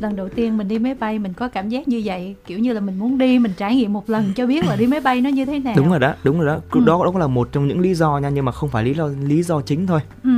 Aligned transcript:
lần 0.00 0.16
đầu 0.16 0.28
tiên 0.28 0.58
mình 0.58 0.68
đi 0.68 0.78
máy 0.78 0.94
bay 0.94 1.18
mình 1.18 1.32
có 1.32 1.48
cảm 1.48 1.68
giác 1.68 1.88
như 1.88 2.02
vậy 2.04 2.34
kiểu 2.46 2.58
như 2.58 2.72
là 2.72 2.80
mình 2.80 2.98
muốn 2.98 3.18
đi 3.18 3.38
mình 3.38 3.52
trải 3.56 3.76
nghiệm 3.76 3.92
một 3.92 4.10
lần 4.10 4.32
cho 4.36 4.46
biết 4.46 4.64
là 4.64 4.76
đi 4.76 4.86
máy 4.86 5.00
bay 5.00 5.20
nó 5.20 5.30
như 5.30 5.44
thế 5.44 5.58
nào. 5.58 5.74
Đúng 5.76 5.90
rồi 5.90 5.98
đó 5.98 6.14
đúng 6.24 6.38
rồi 6.40 6.46
đó. 6.46 6.60
Ừ. 6.70 6.80
đó 6.86 7.00
cũng 7.04 7.16
là 7.16 7.26
một 7.26 7.48
trong 7.52 7.68
những 7.68 7.80
lý 7.80 7.94
do 7.94 8.18
nha 8.18 8.28
nhưng 8.28 8.44
mà 8.44 8.52
không 8.52 8.68
phải 8.68 8.84
lý 8.84 8.94
do 8.94 9.08
lý 9.22 9.42
do 9.42 9.60
chính 9.60 9.86
thôi. 9.86 10.00
Ừ. 10.24 10.30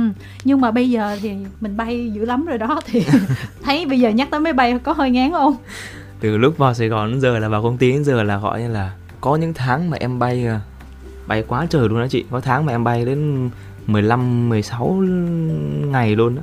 nhưng 0.43 0.61
mà 0.61 0.71
bây 0.71 0.89
giờ 0.89 1.17
thì 1.21 1.31
mình 1.61 1.77
bay 1.77 2.11
dữ 2.13 2.25
lắm 2.25 2.45
rồi 2.45 2.57
đó 2.57 2.81
thì 2.85 3.05
thấy 3.63 3.85
bây 3.85 3.99
giờ 3.99 4.09
nhắc 4.09 4.27
tới 4.31 4.39
máy 4.39 4.53
bay 4.53 4.79
có 4.83 4.93
hơi 4.93 5.11
ngán 5.11 5.31
không? 5.31 5.55
Từ 6.19 6.37
lúc 6.37 6.57
vào 6.57 6.73
Sài 6.73 6.87
Gòn 6.87 7.11
đến 7.11 7.21
giờ 7.21 7.39
là 7.39 7.49
vào 7.49 7.63
công 7.63 7.77
ty 7.77 7.91
đến 7.91 8.03
giờ 8.03 8.23
là 8.23 8.37
gọi 8.37 8.61
như 8.61 8.67
là 8.67 8.91
có 9.21 9.35
những 9.35 9.53
tháng 9.53 9.89
mà 9.89 9.97
em 9.99 10.19
bay 10.19 10.45
ờ, 10.45 10.59
bay 11.27 11.43
quá 11.47 11.65
trời 11.69 11.89
luôn 11.89 11.99
đó 11.99 12.07
chị. 12.09 12.25
Có 12.31 12.39
tháng 12.39 12.65
mà 12.65 12.73
em 12.73 12.83
bay 12.83 13.05
đến 13.05 13.49
15 13.87 14.49
16 14.49 15.03
ngày 15.91 16.15
luôn 16.15 16.35
đó 16.35 16.41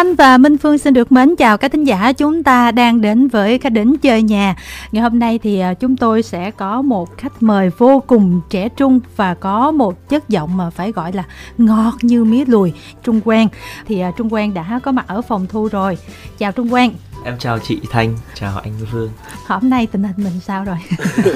Thanh 0.00 0.14
và 0.14 0.38
Minh 0.38 0.58
Phương 0.58 0.78
xin 0.78 0.94
được 0.94 1.12
mến 1.12 1.36
chào 1.36 1.58
các 1.58 1.72
thính 1.72 1.84
giả 1.84 2.12
chúng 2.12 2.42
ta 2.42 2.70
đang 2.70 3.00
đến 3.00 3.28
với 3.28 3.58
khách 3.58 3.72
đến 3.72 3.96
chơi 3.96 4.22
nhà. 4.22 4.56
Ngày 4.92 5.02
hôm 5.02 5.18
nay 5.18 5.38
thì 5.42 5.60
à, 5.60 5.74
chúng 5.74 5.96
tôi 5.96 6.22
sẽ 6.22 6.50
có 6.50 6.82
một 6.82 7.18
khách 7.18 7.42
mời 7.42 7.70
vô 7.78 8.02
cùng 8.06 8.40
trẻ 8.50 8.68
trung 8.68 9.00
và 9.16 9.34
có 9.34 9.70
một 9.70 10.08
chất 10.08 10.28
giọng 10.28 10.56
mà 10.56 10.70
phải 10.70 10.92
gọi 10.92 11.12
là 11.12 11.24
ngọt 11.58 11.94
như 12.02 12.24
mía 12.24 12.44
lùi. 12.44 12.72
Trung 13.02 13.20
Quang 13.20 13.48
thì 13.86 14.00
à, 14.00 14.12
Trung 14.16 14.30
Quang 14.30 14.54
đã 14.54 14.80
có 14.82 14.92
mặt 14.92 15.04
ở 15.08 15.22
phòng 15.22 15.46
thu 15.48 15.68
rồi. 15.68 15.98
Chào 16.38 16.52
Trung 16.52 16.70
Quang. 16.70 16.90
Em 17.24 17.38
chào 17.38 17.58
chị 17.58 17.80
Thanh, 17.90 18.16
chào 18.34 18.58
anh 18.58 18.72
Phương. 18.92 19.10
Hôm 19.46 19.70
nay 19.70 19.86
tình 19.86 20.04
hình 20.04 20.16
mình 20.16 20.40
sao 20.40 20.64
rồi? 20.64 20.76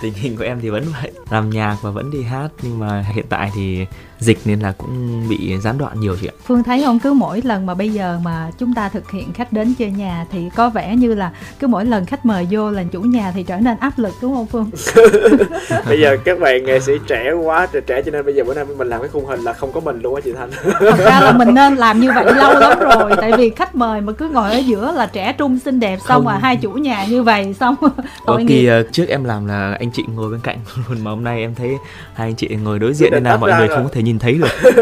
tình 0.00 0.14
hình 0.14 0.36
của 0.36 0.44
em 0.44 0.60
thì 0.60 0.70
vẫn 0.70 0.84
vậy, 1.02 1.12
làm 1.30 1.50
nhạc 1.50 1.76
và 1.82 1.90
vẫn 1.90 2.10
đi 2.10 2.22
hát 2.22 2.48
nhưng 2.62 2.78
mà 2.78 3.04
hiện 3.14 3.26
tại 3.28 3.50
thì 3.54 3.86
dịch 4.20 4.38
nên 4.44 4.60
là 4.60 4.72
cũng 4.78 5.28
bị 5.28 5.58
gián 5.62 5.78
đoạn 5.78 6.00
nhiều 6.00 6.16
chị 6.20 6.26
ạ. 6.26 6.34
Phương 6.46 6.62
thấy 6.62 6.82
không 6.84 6.98
cứ 6.98 7.12
mỗi 7.12 7.42
lần 7.44 7.66
mà 7.66 7.74
bây 7.74 7.88
giờ 7.88 8.18
mà 8.24 8.50
chúng 8.58 8.74
ta 8.74 8.88
thực 8.88 9.10
hiện 9.10 9.32
khách 9.32 9.52
đến 9.52 9.74
chơi 9.78 9.90
nhà 9.90 10.26
thì 10.32 10.50
có 10.56 10.70
vẻ 10.70 10.96
như 10.96 11.14
là 11.14 11.30
cứ 11.58 11.66
mỗi 11.66 11.84
lần 11.84 12.06
khách 12.06 12.26
mời 12.26 12.46
vô 12.50 12.70
là 12.70 12.84
chủ 12.92 13.00
nhà 13.00 13.32
thì 13.34 13.42
trở 13.42 13.56
nên 13.56 13.76
áp 13.78 13.98
lực 13.98 14.14
đúng 14.22 14.34
không 14.34 14.46
Phương? 14.46 14.70
bây 15.88 16.00
giờ 16.00 16.16
các 16.24 16.40
bạn 16.40 16.64
nghệ 16.64 16.80
sĩ 16.80 16.92
trẻ 17.06 17.32
quá 17.32 17.66
trẻ, 17.72 17.80
trẻ 17.86 18.02
cho 18.02 18.10
nên 18.10 18.24
bây 18.24 18.34
giờ 18.34 18.44
bữa 18.44 18.54
nay 18.54 18.64
mình 18.78 18.88
làm 18.88 19.00
cái 19.00 19.08
khung 19.08 19.26
hình 19.26 19.40
là 19.40 19.52
không 19.52 19.72
có 19.72 19.80
mình 19.80 20.00
luôn 20.02 20.14
á 20.14 20.20
chị 20.24 20.32
Thanh. 20.32 20.50
Thật 20.80 20.98
ra 20.98 21.20
là 21.20 21.32
mình 21.32 21.54
nên 21.54 21.74
làm 21.74 22.00
như 22.00 22.12
vậy 22.12 22.34
lâu 22.34 22.60
lắm 22.60 22.78
rồi 22.80 23.12
tại 23.16 23.32
vì 23.38 23.50
khách 23.50 23.74
mời 23.74 24.00
mà 24.00 24.12
cứ 24.12 24.28
ngồi 24.28 24.50
ở 24.50 24.58
giữa 24.58 24.92
là 24.92 25.06
trẻ 25.06 25.32
trung 25.32 25.58
xinh 25.58 25.80
đẹp 25.80 25.96
xong 25.96 26.16
không. 26.16 26.24
mà 26.24 26.38
hai 26.38 26.56
chủ 26.56 26.70
nhà 26.70 27.04
như 27.04 27.22
vậy 27.22 27.54
xong 27.60 27.74
tội 28.26 28.44
kỳ 28.48 28.70
uh, 28.80 28.92
trước 28.92 29.08
em 29.08 29.24
làm 29.24 29.46
là 29.46 29.76
anh 29.80 29.90
chị 29.90 30.04
ngồi 30.14 30.30
bên 30.30 30.40
cạnh 30.40 30.58
luôn 30.88 31.04
mà 31.04 31.10
hôm 31.10 31.24
nay 31.24 31.40
em 31.40 31.54
thấy 31.54 31.70
hai 32.14 32.28
anh 32.28 32.34
chị 32.34 32.48
ngồi 32.48 32.78
đối 32.78 32.94
diện 32.94 33.12
nên 33.12 33.24
là 33.24 33.36
mọi 33.36 33.52
người 33.58 33.68
không 33.68 33.84
có 33.84 33.90
thể 33.92 34.02
nhìn 34.08 34.18
thấy 34.18 34.34
được 34.34 34.72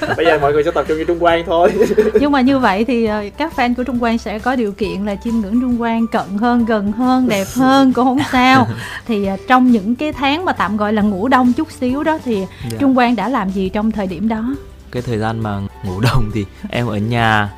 bây 0.16 0.26
giờ 0.26 0.38
mọi 0.38 0.52
người 0.52 0.64
sẽ 0.64 0.70
tập 0.70 0.84
trung 0.88 0.98
như 0.98 1.04
trung 1.04 1.18
quang 1.18 1.42
thôi 1.46 1.72
nhưng 2.20 2.32
mà 2.32 2.40
như 2.40 2.58
vậy 2.58 2.84
thì 2.84 3.04
ờ, 3.04 3.24
các 3.38 3.52
fan 3.56 3.74
của 3.74 3.84
trung 3.84 3.98
quang 3.98 4.18
sẽ 4.18 4.38
có 4.38 4.56
điều 4.56 4.72
kiện 4.72 5.06
là 5.06 5.16
chiêm 5.24 5.34
ngưỡng 5.34 5.60
trung 5.60 5.78
quang 5.78 6.06
cận 6.06 6.38
hơn 6.38 6.64
gần 6.64 6.92
hơn 6.92 7.28
đẹp 7.28 7.46
hơn 7.54 7.92
cũng 7.92 8.04
không 8.04 8.18
sao 8.32 8.66
thì 9.06 9.26
ờ, 9.26 9.36
trong 9.48 9.70
những 9.70 9.96
cái 9.96 10.12
tháng 10.12 10.44
mà 10.44 10.52
tạm 10.52 10.76
gọi 10.76 10.92
là 10.92 11.02
ngủ 11.02 11.28
đông 11.28 11.52
chút 11.52 11.72
xíu 11.72 12.02
đó 12.02 12.18
thì. 12.24 12.46
Dạ. 12.70 12.78
trung 12.80 12.94
quang 12.94 13.16
đã 13.16 13.28
làm 13.28 13.50
gì 13.50 13.68
trong 13.68 13.90
thời 13.90 14.06
điểm 14.06 14.28
đó 14.28 14.54
cái 14.90 15.02
thời 15.02 15.18
gian 15.18 15.42
mà 15.42 15.60
ngủ 15.84 16.00
đông 16.00 16.30
thì 16.34 16.44
em 16.70 16.86
ở 16.86 16.96
nhà 16.96 17.50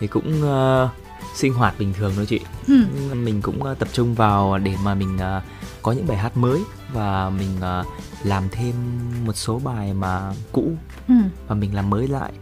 thì 0.00 0.06
cũng 0.06 0.42
uh, 0.42 0.90
sinh 1.34 1.54
hoạt 1.54 1.74
bình 1.78 1.92
thường 1.98 2.12
thôi 2.16 2.26
chị 2.28 2.40
ừ. 2.68 2.74
mình 3.14 3.42
cũng 3.42 3.62
uh, 3.70 3.78
tập 3.78 3.88
trung 3.92 4.14
vào 4.14 4.58
để 4.58 4.72
mà 4.84 4.94
mình 4.94 5.16
uh, 5.16 5.42
có 5.82 5.92
những 5.92 6.06
bài 6.06 6.16
hát 6.16 6.36
mới 6.36 6.60
và 6.94 7.30
mình 7.30 7.48
uh, 7.56 7.86
làm 8.26 8.42
thêm 8.52 8.74
một 9.26 9.32
số 9.32 9.60
bài 9.64 9.92
mà 9.94 10.32
cũ. 10.52 10.72
Ừ. 11.08 11.14
và 11.48 11.54
mình 11.54 11.74
làm 11.74 11.90
mới 11.90 12.08
lại 12.08 12.32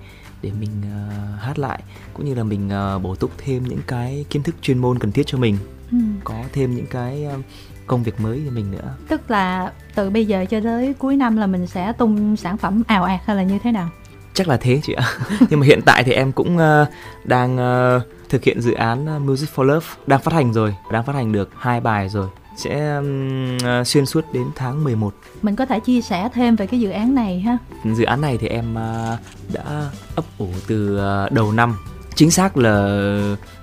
để 0.42 0.50
mình 0.60 0.70
uh, 0.80 1.40
hát 1.40 1.58
lại 1.58 1.82
cũng 2.14 2.26
như 2.26 2.34
là 2.34 2.44
mình 2.44 2.70
uh, 2.96 3.02
bổ 3.02 3.14
túc 3.14 3.30
thêm 3.38 3.64
những 3.68 3.80
cái 3.86 4.24
kiến 4.30 4.42
thức 4.42 4.54
chuyên 4.62 4.78
môn 4.78 4.98
cần 4.98 5.12
thiết 5.12 5.26
cho 5.26 5.38
mình. 5.38 5.58
Ừ. 5.90 5.98
có 6.24 6.34
thêm 6.52 6.74
những 6.74 6.86
cái 6.86 7.26
uh, 7.38 7.44
công 7.86 8.02
việc 8.02 8.20
mới 8.20 8.42
cho 8.46 8.52
mình 8.52 8.70
nữa. 8.70 8.94
Tức 9.08 9.30
là 9.30 9.72
từ 9.94 10.10
bây 10.10 10.26
giờ 10.26 10.44
cho 10.50 10.60
tới 10.60 10.94
cuối 10.98 11.16
năm 11.16 11.36
là 11.36 11.46
mình 11.46 11.66
sẽ 11.66 11.92
tung 11.92 12.36
sản 12.36 12.56
phẩm 12.56 12.82
ào 12.86 13.04
ạt 13.04 13.20
hay 13.24 13.36
là 13.36 13.42
như 13.42 13.58
thế 13.62 13.72
nào? 13.72 13.88
Chắc 14.34 14.48
là 14.48 14.56
thế 14.56 14.80
chị 14.82 14.92
ạ. 14.92 15.04
Nhưng 15.50 15.60
mà 15.60 15.66
hiện 15.66 15.80
tại 15.86 16.04
thì 16.04 16.12
em 16.12 16.32
cũng 16.32 16.56
uh, 16.56 16.88
đang 17.24 17.56
uh, 17.56 18.02
thực 18.28 18.44
hiện 18.44 18.60
dự 18.60 18.72
án 18.72 19.26
Music 19.26 19.50
for 19.54 19.62
Love 19.62 19.86
đang 20.06 20.20
phát 20.20 20.34
hành 20.34 20.52
rồi 20.52 20.74
đang 20.90 21.04
phát 21.04 21.14
hành 21.14 21.32
được 21.32 21.50
hai 21.58 21.80
bài 21.80 22.08
rồi 22.08 22.28
sẽ 22.56 22.96
um, 22.96 23.58
xuyên 23.84 24.06
suốt 24.06 24.24
đến 24.32 24.46
tháng 24.56 24.84
11 24.84 25.14
mình 25.42 25.56
có 25.56 25.66
thể 25.66 25.80
chia 25.80 26.00
sẻ 26.00 26.28
thêm 26.34 26.56
về 26.56 26.66
cái 26.66 26.80
dự 26.80 26.90
án 26.90 27.14
này 27.14 27.40
ha? 27.40 27.58
Dự 27.94 28.04
án 28.04 28.20
này 28.20 28.38
thì 28.38 28.48
em 28.48 28.72
uh, 28.72 29.18
đã 29.52 29.90
ấp 30.16 30.24
ủ 30.38 30.48
từ 30.66 31.00
uh, 31.26 31.32
đầu 31.32 31.52
năm. 31.52 31.76
Chính 32.14 32.30
xác 32.30 32.56
là 32.56 32.98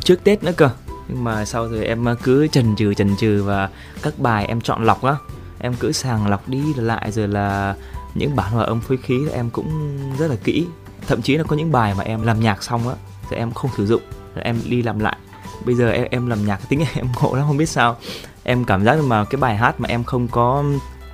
trước 0.04 0.24
tết 0.24 0.44
nữa 0.44 0.52
cơ. 0.58 0.70
Nhưng 1.08 1.24
mà 1.24 1.46
sau 1.46 1.68
rồi 1.68 1.86
em 1.86 2.06
cứ 2.24 2.48
chần 2.48 2.76
chừ 2.76 2.94
chần 2.94 3.16
chừ 3.18 3.44
và 3.44 3.70
các 4.02 4.20
bài 4.20 4.46
em 4.46 4.62
chọn 4.62 4.84
lọc 4.84 5.04
á. 5.04 5.16
Em 5.60 5.74
cứ 5.80 5.92
sàng 5.92 6.28
lọc 6.28 6.50
đi 6.50 6.74
lại 6.76 7.12
rồi 7.12 7.28
là 7.28 7.76
những 8.16 8.36
bản 8.36 8.52
hòa 8.52 8.66
âm 8.66 8.82
phối 8.82 8.98
khí 8.98 9.20
em 9.34 9.50
cũng 9.50 10.00
rất 10.20 10.28
là 10.28 10.36
kỹ. 10.44 10.68
Thậm 11.08 11.22
chí 11.22 11.38
là 11.38 11.44
có 11.44 11.56
những 11.56 11.72
bài 11.72 11.94
mà 11.98 12.04
em 12.04 12.22
làm 12.22 12.40
nhạc 12.40 12.64
xong 12.64 12.90
á 12.90 12.96
thì 13.30 13.38
em 13.38 13.52
không 13.52 13.72
sử 13.78 13.88
dụng. 13.88 14.02
Em 14.36 14.62
đi 14.70 14.82
làm 14.82 15.00
lại. 15.00 15.18
Bây 15.66 15.76
giờ 15.76 15.90
em 15.90 16.08
em 16.12 16.28
làm 16.28 16.46
nhạc 16.46 16.70
tính 16.70 16.84
em 16.96 17.08
ngộ 17.22 17.36
lắm 17.36 17.48
không 17.48 17.58
biết 17.58 17.70
sao 17.70 17.98
em 18.44 18.66
cảm 18.66 18.86
giác 18.86 19.00
mà 19.04 19.26
cái 19.26 19.42
bài 19.42 19.58
hát 19.58 19.80
mà 19.80 19.90
em 19.90 20.04
không 20.04 20.28
có 20.28 20.64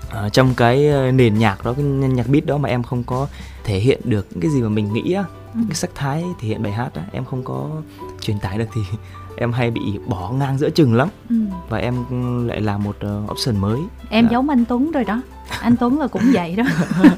uh, 0.07 0.33
trong 0.33 0.53
cái 0.57 0.87
ờ, 0.87 1.11
nền 1.11 1.39
nhạc 1.39 1.65
đó 1.65 1.73
cái 1.73 1.85
nhạc 1.85 2.27
beat 2.27 2.45
đó 2.45 2.57
mà 2.57 2.69
em 2.69 2.83
không 2.83 3.03
có 3.03 3.27
thể 3.63 3.79
hiện 3.79 4.01
được 4.03 4.27
cái 4.41 4.51
gì 4.51 4.61
mà 4.61 4.69
mình 4.69 4.93
nghĩ 4.93 5.13
á 5.13 5.23
ừ. 5.53 5.59
cái 5.69 5.75
sắc 5.75 5.89
thái 5.95 6.23
thể 6.39 6.47
hiện 6.47 6.63
bài 6.63 6.71
hát 6.71 6.89
á 6.93 7.03
em 7.11 7.25
không 7.25 7.43
có 7.43 7.69
truyền 8.21 8.39
tải 8.39 8.57
được 8.57 8.67
thì 8.73 8.81
em 9.37 9.51
hay 9.51 9.71
bị 9.71 9.81
bỏ 10.07 10.31
ngang 10.31 10.57
giữa 10.57 10.69
chừng 10.69 10.93
lắm 10.93 11.09
ừ. 11.29 11.35
và 11.69 11.77
em 11.77 11.95
lại 12.47 12.61
làm 12.61 12.83
một 12.83 12.95
uh, 13.05 13.31
option 13.31 13.57
mới 13.57 13.79
em 14.09 14.25
dạ. 14.25 14.31
giống 14.31 14.49
anh 14.49 14.65
Tuấn 14.65 14.91
rồi 14.91 15.03
đó 15.03 15.21
anh 15.61 15.75
Tuấn 15.77 15.99
là 15.99 16.07
cũng 16.07 16.21
vậy 16.33 16.55
đó 16.55 16.63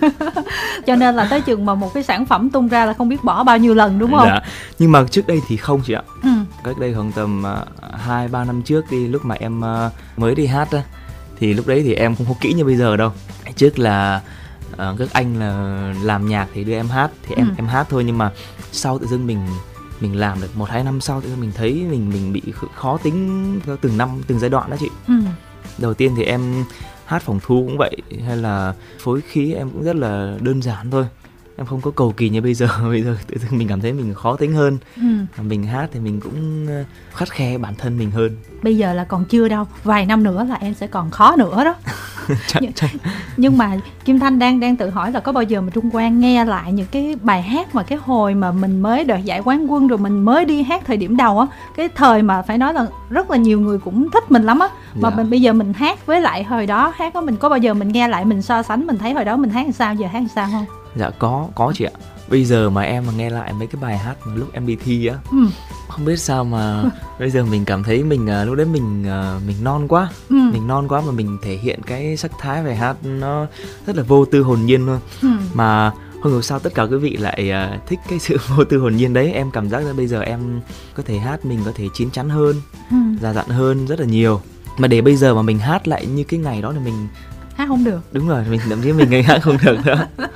cho 0.88 0.96
nên 0.96 1.16
là 1.16 1.28
tới 1.30 1.42
chừng 1.42 1.66
mà 1.66 1.76
một 1.76 1.94
cái 1.94 2.04
sản 2.04 2.26
phẩm 2.26 2.50
tung 2.50 2.68
ra 2.68 2.86
là 2.86 2.94
không 2.94 3.10
biết 3.10 3.24
bỏ 3.24 3.44
bao 3.44 3.58
nhiêu 3.58 3.74
lần 3.74 4.00
đúng 4.00 4.12
không 4.12 4.28
dạ. 4.28 4.42
nhưng 4.80 4.92
mà 4.92 5.04
trước 5.12 5.28
đây 5.28 5.42
thì 5.48 5.58
không 5.58 5.82
chị 5.86 5.94
ạ 5.94 6.02
ừ. 6.24 6.30
cách 6.64 6.78
đây 6.80 6.94
khoảng 6.94 7.12
tầm 7.12 7.46
à, 7.46 7.56
hai 7.94 8.26
uh, 8.26 8.32
ba 8.32 8.44
năm 8.44 8.62
trước 8.62 8.86
đi 8.92 9.08
lúc 9.08 9.26
mà 9.26 9.36
em 9.40 9.60
uh, 9.60 9.92
mới 10.18 10.36
đi 10.36 10.46
hát 10.46 10.72
á 10.72 10.84
thì 11.40 11.54
lúc 11.54 11.68
đấy 11.68 11.84
thì 11.84 11.94
em 11.94 12.16
không 12.16 12.26
có 12.28 12.34
kỹ 12.42 12.54
như 12.54 12.66
bây 12.66 12.76
giờ 12.76 12.98
đâu 12.98 13.12
trước 13.56 13.80
là 13.80 14.22
uh, 14.74 15.00
các 15.00 15.14
anh 15.14 15.40
là 15.40 15.94
làm 16.04 16.28
nhạc 16.28 16.48
thì 16.54 16.64
đưa 16.64 16.74
em 16.74 16.88
hát 16.88 17.12
thì 17.28 17.36
em 17.36 17.48
ừ. 17.48 17.54
em 17.58 17.68
hát 17.68 17.88
thôi 17.90 18.04
nhưng 18.04 18.18
mà 18.18 18.32
sau 18.72 19.00
tự 19.00 19.08
dưng 19.08 19.28
mình 19.28 19.40
mình 20.00 20.20
làm 20.20 20.42
được 20.42 20.58
một 20.58 20.70
hai 20.70 20.84
năm 20.84 21.02
sau 21.02 21.22
thì 21.22 21.30
mình 21.40 21.52
thấy 21.56 21.74
mình 21.90 22.10
mình 22.10 22.34
bị 22.34 22.42
khó 22.76 22.98
tính 22.98 23.60
theo 23.66 23.78
từng 23.82 23.98
năm 23.98 24.10
từng 24.28 24.40
giai 24.40 24.50
đoạn 24.50 24.70
đó 24.70 24.78
chị. 24.80 24.90
Ừ. 25.08 25.14
đầu 25.78 25.94
tiên 25.94 26.14
thì 26.18 26.24
em 26.24 26.66
hát 27.06 27.22
phòng 27.22 27.40
thu 27.46 27.64
cũng 27.68 27.78
vậy 27.78 27.98
hay 28.26 28.38
là 28.38 28.74
phối 29.00 29.22
khí 29.22 29.54
em 29.54 29.70
cũng 29.70 29.84
rất 29.84 29.96
là 29.96 30.38
đơn 30.42 30.62
giản 30.62 30.92
thôi. 30.92 31.06
Em 31.58 31.66
không 31.66 31.82
có 31.82 31.92
cầu 31.92 32.14
kỳ 32.18 32.30
như 32.30 32.42
bây 32.42 32.54
giờ 32.54 32.68
bây 32.90 33.02
giờ 33.04 33.18
tự 33.28 33.38
dưng 33.38 33.58
mình 33.58 33.68
cảm 33.68 33.82
thấy 33.82 33.94
mình 33.94 34.14
khó 34.14 34.36
tính 34.36 34.54
hơn. 34.54 34.78
Ừ. 34.96 35.42
mình 35.42 35.64
hát 35.64 35.90
thì 35.94 36.00
mình 36.00 36.20
cũng 36.20 36.68
ờ, 36.68 36.84
khắt 37.14 37.30
khe 37.30 37.58
bản 37.58 37.76
thân 37.76 37.98
mình 37.98 38.12
hơn. 38.12 38.38
Bây 38.64 38.78
giờ 38.78 38.94
là 38.94 39.04
còn 39.04 39.26
chưa 39.26 39.48
đâu 39.48 39.66
vài 39.84 40.06
năm 40.06 40.24
nữa 40.24 40.46
là 40.50 40.56
em 40.56 40.74
sẽ 40.74 40.88
còn 40.88 41.12
khó 41.12 41.36
nữa 41.36 41.64
đó 41.64 41.76
chắc, 42.48 42.62
nhưng, 42.62 42.74
chắc. 42.74 42.90
nhưng 43.38 43.58
mà 43.58 43.78
kim 44.06 44.20
thanh 44.20 44.40
đang 44.40 44.60
đang 44.60 44.76
tự 44.76 44.90
hỏi 44.90 45.12
là 45.12 45.20
có 45.20 45.32
bao 45.32 45.44
giờ 45.44 45.62
mà 45.62 45.70
trung 45.74 45.92
quang 45.92 46.20
nghe 46.20 46.46
lại 46.46 46.72
những 46.72 46.88
cái 46.92 47.16
bài 47.22 47.42
hát 47.42 47.76
mà 47.76 47.84
cái 47.84 48.00
hồi 48.02 48.34
mà 48.34 48.52
mình 48.52 48.82
mới 48.82 49.04
đoạt 49.04 49.24
giải 49.24 49.42
quán 49.46 49.72
quân 49.72 49.88
rồi 49.88 50.00
mình 50.00 50.20
mới 50.20 50.46
đi 50.46 50.64
hát 50.64 50.84
thời 50.86 50.98
điểm 50.98 51.18
đầu 51.18 51.40
á 51.40 51.48
cái 51.76 51.90
thời 51.96 52.22
mà 52.22 52.42
phải 52.42 52.58
nói 52.58 52.74
là 52.74 52.88
rất 53.10 53.32
là 53.32 53.38
nhiều 53.38 53.60
người 53.60 53.80
cũng 53.80 54.12
thích 54.12 54.32
mình 54.32 54.44
lắm 54.44 54.60
á 54.60 54.68
mà 54.96 55.10
dạ. 55.10 55.16
mình 55.16 55.30
bây 55.30 55.42
giờ 55.42 55.54
mình 55.54 55.74
hát 55.74 56.06
với 56.06 56.22
lại 56.22 56.44
hồi 56.44 56.66
đó 56.66 56.94
hát 56.96 57.14
á 57.14 57.22
mình 57.22 57.38
có 57.38 57.50
bao 57.50 57.60
giờ 57.60 57.74
mình 57.74 57.90
nghe 57.90 58.08
lại 58.08 58.26
mình 58.26 58.42
so 58.42 58.64
sánh 58.64 58.88
mình 58.88 58.98
thấy 58.98 59.14
hồi 59.14 59.26
đó 59.26 59.38
mình 59.38 59.50
hát 59.50 59.64
làm 59.64 59.72
sao 59.72 59.94
giờ 59.94 60.08
hát 60.08 60.20
làm 60.20 60.28
sao 60.28 60.48
không 60.52 60.66
dạ 60.96 61.10
có 61.20 61.48
có 61.56 61.74
chị 61.76 61.86
ạ 61.86 61.92
bây 62.30 62.46
giờ 62.46 62.70
mà 62.70 62.82
em 62.82 63.06
mà 63.08 63.14
nghe 63.18 63.30
lại 63.30 63.54
mấy 63.54 63.68
cái 63.68 63.82
bài 63.82 63.98
hát 63.98 64.16
mà 64.26 64.36
lúc 64.36 64.54
em 64.54 64.68
đi 64.68 64.76
thi 64.76 65.08
á 65.08 65.16
ừ. 65.32 65.38
không 65.88 66.06
biết 66.06 66.20
sao 66.20 66.44
mà 66.44 66.84
bây 67.20 67.30
giờ 67.30 67.44
mình 67.44 67.66
cảm 67.66 67.84
thấy 67.84 68.04
mình 68.04 68.28
uh, 68.42 68.48
lúc 68.48 68.56
đấy 68.56 68.66
mình 68.66 69.02
uh, 69.02 69.44
mình 69.48 69.56
non 69.64 69.88
quá 69.88 70.10
ừ. 70.30 70.36
mình 70.36 70.68
non 70.68 70.88
quá 70.88 71.02
mà 71.02 71.12
mình 71.12 71.38
thể 71.42 71.58
hiện 71.58 71.80
cái 71.86 72.18
sắc 72.18 72.32
thái 72.40 72.64
bài 72.64 72.76
hát 72.76 72.98
nó 73.04 73.46
rất 73.86 73.96
là 73.96 74.04
vô 74.04 74.26
tư 74.26 74.42
hồn 74.42 74.66
nhiên 74.66 74.86
luôn 74.86 75.00
ừ. 75.22 75.28
mà 75.54 75.92
không 76.24 76.32
hiểu 76.32 76.42
sao 76.42 76.60
tất 76.60 76.74
cả 76.76 76.84
quý 76.84 76.98
vị 76.98 77.18
lại 77.18 77.52
uh, 77.52 77.88
thích 77.88 78.00
cái 78.10 78.20
sự 78.20 78.38
vô 78.48 78.64
tư 78.64 78.78
hồn 78.78 78.96
nhiên 78.96 79.14
đấy 79.14 79.32
em 79.32 79.52
cảm 79.52 79.70
giác 79.70 79.80
là 79.80 79.94
bây 79.94 80.08
giờ 80.08 80.22
em 80.22 80.62
có 80.96 81.04
thể 81.06 81.18
hát 81.18 81.46
mình 81.46 81.60
có 81.66 81.72
thể 81.76 81.88
chín 81.94 82.12
chắn 82.12 82.30
hơn 82.30 82.56
ừ. 82.92 82.98
già 83.22 83.34
dặn 83.34 83.48
hơn 83.48 83.86
rất 83.86 84.00
là 84.00 84.06
nhiều 84.06 84.42
mà 84.78 84.88
để 84.88 85.02
bây 85.02 85.16
giờ 85.16 85.36
mà 85.36 85.42
mình 85.42 85.60
hát 85.60 85.88
lại 85.88 86.06
như 86.06 86.24
cái 86.24 86.40
ngày 86.40 86.62
đó 86.62 86.72
là 86.72 86.80
mình 86.80 87.08
hát 87.56 87.68
không 87.68 87.84
được 87.84 88.00
đúng 88.12 88.28
rồi 88.28 88.44
mình 88.50 88.60
thậm 88.70 88.82
chí 88.82 88.94
mình 88.94 89.10
ngày 89.10 89.24
hát 89.24 89.40
không 89.44 89.58
được 89.66 89.86
nữa 89.86 90.08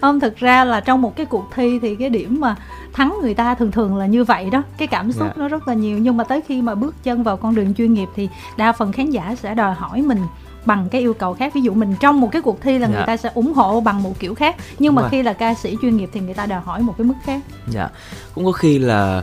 không 0.00 0.20
thực 0.20 0.36
ra 0.36 0.64
là 0.64 0.80
trong 0.80 1.02
một 1.02 1.16
cái 1.16 1.26
cuộc 1.26 1.50
thi 1.54 1.78
thì 1.82 1.96
cái 1.96 2.10
điểm 2.10 2.40
mà 2.40 2.56
thắng 2.92 3.18
người 3.22 3.34
ta 3.34 3.54
thường 3.54 3.70
thường 3.70 3.96
là 3.96 4.06
như 4.06 4.24
vậy 4.24 4.50
đó. 4.50 4.62
Cái 4.78 4.88
cảm 4.88 5.12
xúc 5.12 5.22
yeah. 5.22 5.36
Dạ. 5.36 5.42
nó 5.42 5.48
rất 5.48 5.68
là 5.68 5.74
nhiều. 5.74 5.98
Nhưng 5.98 6.16
mà 6.16 6.24
tới 6.24 6.40
khi 6.40 6.62
mà 6.62 6.74
bước 6.74 6.94
chân 7.02 7.22
vào 7.22 7.36
con 7.36 7.54
đường 7.54 7.74
chuyên 7.74 7.94
nghiệp 7.94 8.08
thì 8.14 8.28
đa 8.56 8.72
phần 8.72 8.92
khán 8.92 9.10
giả 9.10 9.34
sẽ 9.42 9.54
đòi 9.54 9.74
hỏi 9.74 10.02
mình 10.02 10.20
bằng 10.64 10.88
cái 10.90 11.00
yêu 11.00 11.14
cầu 11.14 11.34
khác. 11.34 11.54
Ví 11.54 11.60
dụ 11.60 11.74
mình 11.74 11.94
trong 12.00 12.20
một 12.20 12.28
cái 12.32 12.42
cuộc 12.42 12.60
thi 12.60 12.78
là 12.78 12.88
dạ. 12.88 12.94
người 12.94 13.04
ta 13.06 13.16
sẽ 13.16 13.30
ủng 13.34 13.52
hộ 13.52 13.80
bằng 13.80 14.02
một 14.02 14.18
kiểu 14.18 14.34
khác. 14.34 14.56
Nhưng 14.78 14.94
mà 14.94 15.08
khi 15.08 15.22
là 15.22 15.32
ca 15.32 15.54
sĩ 15.54 15.76
chuyên 15.82 15.96
nghiệp 15.96 16.10
thì 16.12 16.20
người 16.20 16.34
ta 16.34 16.46
đòi 16.46 16.60
hỏi 16.60 16.80
một 16.82 16.94
cái 16.98 17.04
mức 17.04 17.14
khác. 17.24 17.40
Dạ. 17.68 17.88
Cũng 18.34 18.44
có 18.44 18.52
khi 18.52 18.78
là 18.78 19.22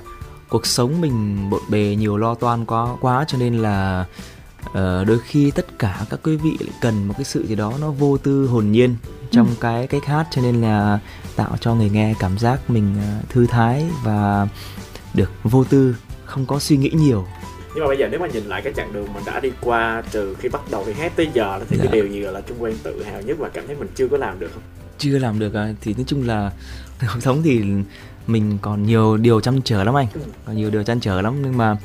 cuộc 0.49 0.65
sống 0.65 1.01
mình 1.01 1.49
bộn 1.49 1.61
bề 1.69 1.95
nhiều 1.99 2.17
lo 2.17 2.35
toan 2.35 2.65
quá 2.65 2.87
quá 3.01 3.25
cho 3.27 3.37
nên 3.37 3.57
là 3.57 4.05
uh, 4.69 4.73
đôi 5.07 5.19
khi 5.23 5.51
tất 5.51 5.79
cả 5.79 6.05
các 6.09 6.19
quý 6.23 6.35
vị 6.35 6.57
lại 6.59 6.69
cần 6.81 7.07
một 7.07 7.13
cái 7.17 7.23
sự 7.23 7.45
gì 7.47 7.55
đó 7.55 7.73
nó 7.81 7.91
vô 7.91 8.17
tư 8.17 8.47
hồn 8.47 8.71
nhiên 8.71 8.95
trong 9.33 9.47
ừ. 9.47 9.53
cái 9.59 9.87
cách 9.87 10.05
hát 10.05 10.27
cho 10.31 10.41
nên 10.41 10.61
là 10.61 10.99
tạo 11.35 11.57
cho 11.59 11.75
người 11.75 11.89
nghe 11.89 12.13
cảm 12.19 12.37
giác 12.37 12.69
mình 12.69 12.95
uh, 12.97 13.29
thư 13.29 13.47
thái 13.47 13.85
và 14.03 14.47
được 15.13 15.31
vô 15.43 15.63
tư 15.63 15.95
không 16.25 16.45
có 16.45 16.59
suy 16.59 16.77
nghĩ 16.77 16.89
nhiều 16.93 17.25
nhưng 17.75 17.83
mà 17.83 17.87
bây 17.87 17.97
giờ 17.97 18.07
nếu 18.11 18.19
mà 18.19 18.27
nhìn 18.27 18.43
lại 18.43 18.61
cái 18.61 18.73
chặng 18.73 18.93
đường 18.93 19.13
mình 19.13 19.23
đã 19.25 19.39
đi 19.39 19.51
qua 19.61 20.03
từ 20.11 20.35
khi 20.39 20.49
bắt 20.49 20.61
đầu 20.71 20.83
thì 20.85 20.93
hát 20.93 21.11
tới 21.15 21.29
giờ 21.33 21.59
thì 21.69 21.77
dạ. 21.77 21.83
cái 21.83 21.93
điều 21.93 22.07
gì 22.07 22.19
là 22.19 22.41
trung 22.41 22.57
quan 22.59 22.73
tự 22.83 23.03
hào 23.03 23.21
nhất 23.21 23.37
và 23.39 23.49
cảm 23.49 23.67
thấy 23.67 23.75
mình 23.75 23.87
chưa 23.95 24.07
có 24.07 24.17
làm 24.17 24.39
được 24.39 24.51
không 24.53 24.63
chưa 24.97 25.19
làm 25.19 25.39
được 25.39 25.53
à 25.53 25.73
thì 25.81 25.93
nói 25.93 26.03
chung 26.07 26.27
là 26.27 26.51
cuộc 27.13 27.19
sống 27.21 27.41
thì 27.43 27.63
mình 28.27 28.57
còn 28.61 28.83
nhiều 28.83 29.17
điều 29.17 29.41
chăn 29.41 29.61
trở 29.61 29.83
lắm 29.83 29.97
anh 29.97 30.07
ừ. 30.13 30.21
còn 30.45 30.55
nhiều 30.55 30.69
điều 30.69 30.83
chăn 30.83 30.99
trở 30.99 31.21
lắm 31.21 31.41
nhưng 31.43 31.57
mà 31.57 31.77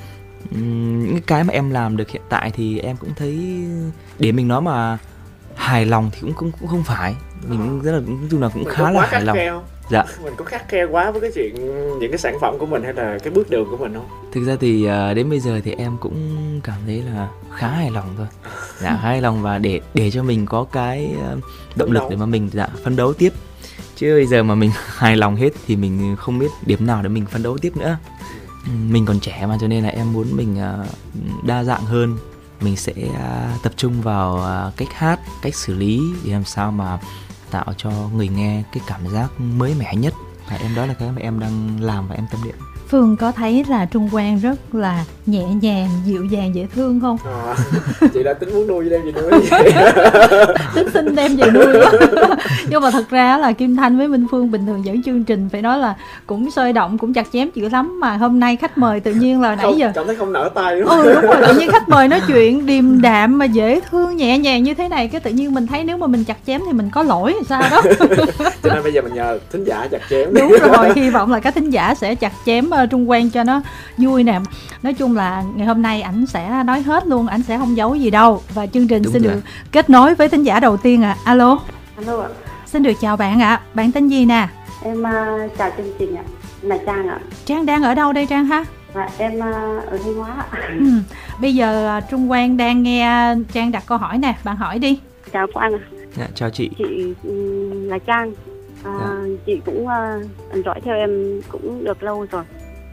những 0.50 1.21
cái 1.27 1.45
mà 1.45 1.53
em 1.53 1.71
làm 1.71 1.97
được 1.97 2.11
hiện 2.11 2.23
tại 2.29 2.50
thì 2.55 2.79
em 2.79 2.97
cũng 2.97 3.11
thấy 3.17 3.39
để 4.19 4.33
mình 4.33 4.49
nói 4.49 4.62
mà 4.62 4.99
hài 5.55 5.87
lòng 5.87 6.11
thì 6.12 6.21
cũng 6.21 6.33
cũng, 6.33 6.53
cũng 6.61 6.69
không 6.69 6.85
phải 6.85 7.15
mình 7.49 7.58
cũng 7.58 7.82
rất 7.82 7.93
là 7.93 8.00
nói 8.00 8.29
chung 8.31 8.43
là 8.43 8.49
cũng 8.49 8.64
mình 8.64 8.75
khá 8.75 8.90
là 8.90 9.06
hài 9.06 9.23
lòng. 9.25 9.38
không? 9.50 9.64
dạ. 9.90 10.05
Mình 10.25 10.32
có 10.37 10.44
khắc 10.44 10.69
khe 10.69 10.85
quá 10.85 11.11
với 11.11 11.20
cái 11.20 11.31
chuyện 11.35 11.55
những 11.99 12.11
cái 12.11 12.19
sản 12.19 12.38
phẩm 12.40 12.58
của 12.58 12.67
mình 12.67 12.82
hay 12.82 12.94
là 12.94 13.19
cái 13.19 13.32
bước 13.32 13.50
đường 13.50 13.69
của 13.70 13.76
mình 13.76 13.94
không? 13.94 14.06
Thực 14.32 14.44
ra 14.44 14.56
thì 14.61 14.87
à, 14.87 15.14
đến 15.14 15.31
bây 15.31 15.40
giờ 15.40 15.61
thì 15.64 15.75
em 15.79 15.96
cũng 16.00 16.61
cảm 16.64 16.79
thấy 16.87 17.02
là 17.02 17.29
khá 17.55 17.69
hài 17.69 17.90
lòng 17.90 18.14
thôi. 18.17 18.26
Dạ 18.81 18.90
khá 18.90 18.96
hài 18.96 19.20
lòng 19.20 19.43
và 19.43 19.58
để 19.58 19.81
để 19.94 20.11
cho 20.11 20.23
mình 20.23 20.46
có 20.46 20.67
cái 20.73 21.14
à, 21.23 21.37
động 21.76 21.93
lực 21.93 22.02
để 22.11 22.17
mà 22.17 22.26
mình 22.26 22.50
dạ 22.52 22.69
phấn 22.85 22.96
đấu 22.96 23.12
tiếp. 23.12 23.32
Chứ 23.96 24.14
bây 24.14 24.26
giờ 24.26 24.43
mà 24.43 24.55
mình 24.55 24.70
hài 24.87 25.17
lòng 25.17 25.37
hết 25.37 25.50
thì 25.67 25.76
mình 25.76 26.17
không 26.19 26.38
biết 26.38 26.50
điểm 26.67 26.87
nào 26.87 27.02
để 27.02 27.08
mình 27.08 27.26
phấn 27.26 27.43
đấu 27.43 27.58
tiếp 27.58 27.76
nữa. 27.76 27.96
Ừ, 28.64 28.70
mình 28.90 29.06
còn 29.06 29.20
trẻ 29.20 29.46
mà 29.49 29.58
cho 29.61 29.69
nên 29.69 29.82
là 29.85 29.88
em 29.88 30.12
muốn 30.12 30.26
mình 30.32 30.58
à, 30.58 30.76
đa 31.46 31.64
dạng 31.64 31.85
hơn. 31.85 32.17
Mình 32.61 32.76
sẽ 32.76 32.93
tập 33.62 33.73
trung 33.76 34.00
vào 34.02 34.44
cách 34.76 34.88
hát 34.93 35.20
cách 35.43 35.55
xử 35.55 35.75
lý 35.75 36.02
để 36.25 36.32
làm 36.32 36.44
sao 36.44 36.73
mà 36.73 36.99
tạo 37.50 37.73
cho 37.77 37.91
người 37.91 38.29
nghe 38.29 38.62
cái 38.73 38.83
cảm 38.87 39.09
giác 39.09 39.41
mới 39.41 39.75
mẻ 39.79 39.95
nhất. 39.95 40.15
Và 40.50 40.56
em 40.56 40.75
đó 40.75 40.87
là 40.87 40.95
cái 40.95 41.11
mà 41.12 41.21
em 41.21 41.41
đang 41.41 41.81
làm 41.81 42.09
và 42.09 42.15
em 42.15 42.27
tâm 42.31 42.41
niệm. 42.45 42.56
Phương 42.90 43.17
có 43.17 43.32
thấy 43.32 43.64
là 43.69 43.85
Trung 43.85 44.08
Quang 44.12 44.38
rất 44.38 44.75
là 44.75 45.05
nhẹ 45.26 45.44
nhàng, 45.62 45.88
dịu 46.05 46.25
dàng, 46.25 46.55
dễ 46.55 46.67
thương 46.75 47.00
không? 47.00 47.19
À, 47.25 47.55
chị 48.14 48.23
đã 48.23 48.35
tính 48.35 48.50
muốn 48.55 48.67
nuôi 48.67 48.88
đem 48.90 49.00
về 49.05 49.12
nuôi 49.12 49.31
Tính 50.75 50.88
xin 50.94 51.14
đem 51.14 51.37
về 51.37 51.50
nuôi 51.50 51.67
Nhưng 52.69 52.82
mà 52.82 52.90
thật 52.90 53.11
ra 53.11 53.38
là 53.38 53.52
Kim 53.52 53.76
Thanh 53.76 53.99
với 53.99 54.08
Minh 54.08 54.26
Phương 54.31 54.50
bình 54.50 54.67
thường 54.67 54.85
dẫn 54.85 55.02
chương 55.02 55.25
trình 55.25 55.49
phải 55.52 55.62
nói 55.62 55.79
là 55.79 55.94
cũng 56.26 56.50
sôi 56.50 56.73
động, 56.73 56.99
cũng 56.99 57.14
chặt 57.14 57.26
chém 57.32 57.50
chữ 57.50 57.69
lắm 57.69 58.00
Mà 58.00 58.17
hôm 58.17 58.40
nay 58.40 58.56
khách 58.56 58.79
mời 58.79 59.00
tự 59.00 59.12
nhiên 59.12 59.40
là 59.40 59.55
nãy 59.55 59.64
không, 59.64 59.79
giờ 59.79 59.93
Cảm 59.94 60.06
thấy 60.06 60.17
không 60.17 60.32
nở 60.32 60.50
tay 60.55 60.81
đúng 60.81 60.88
không? 60.88 61.02
Ừ 61.02 61.14
đúng 61.14 61.31
rồi, 61.31 61.37
tự 61.46 61.58
nhiên 61.58 61.70
khách 61.73 61.88
mời 61.88 62.08
nói 62.08 62.20
chuyện 62.26 62.67
điềm 62.67 63.02
đạm 63.02 63.38
mà 63.38 63.44
dễ 63.44 63.81
thương, 63.90 64.17
nhẹ 64.17 64.38
nhàng 64.38 64.62
như 64.62 64.75
thế 64.75 64.88
này 64.88 65.08
Cái 65.08 65.20
tự 65.20 65.31
nhiên 65.31 65.55
mình 65.55 65.67
thấy 65.67 65.85
nếu 65.85 65.96
mà 65.96 66.06
mình 66.06 66.25
chặt 66.25 66.37
chém 66.46 66.61
thì 66.67 66.73
mình 66.73 66.90
có 66.90 67.02
lỗi 67.02 67.35
sao 67.49 67.62
đó 67.70 67.82
Cho 68.62 68.75
nên 68.75 68.82
bây 68.82 68.93
giờ 68.93 69.02
mình 69.02 69.14
nhờ 69.14 69.38
thính 69.52 69.64
giả 69.64 69.88
chặt 69.90 70.00
chém 70.11 70.35
Đúng 70.35 70.52
rồi, 70.73 70.93
hy 70.96 71.11
vọng 71.11 71.32
là 71.32 71.40
các 71.40 71.55
thính 71.55 71.70
giả 71.70 71.94
sẽ 71.94 72.14
chặt 72.14 72.32
chém 72.46 72.70
trung 72.87 73.11
quan 73.11 73.31
cho 73.31 73.45
nó 73.45 73.61
vui 73.97 74.25
nè. 74.25 74.41
Nói 74.83 74.95
chung 74.95 75.17
là 75.17 75.43
ngày 75.57 75.67
hôm 75.67 75.83
nay 75.83 76.03
ảnh 76.03 76.27
sẽ 76.27 76.63
nói 76.67 76.83
hết 76.83 77.07
luôn 77.07 77.27
ảnh 77.27 77.43
sẽ 77.43 77.59
không 77.59 77.77
giấu 77.77 77.95
gì 77.95 78.11
đâu. 78.11 78.43
Và 78.55 78.67
chương 78.67 78.89
trình 78.89 79.03
Đúng 79.03 79.13
xin 79.13 79.23
rồi. 79.23 79.35
được 79.35 79.41
kết 79.73 79.91
nối 79.91 80.15
với 80.15 80.29
thính 80.29 80.43
giả 80.43 80.61
đầu 80.61 80.77
tiên 80.77 81.03
ạ. 81.03 81.17
À. 81.19 81.23
alo. 81.25 81.59
Alo 81.97 82.23
ạ. 82.23 82.29
Xin 82.67 82.83
được 82.83 82.93
chào 83.01 83.17
bạn 83.17 83.43
ạ. 83.43 83.49
À. 83.49 83.61
bạn 83.75 83.93
tên 83.93 84.09
gì 84.09 84.25
nè? 84.25 84.49
Em 84.83 85.03
uh, 85.03 85.59
chào 85.59 85.71
chương 85.77 85.93
trình 85.99 86.17
ạ. 86.17 86.23
Là 86.63 86.79
trang 86.87 87.09
ạ. 87.09 87.19
Trang 87.45 87.67
đang 87.67 87.83
ở 87.83 87.95
đâu 87.95 88.13
đây 88.13 88.27
trang 88.27 88.45
ha? 88.45 88.65
À, 88.95 89.09
em 89.19 89.39
uh, 89.39 89.43
ở 89.91 89.99
thanh 90.05 90.15
hóa 90.15 90.45
ừ. 90.79 90.85
bây 91.41 91.55
giờ 91.55 92.01
trung 92.11 92.29
quang 92.29 92.57
đang 92.57 92.83
nghe 92.83 93.35
trang 93.53 93.73
đặt 93.73 93.83
câu 93.87 93.99
hỏi 93.99 94.19
nè. 94.19 94.35
Bạn 94.45 94.57
hỏi 94.57 94.79
đi. 94.79 95.01
Chào 95.33 95.47
quang 95.53 95.73
ạ. 95.73 95.81
Dạ, 96.17 96.27
chào 96.35 96.51
chị. 96.51 96.71
Chị 96.79 97.15
um, 97.23 97.89
là 97.89 97.99
trang. 97.99 98.33
À, 98.85 98.93
dạ. 99.01 99.07
chị 99.47 99.61
cũng 99.67 99.87
uh, 99.87 100.65
dõi 100.65 100.81
theo 100.85 100.97
em 100.97 101.41
cũng 101.49 101.85
được 101.85 102.03
lâu 102.03 102.27
rồi 102.31 102.45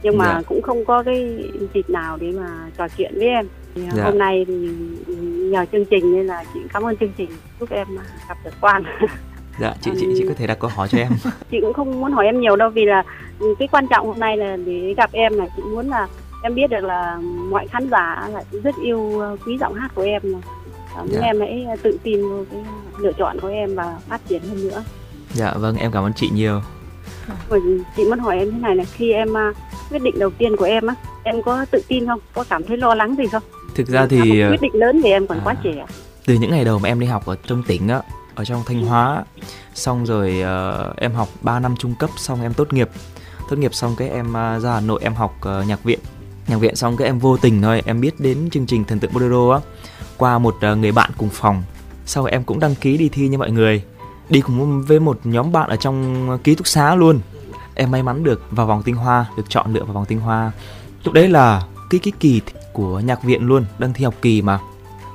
nhưng 0.03 0.17
mà 0.17 0.25
dạ. 0.25 0.41
cũng 0.47 0.61
không 0.61 0.85
có 0.85 1.03
cái 1.03 1.49
dịp 1.73 1.89
nào 1.89 2.17
để 2.21 2.31
mà 2.31 2.69
trò 2.77 2.87
chuyện 2.97 3.13
với 3.15 3.27
em. 3.27 3.47
Thì 3.75 3.81
dạ. 3.95 4.03
hôm 4.03 4.17
nay 4.17 4.45
thì 4.47 4.53
nhờ 5.51 5.65
chương 5.71 5.85
trình 5.85 6.13
nên 6.13 6.27
là 6.27 6.43
chị 6.53 6.59
cảm 6.73 6.83
ơn 6.83 6.97
chương 6.97 7.11
trình 7.17 7.29
giúp 7.59 7.69
em 7.69 7.87
gặp 8.29 8.37
được 8.43 8.53
quan. 8.61 8.83
Dạ 9.59 9.73
chị 9.81 9.91
chị 9.99 10.07
chị 10.17 10.25
có 10.27 10.33
thể 10.37 10.47
đặt 10.47 10.59
câu 10.59 10.69
hỏi 10.75 10.87
cho 10.87 10.97
em. 10.97 11.11
Chị 11.51 11.57
cũng 11.61 11.73
không 11.73 11.99
muốn 12.01 12.11
hỏi 12.11 12.25
em 12.25 12.39
nhiều 12.39 12.55
đâu 12.55 12.69
vì 12.69 12.85
là 12.85 13.03
cái 13.59 13.67
quan 13.71 13.87
trọng 13.87 14.07
hôm 14.07 14.19
nay 14.19 14.37
là 14.37 14.57
để 14.65 14.93
gặp 14.97 15.09
em 15.13 15.37
là 15.37 15.45
chị 15.55 15.61
muốn 15.61 15.89
là 15.89 16.07
em 16.43 16.55
biết 16.55 16.69
được 16.69 16.83
là 16.83 17.17
mọi 17.49 17.67
khán 17.67 17.89
giả 17.89 18.29
là 18.33 18.43
rất 18.63 18.75
yêu 18.83 19.21
quý 19.45 19.57
giọng 19.57 19.73
hát 19.73 19.91
của 19.95 20.01
em 20.01 20.21
mà 20.23 20.39
muốn 20.97 21.07
dạ. 21.11 21.19
em 21.21 21.39
hãy 21.39 21.65
tự 21.83 21.99
tin 22.03 22.29
vào 22.29 22.45
cái 22.51 22.63
lựa 22.99 23.11
chọn 23.13 23.39
của 23.39 23.47
em 23.47 23.75
và 23.75 23.97
phát 24.09 24.21
triển 24.27 24.41
hơn 24.49 24.63
nữa. 24.63 24.83
Dạ 25.33 25.53
vâng 25.53 25.75
em 25.75 25.91
cảm 25.91 26.03
ơn 26.03 26.13
chị 26.13 26.29
nhiều. 26.33 26.61
Chị 27.97 28.03
muốn 28.09 28.19
hỏi 28.19 28.39
em 28.39 28.51
thế 28.51 28.59
này 28.59 28.75
này 28.75 28.85
khi 28.85 29.11
em 29.11 29.33
quyết 29.89 30.01
định 30.01 30.19
đầu 30.19 30.29
tiên 30.29 30.55
của 30.57 30.65
em 30.65 30.87
á 30.87 30.95
em 31.23 31.41
có 31.41 31.65
tự 31.71 31.81
tin 31.87 32.07
không? 32.07 32.19
Có 32.33 32.45
cảm 32.49 32.63
thấy 32.63 32.77
lo 32.77 32.95
lắng 32.95 33.15
gì 33.17 33.27
không? 33.27 33.43
Thực 33.75 33.87
ra 33.87 34.07
thì 34.09 34.19
quyết 34.19 34.61
định 34.61 34.75
lớn 34.75 35.01
thì 35.03 35.09
em 35.09 35.27
còn 35.27 35.37
à, 35.37 35.41
quá 35.43 35.55
trẻ. 35.63 35.85
từ 36.25 36.33
những 36.33 36.51
ngày 36.51 36.65
đầu 36.65 36.79
mà 36.79 36.89
em 36.89 36.99
đi 36.99 37.05
học 37.05 37.25
ở 37.25 37.35
trong 37.47 37.63
tỉnh 37.63 37.87
á 37.87 38.01
ở 38.35 38.45
trong 38.45 38.63
thanh 38.65 38.85
hóa 38.85 39.23
xong 39.73 40.05
rồi 40.05 40.41
uh, 40.41 40.97
em 40.97 41.13
học 41.13 41.29
3 41.41 41.59
năm 41.59 41.75
trung 41.79 41.95
cấp 41.99 42.09
xong 42.17 42.41
em 42.41 42.53
tốt 42.53 42.73
nghiệp. 42.73 42.89
Tốt 43.49 43.55
nghiệp 43.55 43.73
xong 43.73 43.95
cái 43.97 44.09
em 44.09 44.29
uh, 44.29 44.63
ra 44.63 44.73
hà 44.73 44.79
nội 44.79 44.99
em 45.03 45.13
học 45.13 45.35
uh, 45.39 45.67
nhạc 45.67 45.83
viện. 45.83 45.99
Nhạc 46.47 46.57
viện 46.57 46.75
xong 46.75 46.97
cái 46.97 47.07
em 47.07 47.19
vô 47.19 47.37
tình 47.37 47.61
thôi 47.61 47.81
em 47.85 48.01
biết 48.01 48.19
đến 48.19 48.49
chương 48.49 48.65
trình 48.65 48.83
thần 48.85 48.99
tượng 48.99 49.13
bolero 49.13 49.51
á 49.51 49.59
qua 50.17 50.39
một 50.39 50.55
uh, 50.71 50.77
người 50.77 50.91
bạn 50.91 51.11
cùng 51.17 51.29
phòng. 51.31 51.63
Sau 52.05 52.25
em 52.25 52.43
cũng 52.43 52.59
đăng 52.59 52.75
ký 52.75 52.97
đi 52.97 53.09
thi 53.09 53.27
như 53.27 53.37
mọi 53.37 53.51
người. 53.51 53.83
Đi 54.29 54.41
cùng 54.41 54.83
với 54.83 54.99
một 54.99 55.19
nhóm 55.23 55.51
bạn 55.51 55.69
ở 55.69 55.75
trong 55.75 56.27
ký 56.43 56.55
túc 56.55 56.67
xá 56.67 56.95
luôn 56.95 57.19
em 57.75 57.91
may 57.91 58.03
mắn 58.03 58.23
được 58.23 58.41
vào 58.51 58.67
vòng 58.67 58.83
tinh 58.83 58.95
hoa, 58.95 59.25
được 59.37 59.43
chọn 59.49 59.73
lựa 59.73 59.83
vào 59.83 59.93
vòng 59.93 60.05
tinh 60.05 60.19
hoa. 60.19 60.51
Lúc 61.03 61.13
đấy 61.13 61.27
là 61.29 61.63
cái 61.89 61.99
cái 61.99 62.13
kỳ 62.19 62.41
của 62.73 62.99
nhạc 62.99 63.23
viện 63.23 63.47
luôn, 63.47 63.65
đang 63.79 63.93
thi 63.93 64.05
học 64.05 64.13
kỳ 64.21 64.41
mà. 64.41 64.59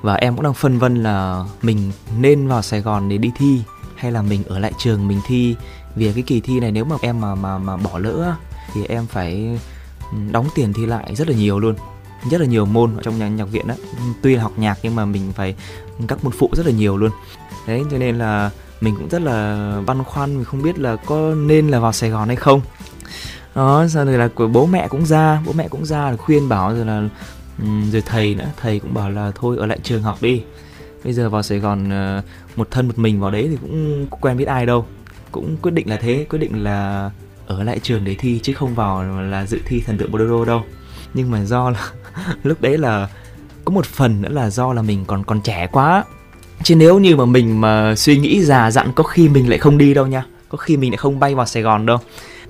Và 0.03 0.15
em 0.15 0.37
cũng 0.37 0.45
đang 0.45 0.55
phân 0.55 0.79
vân 0.79 1.03
là 1.03 1.45
mình 1.63 1.93
nên 2.19 2.49
vào 2.49 2.63
Sài 2.63 2.81
Gòn 2.81 3.09
để 3.09 3.19
đi 3.19 3.31
thi 3.37 3.61
hay 3.97 4.13
là 4.13 4.23
mình 4.23 4.45
ở 4.45 4.59
lại 4.59 4.73
trường 4.79 5.09
mình 5.09 5.21
thi. 5.27 5.57
Vì 5.95 6.13
cái 6.13 6.23
kỳ 6.23 6.41
thi 6.41 6.61
này 6.61 6.73
nếu 6.73 6.85
mà 6.85 6.97
em 7.03 7.21
mà 7.21 7.35
mà 7.35 7.59
mà 7.59 7.77
bỏ 7.77 7.99
lỡ 7.99 8.35
thì 8.75 8.85
em 8.85 9.07
phải 9.07 9.59
đóng 10.31 10.47
tiền 10.55 10.73
thi 10.73 10.87
lại 10.87 11.15
rất 11.15 11.29
là 11.29 11.37
nhiều 11.37 11.59
luôn. 11.59 11.75
Rất 12.31 12.41
là 12.41 12.47
nhiều 12.47 12.67
môn 12.67 12.97
ở 12.97 13.03
trong 13.03 13.19
nhà 13.19 13.29
nhạc 13.29 13.45
viện 13.45 13.69
đó 13.69 13.75
tuy 14.23 14.35
là 14.35 14.43
học 14.43 14.53
nhạc 14.57 14.79
nhưng 14.83 14.95
mà 14.95 15.05
mình 15.05 15.33
phải 15.33 15.55
các 16.09 16.25
môn 16.25 16.33
phụ 16.39 16.51
rất 16.53 16.67
là 16.67 16.73
nhiều 16.73 16.97
luôn. 16.97 17.11
Đấy, 17.67 17.83
cho 17.91 17.99
nên 17.99 18.19
là 18.19 18.51
mình 18.81 18.95
cũng 18.99 19.09
rất 19.09 19.23
là 19.23 19.81
băn 19.87 20.05
khoăn, 20.05 20.35
mình 20.35 20.45
không 20.45 20.63
biết 20.63 20.79
là 20.79 20.97
có 20.97 21.35
nên 21.35 21.69
là 21.69 21.81
vào 21.81 21.93
Sài 21.93 22.11
Gòn 22.11 22.29
hay 22.29 22.37
không. 22.37 22.61
Đó 23.55 23.87
sau 23.89 24.05
này 24.05 24.19
là 24.19 24.29
của 24.29 24.47
bố 24.49 24.67
mẹ 24.67 24.89
cũng 24.89 25.07
ra, 25.07 25.43
bố 25.47 25.53
mẹ 25.53 25.69
cũng 25.69 25.87
ra 25.87 26.11
là 26.11 26.17
khuyên 26.17 26.49
bảo 26.49 26.75
rồi 26.75 26.87
là 26.87 27.09
rồi 27.93 28.03
thầy 28.07 28.35
nữa, 28.35 28.49
thầy 28.61 28.79
cũng 28.79 28.95
bảo 28.95 29.11
là 29.11 29.33
thôi 29.35 29.57
ở 29.59 29.67
lại 29.67 29.79
trường 29.83 30.03
học 30.03 30.19
đi. 30.21 30.43
Bây 31.05 31.13
giờ 31.13 31.31
vào 31.31 31.43
Sài 31.43 31.59
Gòn 31.59 31.91
ờ, 31.91 32.23
một 32.57 32.71
thân 32.71 32.87
một 32.87 32.99
mình 32.99 33.21
vào 33.21 33.31
đấy 33.31 33.49
thì 33.51 33.57
cũng 33.61 34.07
quen 34.11 34.37
biết 34.37 34.49
ai 34.49 34.67
đâu. 34.67 34.87
Cũng 35.33 35.57
quyết 35.63 35.71
định 35.71 35.91
là 35.91 35.97
thế, 35.97 36.27
quyết 36.31 36.39
định 36.39 36.65
là 36.65 37.11
ở 37.47 37.63
lại 37.63 37.79
trường 37.83 38.05
để 38.05 38.15
thi 38.15 38.41
chứ 38.43 38.55
không 38.55 38.75
vào 38.75 39.23
là 39.23 39.47
dự 39.47 39.59
thi 39.67 39.83
thần 39.87 39.99
tượng 39.99 40.13
bolero 40.13 40.45
đâu. 40.45 40.63
Nhưng 41.15 41.31
mà 41.31 41.45
do 41.45 41.71
là 41.71 41.91
lúc 42.43 42.61
đấy 42.61 42.79
là 42.79 43.09
có 43.65 43.73
một 43.73 43.87
phần 43.87 44.23
nữa 44.23 44.29
là 44.33 44.51
do 44.51 44.73
là 44.73 44.83
mình 44.83 45.05
còn 45.07 45.25
còn 45.25 45.41
trẻ 45.41 45.67
quá 45.73 46.05
chứ 46.63 46.77
nếu 46.77 46.99
như 46.99 47.17
mà 47.17 47.25
mình 47.25 47.61
mà 47.61 47.95
suy 47.97 48.19
nghĩ 48.19 48.43
già 48.43 48.71
dặn 48.71 48.93
có 48.95 49.05
khi 49.05 49.29
mình 49.29 49.49
lại 49.49 49.59
không 49.59 49.79
đi 49.79 49.95
đâu 49.95 50.07
nha. 50.07 50.25
Có 50.49 50.59
khi 50.59 50.77
mình 50.77 50.91
lại 50.91 50.97
không 50.97 51.21
bay 51.21 51.35
vào 51.35 51.47
sài 51.47 51.63
gòn 51.63 51.87
đâu. 51.87 51.99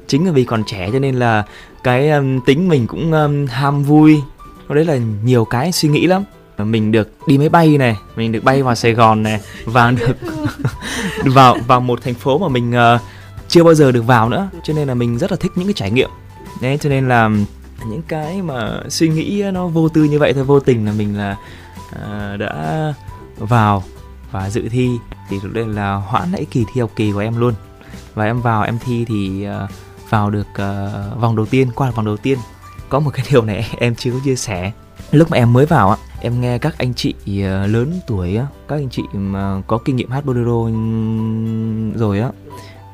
Chính 0.07 0.27
là 0.27 0.33
vì 0.33 0.45
còn 0.45 0.65
trẻ 0.67 0.91
cho 0.93 0.99
nên 0.99 1.15
là 1.15 1.45
cái 1.83 2.11
um, 2.11 2.41
tính 2.47 2.69
mình 2.69 2.87
cũng 2.87 3.13
um, 3.13 3.47
ham 3.47 3.83
vui. 3.83 4.21
Nó 4.69 4.75
đấy 4.75 4.85
là 4.85 4.99
nhiều 5.25 5.45
cái 5.45 5.73
suy 5.73 5.89
nghĩ 5.89 6.07
lắm. 6.07 6.25
Mình 6.59 6.93
được 6.93 7.11
đi 7.27 7.39
máy 7.39 7.49
bay 7.49 7.79
này 7.79 7.97
mình 8.17 8.33
được 8.33 8.45
bay 8.45 8.63
vào 8.63 8.75
sài 8.75 8.93
gòn 8.93 9.23
này 9.23 9.41
và 9.65 9.91
được 9.91 10.17
vào 11.25 11.57
vào 11.67 11.81
một 11.81 12.03
thành 12.03 12.15
phố 12.15 12.39
mà 12.39 12.49
mình 12.49 12.71
uh, 12.71 13.01
chưa 13.49 13.65
bao 13.65 13.75
giờ 13.75 13.93
được 13.93 14.07
vào 14.07 14.29
nữa. 14.29 14.49
Cho 14.65 14.75
nên 14.75 14.89
là 14.89 14.95
mình 14.95 15.19
rất 15.19 15.31
là 15.31 15.37
thích 15.41 15.53
những 15.55 15.67
cái 15.67 15.75
trải 15.75 15.91
nghiệm. 15.91 16.11
Đấy 16.61 16.79
cho 16.81 16.91
nên 16.91 17.09
là 17.09 17.31
những 17.87 18.03
cái 18.09 18.43
mà 18.43 18.81
suy 18.89 19.09
nghĩ 19.09 19.43
nó 19.53 19.67
vô 19.67 19.89
tư 19.89 20.05
như 20.05 20.19
vậy 20.19 20.33
thôi 20.33 20.45
vô 20.45 20.61
tình 20.61 20.87
là 20.87 20.93
mình 20.93 21.19
là 21.19 21.37
uh, 21.95 22.41
đã 22.41 22.95
vào 23.39 23.85
và 24.31 24.51
dự 24.51 24.69
thi 24.69 24.99
thì 25.29 25.41
lúc 25.43 25.53
đây 25.53 25.67
là 25.67 25.95
hoãn 25.95 26.33
lại 26.33 26.47
kỳ 26.51 26.65
thi 26.73 26.81
học 26.81 26.91
kỳ 26.97 27.13
của 27.13 27.19
em 27.19 27.37
luôn. 27.37 27.55
Và 28.15 28.25
em 28.25 28.41
vào 28.41 28.63
em 28.63 28.79
thi 28.85 29.05
thì 29.09 29.45
ờ, 29.45 29.69
vào 30.09 30.31
được 30.31 30.47
uh, 30.53 31.21
vòng 31.21 31.37
đầu 31.37 31.47
tiên 31.47 31.69
qua 31.75 31.91
vòng 31.91 32.07
đầu 32.07 32.17
tiên. 32.17 32.39
Có 32.89 33.01
một 33.01 33.11
cái 33.15 33.27
điều 33.31 33.43
này 33.43 33.77
em 33.79 33.95
chưa 33.95 34.11
có 34.13 34.19
chia 34.25 34.37
sẻ. 34.37 34.73
Lúc 35.11 35.31
mà 35.31 35.37
em 35.37 35.53
mới 35.53 35.67
vào 35.67 35.91
á 35.91 35.97
em 36.21 36.41
nghe 36.41 36.59
các 36.59 36.79
anh 36.79 36.95
chị 36.95 37.15
ờ, 37.43 37.67
lớn 37.67 38.01
tuổi 38.07 38.37
á 38.37 38.47
các 38.69 38.77
anh 38.77 38.89
chị 38.91 39.03
mà 39.13 39.63
có 39.67 39.79
kinh 39.79 39.97
nghiệm 39.97 40.11
hát 40.11 40.25
bolero 40.25 40.71
rồi 41.99 42.21
á 42.21 42.31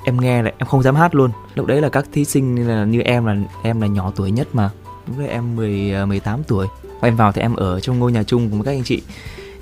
em 0.04 0.20
nghe 0.20 0.42
là 0.42 0.52
em 0.58 0.66
không 0.68 0.82
dám 0.82 0.94
hát 0.94 1.14
luôn. 1.14 1.30
Lúc 1.54 1.66
đấy 1.66 1.80
là 1.80 1.88
các 1.88 2.06
thí 2.12 2.24
sinh 2.24 2.68
là 2.68 2.84
như 2.84 3.00
em 3.00 3.24
là 3.24 3.36
em 3.62 3.80
là 3.80 3.86
nhỏ 3.86 4.12
tuổi 4.16 4.30
nhất 4.30 4.48
mà. 4.52 4.70
Lúc 5.06 5.18
đấy 5.18 5.28
em 5.28 5.56
10 5.56 6.06
18 6.06 6.42
tuổi. 6.44 6.66
Và 7.00 7.08
em 7.08 7.16
vào 7.16 7.32
thì 7.32 7.42
em 7.42 7.56
ở 7.56 7.80
trong 7.80 7.98
ngôi 7.98 8.12
nhà 8.12 8.22
chung 8.22 8.50
cùng 8.50 8.58
với 8.58 8.64
các 8.64 8.78
anh 8.78 8.84
chị 8.84 9.02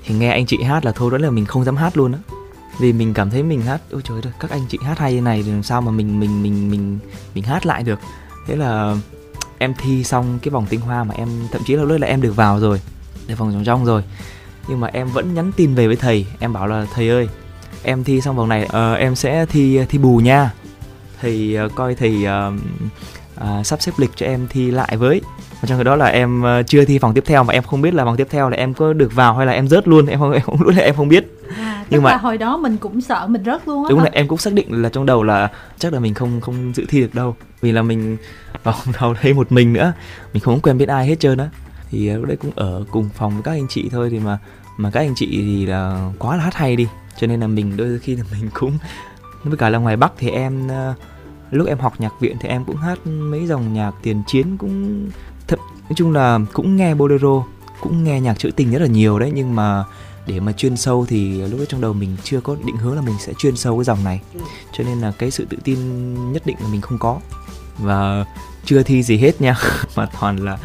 thì 0.04 0.14
nghe 0.14 0.30
anh 0.30 0.46
chị 0.46 0.62
hát 0.62 0.84
là 0.84 0.92
thôi 0.92 1.10
đó 1.10 1.18
là 1.18 1.30
mình 1.30 1.46
không 1.46 1.64
dám 1.64 1.76
hát 1.76 1.96
luôn 1.96 2.12
á. 2.12 2.18
Vì 2.78 2.92
mình 2.92 3.14
cảm 3.14 3.30
thấy 3.30 3.42
mình 3.42 3.62
hát 3.62 3.80
ôi 3.90 4.02
trời 4.04 4.20
ơi 4.24 4.32
các 4.40 4.50
anh 4.50 4.66
chị 4.68 4.78
hát 4.82 4.98
hay 4.98 5.14
như 5.14 5.20
này 5.20 5.42
thì 5.42 5.50
làm 5.50 5.62
sao 5.62 5.80
mà 5.80 5.90
mình 5.90 6.20
mình 6.20 6.42
mình 6.42 6.70
mình 6.70 6.98
mình 7.34 7.44
hát 7.44 7.66
lại 7.66 7.82
được. 7.82 7.98
Thế 8.46 8.56
là 8.56 8.96
em 9.58 9.74
thi 9.78 10.04
xong 10.04 10.38
cái 10.42 10.50
vòng 10.50 10.66
tinh 10.68 10.80
hoa 10.80 11.04
mà 11.04 11.14
em 11.14 11.28
thậm 11.52 11.62
chí 11.66 11.76
là 11.76 11.82
lúc 11.82 12.00
là 12.00 12.06
em 12.06 12.22
được 12.22 12.36
vào 12.36 12.60
rồi 12.60 12.80
được 13.26 13.38
vòng 13.38 13.52
trong 13.52 13.64
trong 13.64 13.84
rồi. 13.84 14.02
Nhưng 14.68 14.80
mà 14.80 14.88
em 14.92 15.08
vẫn 15.08 15.34
nhắn 15.34 15.52
tin 15.56 15.74
về 15.74 15.86
với 15.86 15.96
thầy 15.96 16.26
em 16.38 16.52
bảo 16.52 16.66
là 16.66 16.86
thầy 16.94 17.08
ơi 17.08 17.28
em 17.82 18.04
thi 18.04 18.20
xong 18.20 18.36
vòng 18.36 18.48
này 18.48 18.62
uh, 18.64 18.98
em 18.98 19.14
sẽ 19.14 19.46
thi 19.46 19.80
thi 19.88 19.98
bù 19.98 20.18
nha. 20.18 20.50
Thầy 21.20 21.56
uh, 21.66 21.74
coi 21.74 21.94
thầy 21.94 22.24
uh, 22.24 22.54
uh, 23.40 23.66
sắp 23.66 23.82
xếp 23.82 23.92
lịch 23.98 24.10
cho 24.16 24.26
em 24.26 24.46
thi 24.50 24.70
lại 24.70 24.96
với 24.96 25.20
và 25.64 25.68
trong 25.68 25.78
cái 25.78 25.84
đó 25.84 25.96
là 25.96 26.06
em 26.06 26.42
uh, 26.42 26.66
chưa 26.66 26.84
thi 26.84 26.98
vòng 26.98 27.14
tiếp 27.14 27.24
theo 27.26 27.44
mà 27.44 27.52
em 27.52 27.62
không 27.62 27.80
biết 27.80 27.94
là 27.94 28.04
vòng 28.04 28.16
tiếp 28.16 28.26
theo 28.30 28.50
là 28.50 28.56
em 28.56 28.74
có 28.74 28.92
được 28.92 29.14
vào 29.14 29.34
hay 29.34 29.46
là 29.46 29.52
em 29.52 29.68
rớt 29.68 29.88
luôn 29.88 30.06
em 30.06 30.18
không 30.18 30.32
em 30.38 30.42
không 30.42 30.62
lúc 30.62 30.74
này 30.74 30.84
em 30.84 30.94
không 30.94 31.08
biết. 31.08 31.26
À, 31.56 31.84
nhưng 31.90 32.02
mà 32.02 32.16
hồi 32.16 32.38
đó 32.38 32.56
mình 32.56 32.76
cũng 32.76 33.00
sợ 33.00 33.26
mình 33.26 33.44
rớt 33.44 33.68
luôn 33.68 33.84
á 33.84 33.88
đúng 33.90 34.00
là 34.00 34.10
em 34.12 34.28
cũng 34.28 34.38
xác 34.38 34.52
định 34.52 34.82
là 34.82 34.88
trong 34.88 35.06
đầu 35.06 35.22
là 35.22 35.50
chắc 35.78 35.92
là 35.92 36.00
mình 36.00 36.14
không 36.14 36.40
không 36.40 36.72
dự 36.74 36.84
thi 36.88 37.00
được 37.00 37.14
đâu. 37.14 37.36
Vì 37.60 37.72
là 37.72 37.82
mình 37.82 38.16
vào 38.62 38.74
đầu 39.00 39.14
đây 39.22 39.34
một 39.34 39.52
mình 39.52 39.72
nữa 39.72 39.92
mình 40.32 40.42
không 40.42 40.60
quen 40.60 40.78
biết 40.78 40.88
ai 40.88 41.06
hết 41.06 41.20
trơn 41.20 41.38
á. 41.38 41.48
Thì 41.90 42.10
lúc 42.10 42.24
đấy 42.24 42.36
cũng 42.36 42.52
ở 42.54 42.84
cùng 42.90 43.08
phòng 43.14 43.32
với 43.34 43.42
các 43.42 43.50
anh 43.50 43.66
chị 43.68 43.88
thôi 43.92 44.08
thì 44.10 44.18
mà 44.18 44.38
mà 44.76 44.90
các 44.90 45.00
anh 45.00 45.14
chị 45.16 45.28
thì 45.30 45.66
là 45.66 46.10
quá 46.18 46.36
là 46.36 46.44
hát 46.44 46.54
hay 46.54 46.76
đi. 46.76 46.88
Cho 47.16 47.26
nên 47.26 47.40
là 47.40 47.46
mình 47.46 47.76
đôi 47.76 47.98
khi 47.98 48.16
là 48.16 48.22
mình 48.32 48.50
cũng 48.54 48.78
với 49.44 49.56
cả 49.56 49.68
là 49.68 49.78
ngoài 49.78 49.96
bắc 49.96 50.12
thì 50.18 50.30
em 50.30 50.66
uh, 50.66 50.96
lúc 51.50 51.68
em 51.68 51.78
học 51.78 51.94
nhạc 51.98 52.20
viện 52.20 52.36
thì 52.40 52.48
em 52.48 52.64
cũng 52.64 52.76
hát 52.76 53.06
mấy 53.06 53.46
dòng 53.46 53.74
nhạc 53.74 53.92
tiền 54.02 54.22
chiến 54.26 54.56
cũng 54.56 55.06
nói 55.84 55.94
chung 55.96 56.12
là 56.12 56.38
cũng 56.52 56.76
nghe 56.76 56.94
bolero 56.94 57.44
cũng 57.80 58.04
nghe 58.04 58.20
nhạc 58.20 58.38
trữ 58.38 58.50
tình 58.50 58.70
rất 58.70 58.78
là 58.82 58.86
nhiều 58.86 59.18
đấy 59.18 59.30
nhưng 59.34 59.54
mà 59.54 59.84
để 60.26 60.40
mà 60.40 60.52
chuyên 60.52 60.76
sâu 60.76 61.06
thì 61.08 61.42
lúc 61.42 61.58
đấy 61.58 61.66
trong 61.68 61.80
đầu 61.80 61.92
mình 61.92 62.16
chưa 62.24 62.40
có 62.40 62.56
định 62.64 62.76
hướng 62.76 62.96
là 62.96 63.02
mình 63.02 63.14
sẽ 63.20 63.32
chuyên 63.38 63.56
sâu 63.56 63.78
cái 63.78 63.84
dòng 63.84 64.04
này. 64.04 64.20
Cho 64.72 64.84
nên 64.84 65.00
là 65.00 65.12
cái 65.18 65.30
sự 65.30 65.46
tự 65.50 65.56
tin 65.64 65.78
nhất 66.32 66.42
định 66.46 66.56
là 66.60 66.68
mình 66.68 66.80
không 66.80 66.98
có. 66.98 67.20
Và 67.78 68.24
chưa 68.64 68.82
thi 68.82 69.02
gì 69.02 69.16
hết 69.16 69.40
nha 69.40 69.54
mà 69.96 70.06
toàn 70.20 70.44
là 70.44 70.58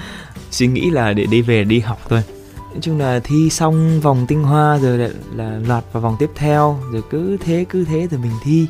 suy 0.52 0.68
nghĩ 0.68 0.90
là 0.90 1.14
để 1.14 1.26
đi 1.26 1.42
về 1.42 1.64
đi 1.64 1.80
học 1.80 2.00
thôi. 2.10 2.24
Nói 2.58 2.80
chung 2.82 3.00
là 3.00 3.20
thi 3.24 3.50
xong 3.50 4.02
vòng 4.02 4.26
tinh 4.28 4.44
hoa 4.44 4.78
rồi 4.78 4.98
lại 4.98 5.12
là 5.36 5.60
loạt 5.68 5.84
vào 5.92 6.02
vòng 6.02 6.16
tiếp 6.20 6.30
theo 6.36 6.80
rồi 6.92 7.04
cứ 7.10 7.38
thế 7.38 7.66
cứ 7.70 7.86
thế 7.86 8.08
rồi 8.12 8.20
mình 8.20 8.34
thi. 8.44 8.68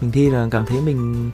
Mình 0.00 0.12
thi 0.12 0.30
là 0.30 0.48
cảm 0.50 0.66
thấy 0.66 0.80
mình 0.80 1.30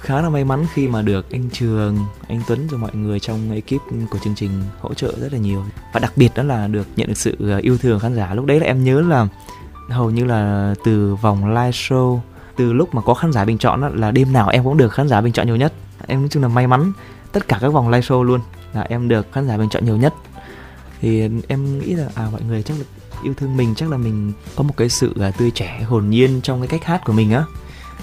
khá 0.00 0.20
là 0.22 0.28
may 0.28 0.44
mắn 0.44 0.66
khi 0.74 0.88
mà 0.88 1.02
được 1.02 1.30
anh 1.30 1.50
Trường, 1.52 1.98
anh 2.28 2.40
Tuấn 2.46 2.68
rồi 2.68 2.80
mọi 2.80 2.90
người 2.94 3.20
trong 3.20 3.52
ekip 3.52 3.82
của 4.10 4.18
chương 4.18 4.34
trình 4.34 4.50
hỗ 4.80 4.94
trợ 4.94 5.12
rất 5.20 5.32
là 5.32 5.38
nhiều. 5.38 5.64
Và 5.92 6.00
đặc 6.00 6.12
biệt 6.16 6.32
đó 6.34 6.42
là 6.42 6.66
được 6.66 6.86
nhận 6.96 7.08
được 7.08 7.18
sự 7.18 7.36
ờ, 7.40 7.58
yêu 7.58 7.78
thương 7.78 8.00
khán 8.00 8.14
giả. 8.14 8.34
Lúc 8.34 8.46
đấy 8.46 8.60
là 8.60 8.66
em 8.66 8.84
nhớ 8.84 9.00
là 9.00 9.26
hầu 9.88 10.10
như 10.10 10.24
là 10.24 10.74
từ 10.84 11.14
vòng 11.14 11.48
live 11.48 11.70
show 11.70 12.18
từ 12.56 12.72
lúc 12.72 12.94
mà 12.94 13.02
có 13.02 13.14
khán 13.14 13.32
giả 13.32 13.44
bình 13.44 13.58
chọn 13.58 13.80
đó, 13.80 13.88
là 13.94 14.10
đêm 14.10 14.32
nào 14.32 14.48
em 14.48 14.64
cũng 14.64 14.76
được 14.76 14.92
khán 14.92 15.08
giả 15.08 15.20
bình 15.20 15.32
chọn 15.32 15.46
nhiều 15.46 15.56
nhất. 15.56 15.72
Em 16.06 16.20
nói 16.20 16.28
chung 16.28 16.42
là 16.42 16.48
may 16.48 16.66
mắn 16.66 16.92
tất 17.32 17.48
cả 17.48 17.58
các 17.60 17.68
vòng 17.68 17.88
live 17.88 18.00
show 18.00 18.22
luôn 18.22 18.40
là 18.74 18.82
em 18.82 19.08
được 19.08 19.32
khán 19.32 19.48
giả 19.48 19.56
bình 19.56 19.68
chọn 19.68 19.84
nhiều 19.84 19.96
nhất. 19.96 20.14
Thì 21.00 21.28
em 21.48 21.78
nghĩ 21.78 21.94
là 21.94 22.08
à 22.14 22.28
mọi 22.32 22.42
người 22.42 22.62
chắc 22.62 22.74
là 22.78 22.84
yêu 23.22 23.34
thương 23.34 23.56
mình 23.56 23.74
chắc 23.74 23.90
là 23.90 23.96
mình 23.96 24.32
có 24.56 24.62
một 24.62 24.76
cái 24.76 24.88
sự 24.88 25.14
à, 25.20 25.30
tươi 25.30 25.50
trẻ 25.50 25.82
hồn 25.82 26.10
nhiên 26.10 26.40
trong 26.42 26.60
cái 26.60 26.68
cách 26.68 26.84
hát 26.84 27.04
của 27.04 27.12
mình 27.12 27.32
á. 27.32 27.44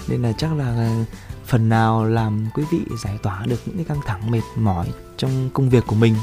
Nên 0.08 0.22
là 0.22 0.32
chắc 0.32 0.52
là 0.56 0.64
à, 0.64 1.04
phần 1.48 1.68
nào 1.68 2.04
làm 2.04 2.46
quý 2.54 2.62
vị 2.72 2.78
giải 3.04 3.18
tỏa 3.22 3.46
được 3.46 3.60
những 3.66 3.76
cái 3.76 3.84
căng 3.84 4.00
thẳng 4.06 4.30
mệt 4.30 4.42
mỏi 4.56 4.86
trong 5.16 5.50
công 5.52 5.70
việc 5.70 5.84
của 5.86 5.96
mình. 5.96 6.14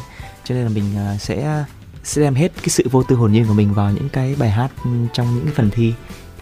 Cho 0.44 0.55
nên 0.55 0.63
là 0.63 0.70
mình 0.70 0.98
à, 0.98 1.17
sẽ 1.17 1.65
sẽ 2.03 2.22
đem 2.22 2.36
hết 2.36 2.51
cái 2.58 2.70
sự 2.70 2.88
vô 2.91 3.03
tư 3.03 3.15
hồn 3.15 3.32
nhiên 3.32 3.46
của 3.48 3.53
mình 3.53 3.74
vào 3.74 3.91
những 3.91 4.10
cái 4.10 4.36
bài 4.39 4.50
hát 4.50 4.72
ừ, 4.84 4.89
trong 5.13 5.36
những 5.36 5.46
cái 5.46 5.53
phần 5.53 5.70
thi. 5.72 5.94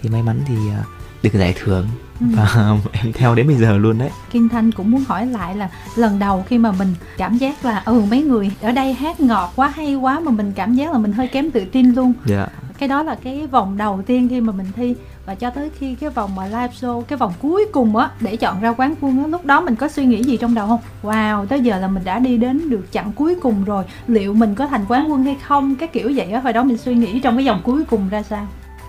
Thì 0.01 0.09
may 0.09 0.23
mắn 0.23 0.41
thì 0.47 0.55
uh, 0.55 1.02
được 1.23 1.33
giải 1.33 1.55
thưởng. 1.63 1.87
Ừ. 2.19 2.25
và 2.35 2.77
em 2.91 3.13
theo 3.13 3.35
đến 3.35 3.47
bây 3.47 3.55
giờ 3.55 3.77
luôn 3.77 3.97
đấy. 3.97 4.09
Kim 4.31 4.49
Thanh 4.49 4.71
cũng 4.71 4.91
muốn 4.91 5.03
hỏi 5.07 5.25
lại 5.25 5.55
là 5.55 5.69
lần 5.95 6.19
đầu 6.19 6.45
khi 6.47 6.57
mà 6.57 6.71
mình 6.71 6.93
cảm 7.17 7.37
giác 7.37 7.65
là 7.65 7.81
ừ 7.85 8.01
mấy 8.09 8.21
người 8.21 8.51
ở 8.61 8.71
đây 8.71 8.93
hát 8.93 9.19
ngọt 9.19 9.53
quá 9.55 9.67
hay 9.75 9.95
quá 9.95 10.19
mà 10.19 10.31
mình 10.31 10.51
cảm 10.55 10.75
giác 10.75 10.91
là 10.91 10.97
mình 10.97 11.11
hơi 11.11 11.27
kém 11.27 11.51
tự 11.51 11.65
tin 11.65 11.91
luôn. 11.91 12.13
Dạ. 12.25 12.47
cái 12.77 12.89
đó 12.89 13.03
là 13.03 13.15
cái 13.23 13.47
vòng 13.47 13.77
đầu 13.77 14.01
tiên 14.05 14.29
khi 14.29 14.41
mà 14.41 14.53
mình 14.53 14.67
thi. 14.75 14.95
Và 15.25 15.35
cho 15.35 15.49
tới 15.49 15.69
khi 15.79 15.95
cái 15.95 16.09
vòng 16.09 16.35
mà 16.35 16.45
live 16.45 16.69
show 16.81 17.01
cái 17.01 17.17
vòng 17.17 17.33
cuối 17.41 17.65
cùng 17.71 17.95
á 17.97 18.09
để 18.19 18.35
chọn 18.35 18.61
ra 18.61 18.73
quán 18.73 18.95
quân 19.01 19.19
á 19.23 19.27
lúc 19.27 19.45
đó 19.45 19.61
mình 19.61 19.75
có 19.75 19.87
suy 19.87 20.05
nghĩ 20.05 20.23
gì 20.23 20.37
trong 20.37 20.55
đầu 20.55 20.67
không? 20.67 20.79
Wow 21.03 21.45
tới 21.45 21.61
giờ 21.61 21.79
là 21.79 21.87
mình 21.87 22.03
đã 22.03 22.19
đi 22.19 22.37
đến 22.37 22.69
được 22.69 22.87
chặng 22.91 23.11
cuối 23.11 23.35
cùng 23.41 23.63
rồi. 23.63 23.83
Liệu 24.07 24.33
mình 24.33 24.55
có 24.55 24.67
thành 24.67 24.85
quán 24.87 25.11
quân 25.11 25.23
hay 25.23 25.37
không? 25.43 25.75
Cái 25.75 25.87
kiểu 25.87 26.11
vậy 26.15 26.31
á 26.31 26.39
hồi 26.39 26.53
đó 26.53 26.63
mình 26.63 26.77
suy 26.77 26.95
nghĩ 26.95 27.19
trong 27.19 27.37
cái 27.37 27.45
vòng 27.45 27.61
cuối 27.63 27.83
cùng 27.83 28.09
ra 28.09 28.23
sao 28.23 28.47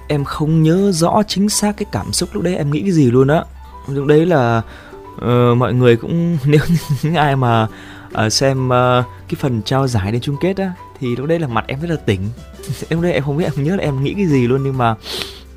em 0.08 0.24
không 0.24 0.62
nhớ 0.62 0.92
rõ 0.92 1.22
chính 1.28 1.48
xác 1.48 1.76
cái 1.76 1.86
cảm 1.92 2.12
xúc 2.12 2.28
lúc 2.32 2.42
đấy 2.42 2.56
em 2.56 2.70
nghĩ 2.70 2.80
cái 2.80 2.92
gì 2.92 3.10
luôn 3.10 3.28
á. 3.28 3.44
Lúc 3.88 4.06
đấy 4.06 4.26
là 4.26 4.62
uh, 5.16 5.56
mọi 5.56 5.74
người 5.74 5.96
cũng 5.96 6.38
nếu 6.44 6.60
những 7.02 7.14
ai 7.14 7.36
mà 7.36 7.68
uh, 8.26 8.32
xem 8.32 8.66
uh, 8.68 9.04
cái 9.28 9.36
phần 9.38 9.62
trao 9.62 9.88
giải 9.88 10.12
đến 10.12 10.20
chung 10.20 10.36
kết 10.40 10.56
á 10.56 10.72
thì 11.00 11.16
lúc 11.16 11.26
đấy 11.26 11.38
là 11.38 11.46
mặt 11.46 11.64
em 11.68 11.80
rất 11.80 11.90
là 11.90 11.96
tỉnh. 11.96 12.20
Em 12.88 13.02
đây 13.02 13.12
em 13.12 13.24
không 13.24 13.36
biết 13.36 13.44
em 13.44 13.64
nhớ 13.64 13.76
là 13.76 13.82
em 13.82 14.04
nghĩ 14.04 14.14
cái 14.14 14.26
gì 14.26 14.46
luôn 14.46 14.62
nhưng 14.64 14.78
mà 14.78 14.90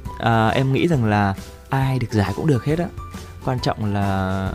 uh, 0.10 0.54
em 0.54 0.74
nghĩ 0.74 0.88
rằng 0.88 1.06
là 1.06 1.34
ai 1.70 2.00
được 2.00 2.12
giải 2.12 2.34
cũng 2.36 2.48
được 2.48 2.66
hết 2.66 2.80
á. 2.80 2.86
Quan 3.46 3.60
trọng 3.60 3.94
là 3.94 4.52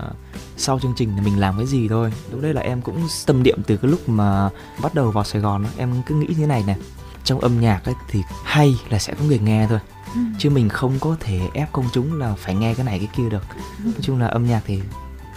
sau 0.57 0.79
chương 0.79 0.95
trình 0.97 1.13
thì 1.17 1.25
mình 1.25 1.41
làm 1.41 1.57
cái 1.57 1.67
gì 1.67 1.89
thôi. 1.89 2.13
Lúc 2.31 2.41
đấy 2.43 2.55
là 2.55 2.61
em 2.61 2.81
cũng 2.83 3.09
tâm 3.27 3.43
niệm 3.43 3.59
từ 3.67 3.77
cái 3.77 3.91
lúc 3.91 4.09
mà 4.09 4.49
bắt 4.83 4.95
đầu 4.95 5.11
vào 5.11 5.25
sài 5.25 5.43
gòn 5.43 5.63
đó. 5.63 5.69
em 5.77 6.03
cứ 6.07 6.15
nghĩ 6.15 6.35
thế 6.37 6.47
này 6.47 6.65
này 6.67 6.77
trong 7.25 7.41
âm 7.41 7.61
nhạc 7.61 7.85
ấy 7.85 7.95
thì 8.09 8.23
hay 8.45 8.75
là 8.89 8.99
sẽ 8.99 9.15
có 9.19 9.25
người 9.25 9.39
nghe 9.39 9.67
thôi. 9.69 9.79
Ừ. 10.15 10.21
chứ 10.39 10.51
mình 10.51 10.69
không 10.69 10.93
có 11.01 11.17
thể 11.21 11.41
ép 11.55 11.73
công 11.73 11.85
chúng 11.93 12.19
là 12.19 12.35
phải 12.39 12.55
nghe 12.55 12.75
cái 12.75 12.87
này 12.87 12.99
cái 12.99 13.09
kia 13.17 13.29
được. 13.31 13.45
Ừ. 13.79 13.85
nói 13.85 14.01
chung 14.01 14.21
là 14.21 14.27
âm 14.27 14.47
nhạc 14.47 14.61
thì 14.67 14.81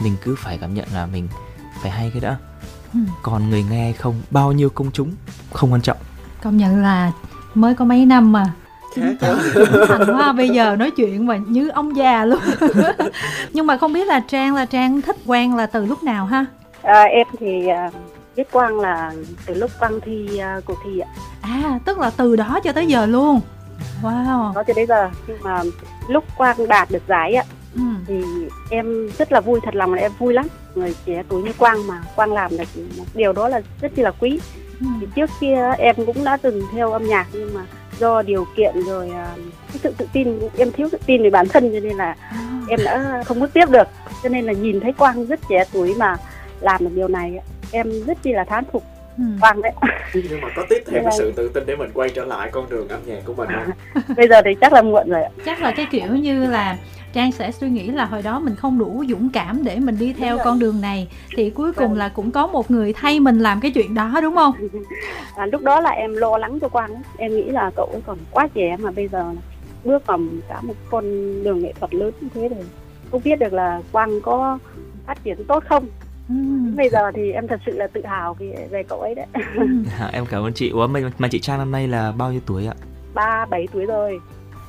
mình 0.04 0.16
cứ 0.24 0.36
phải 0.38 0.58
cảm 0.58 0.74
nhận 0.74 0.86
là 0.94 1.06
mình 1.06 1.28
phải 1.82 1.92
hay 1.92 2.12
cái 2.14 2.22
đã. 2.22 2.38
Ừ. 2.94 3.00
còn 3.24 3.50
người 3.50 3.64
nghe 3.64 3.92
không 3.92 4.22
bao 4.32 4.52
nhiêu 4.52 4.70
công 4.70 4.92
chúng 4.92 5.12
không 5.54 5.74
quan 5.74 5.82
trọng. 5.82 5.98
Công 6.42 6.58
nhận 6.58 6.82
là 6.82 7.12
mới 7.54 7.76
có 7.76 7.86
mấy 7.86 8.06
năm 8.06 8.32
mà. 8.32 8.54
Thành 8.96 10.08
hoa 10.14 10.34
bây 10.34 10.50
giờ 10.50 10.76
nói 10.76 10.92
chuyện 10.92 11.26
mà 11.26 11.38
như 11.38 11.70
ông 11.70 11.96
già 11.96 12.26
luôn. 12.26 12.40
Nhưng 13.54 13.68
mà 13.68 13.78
không 13.78 13.94
biết 13.94 14.08
là 14.08 14.20
trang 14.20 14.56
là 14.56 14.66
trang 14.66 15.02
thích 15.02 15.16
quang 15.26 15.56
là 15.56 15.66
từ 15.66 15.86
lúc 15.86 16.04
nào 16.04 16.26
ha? 16.26 16.46
À, 16.82 17.04
em 17.04 17.28
thì 17.40 17.68
uh, 17.88 17.94
biết 18.36 18.52
quang 18.52 18.80
là 18.80 19.14
từ 19.46 19.54
lúc 19.54 19.72
quang 19.80 20.00
thi 20.02 20.42
uh, 20.58 20.66
cuộc 20.66 20.78
thi 20.86 21.00
ạ. 21.00 21.10
À 21.42 21.80
tức 21.86 22.00
là 22.00 22.12
từ 22.18 22.36
đó 22.36 22.60
cho 22.64 22.72
tới 22.72 22.88
giờ 22.88 23.06
luôn? 23.06 23.40
Wow. 24.02 24.54
Đó 24.54 24.64
cho 24.68 24.74
đến 24.76 24.88
giờ. 24.88 25.10
Nhưng 25.28 25.38
mà 25.42 25.62
lúc 26.10 26.24
quang 26.38 26.68
đạt 26.68 26.92
được 26.92 27.04
giải 27.08 27.34
ạ 27.34 27.44
ừ. 27.76 27.82
thì 28.08 28.24
em 28.70 29.10
rất 29.18 29.32
là 29.32 29.42
vui 29.42 29.60
thật 29.64 29.76
lòng 29.76 29.94
là 29.94 30.02
em 30.02 30.12
vui 30.20 30.34
lắm. 30.34 30.48
Người 30.76 30.96
trẻ 31.06 31.24
tuổi 31.30 31.44
như 31.44 31.54
quang 31.58 31.88
mà 31.88 32.04
quang 32.16 32.34
làm 32.34 32.58
được 32.58 32.68
một 32.98 33.06
điều 33.14 33.34
đó 33.34 33.50
là 33.50 33.62
rất 33.82 34.00
là 34.00 34.12
quý. 34.12 34.40
Ừ. 34.80 34.86
thì 35.02 35.08
trước 35.16 35.30
kia 35.40 35.74
em 35.78 35.96
cũng 36.06 36.24
đã 36.24 36.38
từng 36.38 36.62
theo 36.72 36.92
âm 36.92 37.08
nhạc 37.08 37.28
nhưng 37.34 37.54
mà 37.54 37.66
do 38.00 38.22
điều 38.22 38.46
kiện 38.56 38.84
rồi 38.84 39.08
uh, 39.10 39.40
cái 39.68 39.80
sự 39.84 39.94
tự 39.98 40.08
tin 40.14 40.40
em 40.58 40.72
thiếu 40.72 40.90
tự 40.92 40.98
tin 41.06 41.24
về 41.24 41.30
bản 41.30 41.48
thân 41.48 41.72
cho 41.74 41.80
nên 41.80 41.98
là 41.98 42.16
à. 42.20 42.62
em 42.70 42.80
đã 42.84 43.24
không 43.26 43.40
bước 43.40 43.54
tiếp 43.54 43.70
được. 43.70 43.88
Cho 44.24 44.30
nên 44.30 44.46
là 44.46 44.54
nhìn 44.54 44.80
thấy 44.80 44.94
quang 44.94 45.26
rất 45.26 45.40
trẻ 45.50 45.64
tuổi 45.74 45.96
mà 45.98 46.16
làm 46.62 46.84
được 46.84 46.92
điều 46.96 47.08
này 47.08 47.40
em 47.72 48.06
rất 48.08 48.18
chi 48.24 48.34
là 48.34 48.44
thán 48.44 48.64
phục. 48.72 48.84
Ừ. 49.18 49.24
Quang 49.42 49.62
đấy. 49.62 49.72
Nhưng 50.14 50.42
mà 50.42 50.48
có 50.56 50.66
tiếp 50.70 50.84
thêm 50.88 51.04
cái 51.04 51.14
sự 51.18 51.34
tự 51.36 51.50
tin 51.50 51.64
để 51.66 51.76
mình 51.76 51.92
quay 51.94 52.10
trở 52.10 52.26
lại 52.26 52.50
con 52.52 52.70
đường 52.70 52.88
âm 52.88 53.00
nhạc 53.06 53.20
của 53.26 53.34
mình 53.34 53.50
không? 53.56 54.04
Bây 54.18 54.28
giờ 54.28 54.42
thì 54.46 54.56
chắc 54.62 54.74
là 54.74 54.82
muộn 54.82 55.10
rồi 55.10 55.22
chắc 55.46 55.62
là 55.62 55.72
cái 55.72 55.88
kiểu 55.92 56.16
như 56.16 56.46
là 56.46 56.78
Trang 57.16 57.32
sẽ 57.32 57.52
suy 57.52 57.70
nghĩ 57.70 57.88
là 57.88 58.06
hồi 58.06 58.22
đó 58.22 58.40
mình 58.40 58.56
không 58.56 58.80
đủ 58.80 59.04
dũng 59.10 59.30
cảm 59.30 59.64
để 59.64 59.80
mình 59.80 59.98
đi 60.00 60.14
theo 60.14 60.38
con 60.44 60.60
đường 60.60 60.82
này. 60.82 61.08
Thì 61.36 61.50
cuối 61.50 61.74
cùng 61.74 61.94
là 61.94 62.10
cũng 62.10 62.32
có 62.32 62.48
một 62.48 62.72
người 62.72 62.94
thay 62.94 63.20
mình 63.20 63.40
làm 63.40 63.60
cái 63.60 63.72
chuyện 63.72 63.96
đó 63.96 64.20
đúng 64.22 64.36
không? 64.36 64.54
À, 65.36 65.46
lúc 65.46 65.62
đó 65.62 65.80
là 65.80 65.90
em 65.90 66.14
lo 66.14 66.38
lắng 66.38 66.60
cho 66.60 66.70
Quang 66.70 66.96
em 67.18 67.36
nghĩ 67.36 67.44
là 67.44 67.72
cậu 67.76 67.86
ấy 67.86 68.02
còn 68.06 68.18
quá 68.32 68.48
trẻ 68.54 68.78
mà 68.80 68.92
bây 68.92 69.08
giờ 69.08 69.32
bước 69.84 70.06
vào 70.06 70.20
cả 70.50 70.62
một 70.62 70.74
con 70.90 71.04
đường 71.44 71.62
nghệ 71.62 71.74
thuật 71.80 71.94
lớn 71.94 72.12
như 72.22 72.28
thế 72.34 72.50
rồi. 72.50 72.66
Không 73.12 73.22
biết 73.24 73.40
được 73.40 73.54
là 73.54 73.82
quang 73.92 74.22
có 74.22 74.60
phát 75.06 75.24
triển 75.24 75.46
tốt 75.48 75.64
không 75.70 75.86
Bây 76.76 76.90
giờ 76.90 77.12
thì 77.16 77.32
em 77.32 77.48
thật 77.48 77.60
sự 77.66 77.72
là 77.72 77.88
tự 77.88 78.02
hào 78.06 78.34
về, 78.34 78.68
về 78.72 78.84
cậu 78.84 79.02
ấy 79.02 79.16
đấy. 79.16 79.26
À, 80.00 80.10
em 80.14 80.26
cảm 80.26 80.44
ơn 80.44 80.54
chị. 80.54 80.70
Ủa, 80.70 80.88
mà, 80.88 81.00
mà 81.18 81.28
chị 81.28 81.40
Trang 81.40 81.60
năm 81.60 81.72
nay 81.72 81.88
là 81.88 82.12
bao 82.12 82.32
nhiêu 82.32 82.42
tuổi 82.46 82.68
ạ? 82.68 82.74
Ba 83.14 83.46
bảy 83.50 83.68
tuổi 83.74 83.86
rồi. 83.86 84.20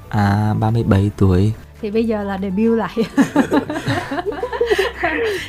À 0.09 0.55
37 0.61 1.11
tuổi. 1.17 1.53
Thì 1.81 1.91
bây 1.91 2.05
giờ 2.05 2.23
là 2.23 2.39
debut 2.39 2.79
lại. 2.79 2.97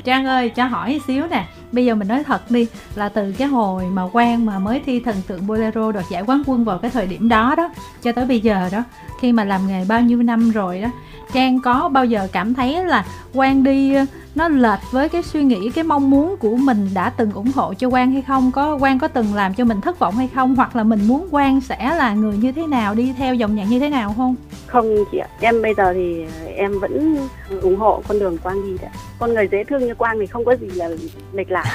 Trang 0.03 0.25
ơi 0.25 0.49
cho 0.49 0.65
hỏi 0.65 1.01
xíu 1.07 1.27
nè. 1.27 1.47
Bây 1.71 1.85
giờ 1.85 1.95
mình 1.95 2.07
nói 2.07 2.23
thật 2.23 2.51
đi 2.51 2.67
Là 2.95 3.09
từ 3.09 3.33
cái 3.37 3.47
hồi 3.47 3.85
mà 3.85 4.07
Quang 4.07 4.45
mà 4.45 4.59
mới 4.59 4.81
thi 4.85 4.99
thần 4.99 5.15
tượng 5.27 5.47
Bolero 5.47 5.91
đoạt 5.91 6.05
giải 6.11 6.23
quán 6.27 6.43
quân 6.45 6.63
vào 6.63 6.77
cái 6.77 6.91
thời 6.91 7.07
điểm 7.07 7.29
đó 7.29 7.55
đó 7.57 7.69
Cho 8.03 8.11
tới 8.11 8.25
bây 8.25 8.39
giờ 8.39 8.69
đó 8.71 8.83
Khi 9.21 9.31
mà 9.31 9.43
làm 9.43 9.67
nghề 9.67 9.85
bao 9.87 10.01
nhiêu 10.01 10.23
năm 10.23 10.51
rồi 10.51 10.81
đó 10.81 10.87
Trang 11.33 11.61
có 11.61 11.89
bao 11.89 12.05
giờ 12.05 12.27
cảm 12.31 12.53
thấy 12.53 12.85
là 12.85 13.05
Quang 13.33 13.63
đi 13.63 13.95
nó 14.35 14.47
lệch 14.47 14.79
với 14.91 15.09
cái 15.09 15.23
suy 15.23 15.43
nghĩ 15.43 15.69
cái 15.69 15.83
mong 15.83 16.09
muốn 16.09 16.37
của 16.37 16.55
mình 16.55 16.89
đã 16.93 17.09
từng 17.09 17.31
ủng 17.31 17.51
hộ 17.55 17.73
cho 17.73 17.89
Quang 17.89 18.11
hay 18.11 18.21
không? 18.21 18.51
Có 18.51 18.77
Quang 18.77 18.99
có 18.99 19.07
từng 19.07 19.35
làm 19.35 19.53
cho 19.53 19.65
mình 19.65 19.81
thất 19.81 19.99
vọng 19.99 20.15
hay 20.15 20.29
không? 20.35 20.55
Hoặc 20.55 20.75
là 20.75 20.83
mình 20.83 20.99
muốn 21.07 21.27
Quang 21.31 21.61
sẽ 21.61 21.95
là 21.97 22.13
người 22.13 22.37
như 22.37 22.51
thế 22.51 22.67
nào 22.67 22.95
đi 22.95 23.13
theo 23.17 23.35
dòng 23.35 23.55
nhạc 23.55 23.65
như 23.69 23.79
thế 23.79 23.89
nào 23.89 24.13
không? 24.17 24.35
Không 24.67 24.95
chị 25.11 25.17
ạ. 25.17 25.27
Em 25.39 25.61
bây 25.61 25.73
giờ 25.73 25.93
thì 25.93 26.25
em 26.55 26.79
vẫn 26.79 27.17
ủng 27.61 27.75
hộ 27.75 28.01
con 28.07 28.19
đường 28.19 28.37
Quang 28.37 28.63
đi 28.63 28.77
đấy 28.81 28.89
con 29.19 29.33
người 29.33 29.47
dễ 29.51 29.63
thương 29.63 29.87
như 29.87 29.95
Quang 29.95 30.19
thì 30.19 30.25
không 30.25 30.45
có 30.45 30.55
gì 30.55 30.67
là 30.67 30.89
lệch 31.33 31.51
lạc 31.51 31.65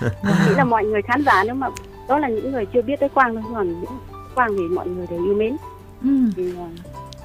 nghĩ 0.22 0.54
là 0.56 0.64
mọi 0.64 0.84
người 0.84 1.02
khán 1.02 1.24
giả 1.24 1.44
nếu 1.44 1.54
mà 1.54 1.68
đó 2.08 2.18
là 2.18 2.28
những 2.28 2.52
người 2.52 2.66
chưa 2.66 2.82
biết 2.82 3.00
tới 3.00 3.08
Quang 3.08 3.34
thôi 3.34 3.44
còn 3.54 3.84
Quang 4.34 4.50
thì 4.56 4.62
mọi 4.62 4.86
người 4.88 5.06
đều 5.10 5.24
yêu 5.24 5.34
mến. 5.34 5.56
Ừ. 6.02 6.08
thì 6.36 6.52
uh, 6.52 6.68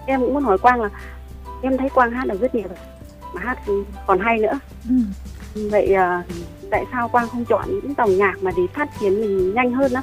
em 0.06 0.20
cũng 0.20 0.34
muốn 0.34 0.44
hỏi 0.44 0.58
Quang 0.58 0.82
là 0.82 0.90
em 1.62 1.78
thấy 1.78 1.90
Quang 1.90 2.12
hát 2.12 2.28
được 2.28 2.42
rất 2.42 2.56
nhiều 2.56 2.68
rồi. 2.68 2.78
Mà 3.34 3.42
hát 3.42 3.60
còn 4.08 4.20
hay 4.20 4.38
nữa. 4.38 4.60
Ừ. 4.90 4.96
vậy 5.72 5.94
uh, 5.94 6.26
tại 6.72 6.86
sao 6.92 7.10
quang 7.10 7.28
không 7.30 7.46
chọn 7.46 7.66
những 7.70 7.94
dòng 7.98 8.18
nhạc 8.18 8.44
mà 8.44 8.52
để 8.58 8.64
phát 8.74 8.90
triển 9.00 9.22
mình 9.22 9.54
nhanh 9.54 9.74
hơn 9.74 9.94
đó 9.94 10.02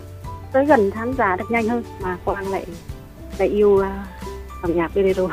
tới 0.53 0.67
gần 0.67 0.91
khán 0.91 1.13
giả 1.13 1.37
được 1.37 1.51
nhanh 1.51 1.69
hơn 1.69 1.85
mà 2.03 2.17
quang 2.25 2.53
lại 2.53 2.67
lại 3.39 3.49
yêu 3.49 3.69
uh, 3.69 3.85
dòng 4.63 4.77
nhạc 4.77 4.95
bolero 4.95 5.29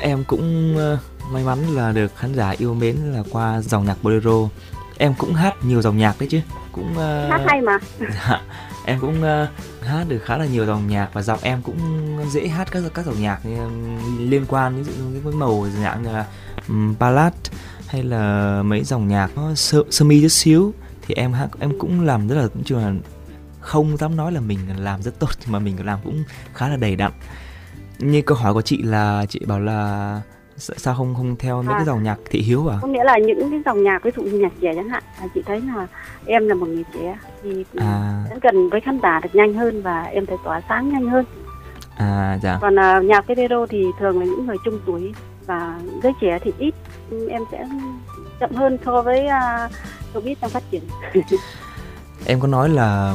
em 0.00 0.24
cũng 0.26 0.76
uh, 0.76 0.98
may 1.32 1.44
mắn 1.44 1.58
là 1.74 1.92
được 1.92 2.16
khán 2.16 2.34
giả 2.34 2.54
yêu 2.58 2.74
mến 2.74 2.96
là 2.96 3.22
qua 3.30 3.60
dòng 3.60 3.84
nhạc 3.84 4.02
bolero. 4.02 4.48
Em 4.98 5.14
cũng 5.18 5.34
hát 5.34 5.54
nhiều 5.62 5.82
dòng 5.82 5.98
nhạc 5.98 6.14
đấy 6.20 6.28
chứ. 6.30 6.40
Cũng 6.72 6.90
uh, 6.92 7.30
hát 7.30 7.40
hay 7.46 7.60
mà. 7.60 7.78
dạ, 7.98 8.40
em 8.84 9.00
cũng 9.00 9.22
uh, 9.22 9.48
hát 9.82 10.04
được 10.08 10.18
khá 10.24 10.36
là 10.36 10.46
nhiều 10.46 10.66
dòng 10.66 10.88
nhạc 10.88 11.08
và 11.12 11.22
giọng 11.22 11.38
em 11.42 11.62
cũng 11.62 11.78
dễ 12.30 12.48
hát 12.48 12.68
các 12.70 12.82
các 12.94 13.06
dòng 13.06 13.22
nhạc 13.22 13.46
như, 13.46 13.68
liên 14.18 14.44
quan 14.48 14.76
ví 14.76 14.82
dụ 14.82 15.04
như 15.04 15.36
màu 15.36 15.66
dạng 15.82 16.02
như 16.02 16.12
là 16.12 16.26
um, 16.68 16.94
ballad 16.98 17.32
hay 17.86 18.02
là 18.02 18.62
mấy 18.62 18.84
dòng 18.84 19.08
nhạc 19.08 19.30
nó 19.36 19.54
sơ, 19.54 19.82
sơ 19.90 20.04
mi 20.04 20.22
chút 20.22 20.28
xíu. 20.28 20.74
Thì 21.02 21.14
em 21.14 21.32
hát 21.32 21.48
em 21.58 21.78
cũng 21.78 22.04
làm 22.04 22.28
rất 22.28 22.36
là 22.36 22.48
cũng 22.48 22.64
chưa 22.64 22.78
là 22.78 22.92
không 23.60 23.96
dám 23.96 24.16
nói 24.16 24.32
là 24.32 24.40
mình 24.40 24.58
làm 24.78 25.02
rất 25.02 25.18
tốt 25.18 25.28
nhưng 25.40 25.52
mà 25.52 25.58
mình 25.58 25.86
làm 25.86 25.98
cũng 26.04 26.24
khá 26.54 26.68
là 26.68 26.76
đầy 26.76 26.96
đặn. 26.96 27.12
Như 27.98 28.22
câu 28.22 28.36
hỏi 28.36 28.54
của 28.54 28.62
chị 28.62 28.82
là 28.82 29.26
chị 29.28 29.40
bảo 29.46 29.60
là 29.60 30.20
sao 30.56 30.94
không 30.94 31.14
không 31.14 31.36
theo 31.36 31.62
những 31.62 31.72
à, 31.72 31.76
cái 31.76 31.84
dòng 31.84 32.02
nhạc 32.02 32.16
thị 32.30 32.40
hiếu 32.40 32.72
à? 32.72 32.78
Có 32.82 32.88
nghĩa 32.88 33.04
là 33.04 33.18
những 33.18 33.50
cái 33.50 33.60
dòng 33.64 33.82
nhạc 33.82 34.02
ví 34.02 34.10
dụ 34.16 34.22
như 34.22 34.38
nhạc 34.38 34.52
trẻ 34.60 34.74
chẳng 34.74 34.88
hạn, 34.88 35.02
là 35.20 35.26
chị 35.34 35.42
thấy 35.46 35.60
là 35.60 35.86
em 36.26 36.48
là 36.48 36.54
một 36.54 36.66
người 36.66 36.84
trẻ 36.94 37.18
thì 37.42 37.64
à. 37.76 38.24
gần 38.42 38.70
với 38.70 38.80
khán 38.80 38.98
giả 39.02 39.20
được 39.20 39.34
nhanh 39.34 39.54
hơn 39.54 39.82
và 39.82 40.02
em 40.02 40.26
thấy 40.26 40.36
tỏa 40.44 40.60
sáng 40.68 40.92
nhanh 40.92 41.08
hơn. 41.08 41.24
À 41.96 42.38
dạ. 42.42 42.58
Còn 42.60 42.74
uh, 42.74 43.04
nhạc 43.04 43.28
bolero 43.28 43.66
thì 43.66 43.86
thường 44.00 44.18
là 44.18 44.24
những 44.24 44.46
người 44.46 44.56
trung 44.64 44.80
tuổi 44.86 45.14
và 45.46 45.80
giới 46.02 46.12
trẻ 46.20 46.38
thì 46.42 46.52
ít 46.58 46.74
em 47.30 47.42
sẽ 47.52 47.68
chậm 48.40 48.50
hơn 48.54 48.78
so 48.84 49.02
với 49.02 49.26
uh, 49.26 49.72
showbiz 50.14 50.34
trong 50.40 50.50
phát 50.50 50.62
triển 50.70 50.82
em 52.26 52.40
có 52.40 52.46
nói 52.46 52.68
là 52.68 53.14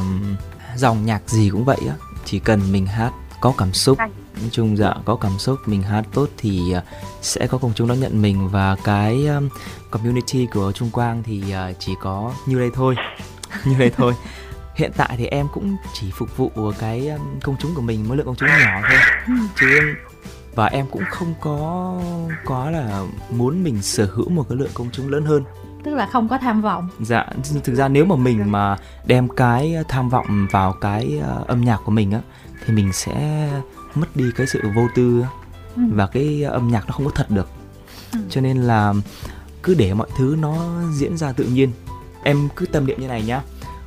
dòng 0.76 1.06
nhạc 1.06 1.28
gì 1.28 1.50
cũng 1.52 1.64
vậy 1.64 1.78
á 1.88 1.94
chỉ 2.24 2.38
cần 2.38 2.60
mình 2.72 2.86
hát 2.86 3.12
có 3.40 3.52
cảm 3.58 3.72
xúc 3.72 3.98
Hay. 3.98 4.10
Nói 4.40 4.48
chung 4.52 4.76
dạ 4.76 4.94
có 5.04 5.16
cảm 5.16 5.38
xúc 5.38 5.58
mình 5.66 5.82
hát 5.82 6.04
tốt 6.14 6.28
thì 6.36 6.72
à, 6.72 6.82
sẽ 7.22 7.46
có 7.46 7.58
công 7.58 7.72
chúng 7.74 7.88
đón 7.88 8.00
nhận 8.00 8.22
mình 8.22 8.48
và 8.48 8.76
cái 8.84 9.26
um, 9.26 9.48
community 9.90 10.46
của 10.46 10.72
Trung 10.72 10.90
Quang 10.90 11.22
thì 11.22 11.42
uh, 11.70 11.76
chỉ 11.78 11.94
có 12.00 12.32
như 12.46 12.58
đây 12.58 12.70
thôi. 12.74 12.94
Như 13.64 13.78
đây 13.78 13.90
thôi. 13.96 14.14
Hiện 14.74 14.92
tại 14.96 15.14
thì 15.16 15.26
em 15.26 15.46
cũng 15.52 15.76
chỉ 15.92 16.10
phục 16.10 16.36
vụ 16.36 16.50
cái 16.78 17.08
um, 17.08 17.20
công 17.42 17.56
chúng 17.58 17.74
của 17.74 17.82
mình 17.82 18.04
mỗi 18.08 18.16
lượng 18.16 18.26
công 18.26 18.36
chúng 18.36 18.48
nhỏ 18.48 18.80
thôi. 18.88 18.98
Chứ 19.60 19.94
và 20.54 20.66
em 20.66 20.86
cũng 20.90 21.02
không 21.10 21.34
có 21.40 21.94
quá 22.46 22.70
là 22.70 23.02
muốn 23.30 23.64
mình 23.64 23.82
sở 23.82 24.08
hữu 24.14 24.28
một 24.28 24.46
cái 24.48 24.58
lượng 24.58 24.70
công 24.74 24.88
chúng 24.92 25.08
lớn 25.08 25.24
hơn. 25.24 25.44
Tức 25.84 25.94
là 25.94 26.06
không 26.06 26.28
có 26.28 26.38
tham 26.38 26.62
vọng. 26.62 26.88
Dạ 27.00 27.26
thực 27.64 27.74
ra 27.74 27.88
nếu 27.88 28.04
mà 28.04 28.16
mình 28.16 28.52
mà 28.52 28.76
đem 29.06 29.28
cái 29.28 29.76
tham 29.88 30.08
vọng 30.08 30.46
vào 30.50 30.72
cái 30.72 31.20
âm 31.46 31.64
nhạc 31.64 31.78
của 31.84 31.92
mình 31.92 32.12
á 32.12 32.20
thì 32.66 32.72
mình 32.74 32.92
sẽ 32.92 33.48
mất 33.94 34.16
đi 34.16 34.24
cái 34.36 34.46
sự 34.46 34.62
vô 34.74 34.88
tư 34.94 35.24
ừ. 35.76 35.82
và 35.92 36.06
cái 36.06 36.42
âm 36.42 36.68
nhạc 36.68 36.86
nó 36.86 36.92
không 36.92 37.04
có 37.04 37.12
thật 37.14 37.30
được. 37.30 37.48
Ừ. 38.12 38.18
cho 38.30 38.40
nên 38.40 38.62
là 38.62 38.94
cứ 39.62 39.74
để 39.74 39.94
mọi 39.94 40.08
thứ 40.16 40.36
nó 40.40 40.82
diễn 40.92 41.16
ra 41.16 41.32
tự 41.32 41.44
nhiên. 41.44 41.72
Em 42.22 42.48
cứ 42.56 42.66
tâm 42.66 42.86
niệm 42.86 43.00
như 43.00 43.08
này 43.08 43.22
nhá. 43.22 43.42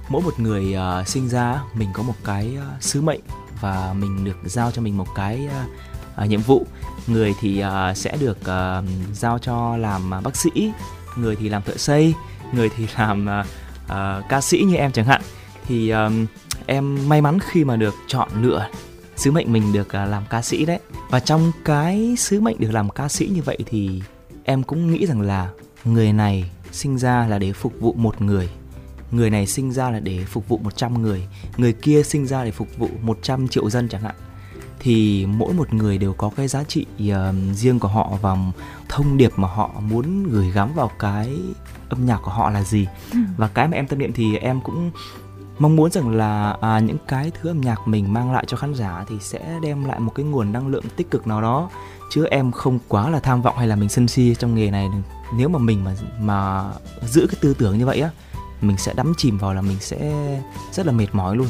Mỗi 0.10 0.22
một 0.22 0.40
người 0.40 0.76
uh, 1.02 1.08
sinh 1.08 1.30
ra 1.30 1.62
mình 1.74 1.90
có 1.94 2.04
một 2.04 2.14
cái 2.24 2.58
uh, 2.58 2.84
sứ 2.84 3.02
mệnh 3.02 3.20
và 3.62 3.94
mình 3.94 4.24
được 4.24 4.38
giao 4.46 4.72
cho 4.72 4.82
mình 4.82 4.98
một 4.98 5.08
cái 5.16 5.48
uh, 5.48 6.24
uh, 6.24 6.30
nhiệm 6.30 6.42
vụ. 6.42 6.66
Người 7.08 7.34
thì 7.42 7.64
uh, 7.64 7.98
sẽ 7.98 8.18
được 8.20 8.38
uh, 8.42 8.86
giao 9.14 9.40
cho 9.40 9.78
làm 9.78 10.12
uh, 10.18 10.24
bác 10.24 10.36
sĩ 10.36 10.72
người 11.16 11.36
thì 11.36 11.50
làm 11.50 11.62
thợ 11.62 11.78
xây 11.78 12.14
người 12.54 12.70
thì 12.78 12.88
làm 12.98 13.28
uh, 13.40 13.46
uh, 13.86 14.30
ca 14.30 14.42
sĩ 14.42 14.64
như 14.68 14.76
em 14.76 14.92
chẳng 14.92 15.06
hạn. 15.06 15.22
Thì 15.68 15.90
um, 15.90 16.26
em 16.66 17.10
may 17.10 17.22
mắn 17.22 17.40
khi 17.40 17.64
mà 17.64 17.76
được 17.76 17.94
chọn 18.08 18.30
lựa 18.42 18.68
sứ 19.16 19.32
mệnh 19.32 19.54
mình 19.54 19.74
được 19.74 19.88
uh, 19.88 19.94
làm 19.94 20.24
ca 20.30 20.42
sĩ 20.42 20.66
đấy. 20.66 20.80
Và 21.10 21.20
trong 21.20 21.52
cái 21.66 22.16
sứ 22.18 22.42
mệnh 22.42 22.60
được 22.60 22.72
làm 22.72 22.90
ca 22.90 23.10
sĩ 23.10 23.28
như 23.28 23.42
vậy 23.42 23.58
thì 23.66 24.02
em 24.44 24.64
cũng 24.64 24.92
nghĩ 24.92 25.06
rằng 25.06 25.22
là 25.22 25.50
người 25.86 26.14
này 26.14 26.52
sinh 26.72 26.98
ra 26.98 27.28
là 27.28 27.40
để 27.40 27.54
phục 27.54 27.74
vụ 27.80 27.94
một 27.94 28.22
người. 28.22 28.50
Người 29.12 29.30
này 29.30 29.48
sinh 29.48 29.72
ra 29.72 29.90
là 29.90 30.00
để 30.00 30.26
phục 30.26 30.48
vụ 30.48 30.58
100 30.58 31.02
người. 31.02 31.28
Người 31.58 31.74
kia 31.74 32.04
sinh 32.04 32.26
ra 32.26 32.44
để 32.44 32.52
phục 32.52 32.78
vụ 32.78 32.90
100 33.02 33.48
triệu 33.48 33.70
dân 33.70 33.90
chẳng 33.90 34.02
hạn. 34.02 34.16
Thì 34.80 35.26
mỗi 35.26 35.54
một 35.54 35.74
người 35.74 35.98
đều 35.98 36.14
có 36.14 36.32
cái 36.36 36.48
giá 36.48 36.64
trị 36.64 36.86
uh, 37.02 37.16
riêng 37.54 37.80
của 37.80 37.88
họ 37.88 38.12
và 38.22 38.38
thông 38.90 39.18
điệp 39.18 39.32
mà 39.36 39.48
họ 39.48 39.72
muốn 39.82 40.24
gửi 40.30 40.52
gắm 40.52 40.74
vào 40.76 40.92
cái 41.00 41.30
âm 41.90 42.06
nhạc 42.06 42.20
của 42.24 42.32
họ 42.32 42.50
là 42.50 42.64
gì. 42.64 42.88
Ừ. 43.12 43.20
và 43.38 43.48
cái 43.48 43.68
mà 43.68 43.78
em 43.78 43.88
tâm 43.88 44.00
niệm 44.00 44.14
thì 44.14 44.38
em 44.38 44.62
cũng 44.62 44.92
mong 45.60 45.76
muốn 45.76 45.92
rằng 45.92 46.10
là 46.10 46.58
à, 46.62 46.80
những 46.80 46.98
cái 47.08 47.32
thứ 47.32 47.50
âm 47.50 47.62
nhạc 47.62 47.88
mình 47.88 48.14
mang 48.14 48.34
lại 48.34 48.44
cho 48.48 48.58
khán 48.58 48.74
giả 48.74 49.06
thì 49.10 49.16
sẽ 49.20 49.60
đem 49.62 49.86
lại 49.86 50.00
một 50.00 50.12
cái 50.16 50.26
nguồn 50.26 50.52
năng 50.52 50.68
lượng 50.68 50.84
tích 50.96 51.12
cực 51.12 51.28
nào 51.28 51.42
đó. 51.42 51.70
Chứ 52.12 52.26
em 52.26 52.52
không 52.52 52.80
quá 52.88 53.10
là 53.10 53.20
tham 53.20 53.42
vọng 53.42 53.58
hay 53.58 53.68
là 53.68 53.76
mình 53.76 53.90
sân 53.90 54.08
si 54.08 54.36
trong 54.40 54.56
nghề 54.56 54.72
này. 54.72 54.90
Nếu 55.38 55.50
mà 55.50 55.60
mình 55.60 55.84
mà 55.84 55.96
mà 56.20 56.64
giữ 57.02 57.28
cái 57.32 57.38
tư 57.42 57.54
tưởng 57.54 57.78
như 57.78 57.86
vậy 57.86 58.02
á 58.02 58.10
mình 58.64 58.78
sẽ 58.78 58.94
đắm 58.94 59.14
chìm 59.18 59.38
vào 59.38 59.54
là 59.54 59.62
mình 59.62 59.78
sẽ 59.80 60.14
rất 60.72 60.86
là 60.86 60.92
mệt 60.92 61.08
mỏi 61.12 61.36
luôn. 61.36 61.48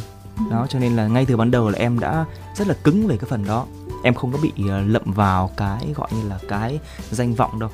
Đó 0.49 0.67
cho 0.69 0.79
nên 0.79 0.95
là 0.95 1.07
ngay 1.07 1.25
từ 1.25 1.37
ban 1.37 1.51
đầu 1.51 1.69
là 1.69 1.79
em 1.79 1.99
đã 1.99 2.25
rất 2.55 2.67
là 2.67 2.75
cứng 2.83 3.07
về 3.07 3.17
cái 3.17 3.29
phần 3.29 3.45
đó. 3.45 3.65
Em 4.03 4.13
không 4.13 4.31
có 4.31 4.37
bị 4.43 4.51
ờ, 4.69 4.81
lậm 4.81 5.03
vào 5.05 5.49
cái 5.57 5.93
gọi 5.95 6.09
như 6.11 6.29
là 6.29 6.39
cái 6.47 6.79
danh 7.11 7.33
vọng 7.33 7.59
đâu. 7.59 7.69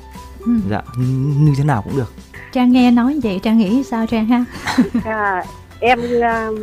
Ừ. 0.46 0.52
dạ 0.70 0.82
như 1.38 1.54
thế 1.56 1.64
nào 1.64 1.82
cũng 1.82 1.96
được. 1.96 2.12
Trang 2.52 2.72
nghe 2.72 2.90
nói 2.90 3.20
vậy 3.22 3.40
trang 3.42 3.58
nghĩ 3.58 3.82
sao 3.82 4.06
trang 4.06 4.26
ha? 4.26 4.44
À, 5.04 5.44
em 5.80 6.00
ờ, 6.22 6.54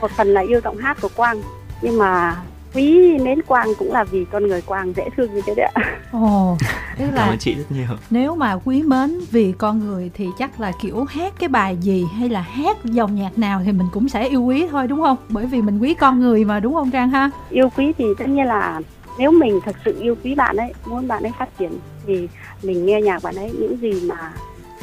một 0.00 0.10
phần 0.10 0.28
là 0.28 0.40
yêu 0.40 0.60
giọng 0.64 0.76
hát 0.76 0.98
của 1.00 1.10
quang 1.16 1.42
nhưng 1.82 1.98
mà 1.98 2.36
quý 2.74 3.18
mến 3.18 3.42
quang 3.42 3.68
cũng 3.78 3.92
là 3.92 4.04
vì 4.04 4.24
con 4.24 4.46
người 4.46 4.62
quang 4.62 4.92
dễ 4.96 5.08
thương 5.16 5.34
như 5.34 5.40
thế 5.46 5.54
đấy 5.56 5.70
ạ. 5.74 5.82
Ồ 6.12 6.56
tức 6.98 7.06
là 7.06 7.22
cảm 7.22 7.28
ơn 7.28 7.38
chị 7.38 7.54
rất 7.54 7.64
nhiều. 7.70 7.86
nếu 8.10 8.36
mà 8.36 8.58
quý 8.64 8.82
mến 8.82 9.20
vì 9.30 9.52
con 9.58 9.78
người 9.78 10.10
thì 10.14 10.28
chắc 10.38 10.60
là 10.60 10.72
kiểu 10.82 11.04
hát 11.04 11.32
cái 11.38 11.48
bài 11.48 11.76
gì 11.80 12.06
hay 12.18 12.28
là 12.28 12.40
hát 12.40 12.76
dòng 12.84 13.14
nhạc 13.14 13.38
nào 13.38 13.62
thì 13.64 13.72
mình 13.72 13.86
cũng 13.92 14.08
sẽ 14.08 14.28
yêu 14.28 14.42
quý 14.42 14.66
thôi 14.70 14.86
đúng 14.86 15.02
không? 15.02 15.16
Bởi 15.28 15.46
vì 15.46 15.62
mình 15.62 15.78
quý 15.78 15.94
con 15.94 16.20
người 16.20 16.44
mà 16.44 16.60
đúng 16.60 16.74
không 16.74 16.90
trang 16.90 17.10
ha? 17.10 17.30
Yêu 17.50 17.68
quý 17.76 17.92
thì 17.98 18.04
tất 18.18 18.28
nhiên 18.28 18.46
là 18.46 18.80
nếu 19.18 19.30
mình 19.30 19.60
thật 19.64 19.76
sự 19.84 19.96
yêu 20.00 20.14
quý 20.24 20.34
bạn 20.34 20.56
ấy 20.56 20.72
muốn 20.86 21.08
bạn 21.08 21.22
ấy 21.22 21.32
phát 21.38 21.58
triển 21.58 21.72
thì 22.06 22.28
mình 22.62 22.86
nghe 22.86 23.00
nhạc 23.00 23.22
bạn 23.22 23.36
ấy 23.36 23.52
những 23.58 23.76
gì 23.80 24.08
mà 24.08 24.32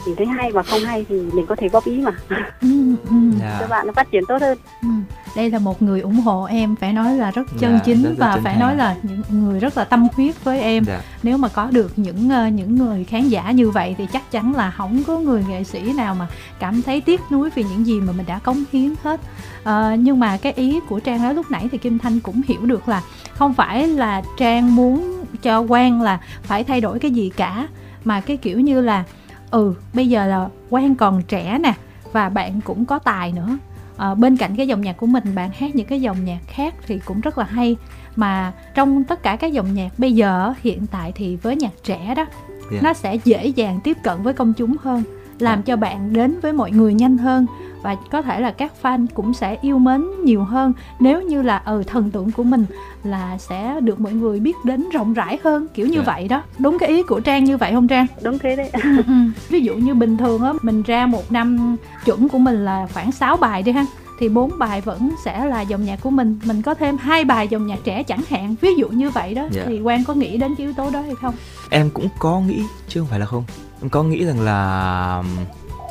mình 0.07 0.15
thấy 0.15 0.25
hay 0.25 0.51
và 0.51 0.63
không 0.63 0.79
hay 0.79 1.05
thì 1.09 1.15
mình 1.15 1.45
có 1.45 1.55
thể 1.55 1.69
góp 1.69 1.85
ý 1.85 2.01
mà 2.01 2.11
ừ, 2.29 2.35
ừ. 3.09 3.15
Yeah. 3.41 3.59
cho 3.59 3.67
bạn 3.67 3.87
nó 3.87 3.93
phát 3.93 4.11
triển 4.11 4.23
tốt 4.27 4.41
hơn 4.41 4.57
ừ. 4.81 4.87
đây 5.35 5.51
là 5.51 5.59
một 5.59 5.81
người 5.81 6.01
ủng 6.01 6.19
hộ 6.19 6.43
em 6.43 6.75
phải 6.75 6.93
nói 6.93 7.17
là 7.17 7.31
rất 7.31 7.47
chân 7.59 7.71
yeah, 7.71 7.85
chính 7.85 8.03
rất 8.03 8.13
và 8.17 8.33
chân 8.35 8.43
phải 8.43 8.53
hàng. 8.53 8.61
nói 8.61 8.75
là 8.75 8.95
những 9.03 9.21
người 9.29 9.59
rất 9.59 9.77
là 9.77 9.83
tâm 9.83 10.07
huyết 10.13 10.43
với 10.43 10.61
em 10.61 10.85
yeah. 10.85 11.01
nếu 11.23 11.37
mà 11.37 11.47
có 11.47 11.67
được 11.71 11.91
những 11.95 12.29
uh, 12.47 12.53
những 12.53 12.75
người 12.75 13.03
khán 13.03 13.29
giả 13.29 13.51
như 13.51 13.69
vậy 13.69 13.95
thì 13.97 14.07
chắc 14.13 14.31
chắn 14.31 14.55
là 14.55 14.71
không 14.71 15.03
có 15.07 15.19
người 15.19 15.43
nghệ 15.49 15.63
sĩ 15.63 15.93
nào 15.93 16.15
mà 16.15 16.27
cảm 16.59 16.81
thấy 16.81 17.01
tiếc 17.01 17.21
nuối 17.31 17.49
vì 17.55 17.63
những 17.63 17.85
gì 17.85 17.99
mà 18.01 18.13
mình 18.13 18.25
đã 18.25 18.39
cống 18.39 18.63
hiến 18.71 18.93
hết 19.03 19.21
uh, 19.61 19.99
nhưng 19.99 20.19
mà 20.19 20.37
cái 20.37 20.53
ý 20.53 20.79
của 20.89 20.99
trang 20.99 21.23
nói 21.23 21.33
lúc 21.33 21.51
nãy 21.51 21.67
thì 21.71 21.77
kim 21.77 21.99
thanh 21.99 22.19
cũng 22.19 22.41
hiểu 22.47 22.61
được 22.61 22.89
là 22.89 23.01
không 23.33 23.53
phải 23.53 23.87
là 23.87 24.21
trang 24.37 24.75
muốn 24.75 25.25
cho 25.41 25.59
quan 25.59 26.01
là 26.01 26.19
phải 26.43 26.63
thay 26.63 26.81
đổi 26.81 26.99
cái 26.99 27.11
gì 27.11 27.31
cả 27.37 27.67
mà 28.03 28.21
cái 28.21 28.37
kiểu 28.37 28.59
như 28.59 28.81
là 28.81 29.03
ừ 29.51 29.73
bây 29.93 30.07
giờ 30.07 30.27
là 30.27 30.49
quan 30.69 30.95
còn 30.95 31.21
trẻ 31.27 31.57
nè 31.63 31.73
và 32.11 32.29
bạn 32.29 32.61
cũng 32.61 32.85
có 32.85 32.99
tài 32.99 33.31
nữa. 33.31 33.57
À, 33.97 34.15
bên 34.15 34.37
cạnh 34.37 34.55
cái 34.55 34.67
dòng 34.67 34.81
nhạc 34.81 34.97
của 34.97 35.05
mình 35.05 35.35
bạn 35.35 35.49
hát 35.57 35.75
những 35.75 35.87
cái 35.87 36.01
dòng 36.01 36.25
nhạc 36.25 36.39
khác 36.47 36.75
thì 36.87 36.99
cũng 37.05 37.21
rất 37.21 37.37
là 37.37 37.45
hay. 37.45 37.75
Mà 38.15 38.53
trong 38.75 39.03
tất 39.03 39.23
cả 39.23 39.35
các 39.35 39.47
dòng 39.47 39.73
nhạc 39.73 39.89
bây 39.97 40.13
giờ 40.13 40.53
hiện 40.61 40.87
tại 40.87 41.11
thì 41.15 41.35
với 41.35 41.55
nhạc 41.55 41.73
trẻ 41.83 42.13
đó 42.15 42.25
yeah. 42.71 42.83
nó 42.83 42.93
sẽ 42.93 43.15
dễ 43.15 43.47
dàng 43.47 43.79
tiếp 43.83 43.97
cận 44.03 44.23
với 44.23 44.33
công 44.33 44.53
chúng 44.53 44.75
hơn 44.83 45.03
làm 45.39 45.63
cho 45.63 45.75
bạn 45.75 46.13
đến 46.13 46.39
với 46.41 46.53
mọi 46.53 46.71
người 46.71 46.93
nhanh 46.93 47.17
hơn 47.17 47.45
và 47.81 47.95
có 48.11 48.21
thể 48.21 48.39
là 48.39 48.51
các 48.51 48.71
fan 48.81 49.05
cũng 49.13 49.33
sẽ 49.33 49.57
yêu 49.61 49.79
mến 49.79 50.05
nhiều 50.23 50.43
hơn 50.43 50.73
nếu 50.99 51.21
như 51.21 51.41
là 51.41 51.61
ừ 51.65 51.83
thần 51.87 52.11
tượng 52.11 52.31
của 52.31 52.43
mình 52.43 52.65
là 53.03 53.37
sẽ 53.37 53.79
được 53.79 53.99
mọi 53.99 54.13
người 54.13 54.39
biết 54.39 54.55
đến 54.63 54.89
rộng 54.89 55.13
rãi 55.13 55.39
hơn 55.43 55.67
kiểu 55.73 55.87
như 55.87 55.93
yeah. 55.93 56.05
vậy 56.05 56.27
đó 56.27 56.43
đúng 56.57 56.79
cái 56.79 56.89
ý 56.89 57.03
của 57.03 57.19
trang 57.19 57.43
như 57.43 57.57
vậy 57.57 57.71
không 57.73 57.87
trang 57.87 58.07
đúng 58.21 58.39
thế 58.39 58.55
đấy 58.55 58.71
ví 59.49 59.61
dụ 59.61 59.75
như 59.75 59.93
bình 59.93 60.17
thường 60.17 60.43
á 60.43 60.53
mình 60.61 60.83
ra 60.83 61.05
một 61.05 61.31
năm 61.31 61.77
chuẩn 62.05 62.29
của 62.29 62.37
mình 62.37 62.65
là 62.65 62.87
khoảng 62.93 63.11
6 63.11 63.37
bài 63.37 63.63
đi 63.63 63.71
ha 63.71 63.85
thì 64.19 64.29
bốn 64.29 64.51
bài 64.59 64.81
vẫn 64.81 65.15
sẽ 65.25 65.45
là 65.45 65.61
dòng 65.61 65.85
nhạc 65.85 66.01
của 66.01 66.09
mình 66.09 66.39
mình 66.45 66.61
có 66.61 66.73
thêm 66.73 66.97
hai 66.97 67.25
bài 67.25 67.47
dòng 67.47 67.67
nhạc 67.67 67.79
trẻ 67.83 68.03
chẳng 68.03 68.21
hạn 68.29 68.55
ví 68.61 68.75
dụ 68.75 68.89
như 68.89 69.09
vậy 69.09 69.33
đó 69.33 69.41
yeah. 69.41 69.53
Dạ. 69.53 69.63
thì 69.67 69.81
quan 69.81 70.03
có 70.03 70.13
nghĩ 70.13 70.37
đến 70.37 70.55
cái 70.55 70.65
yếu 70.65 70.73
tố 70.73 70.89
đó 70.89 71.01
hay 71.01 71.15
không 71.21 71.35
em 71.69 71.89
cũng 71.89 72.07
có 72.19 72.39
nghĩ 72.39 72.61
chứ 72.87 72.99
không 72.99 73.09
phải 73.09 73.19
là 73.19 73.25
không 73.25 73.43
em 73.81 73.89
có 73.89 74.03
nghĩ 74.03 74.25
rằng 74.25 74.41
là 74.41 75.23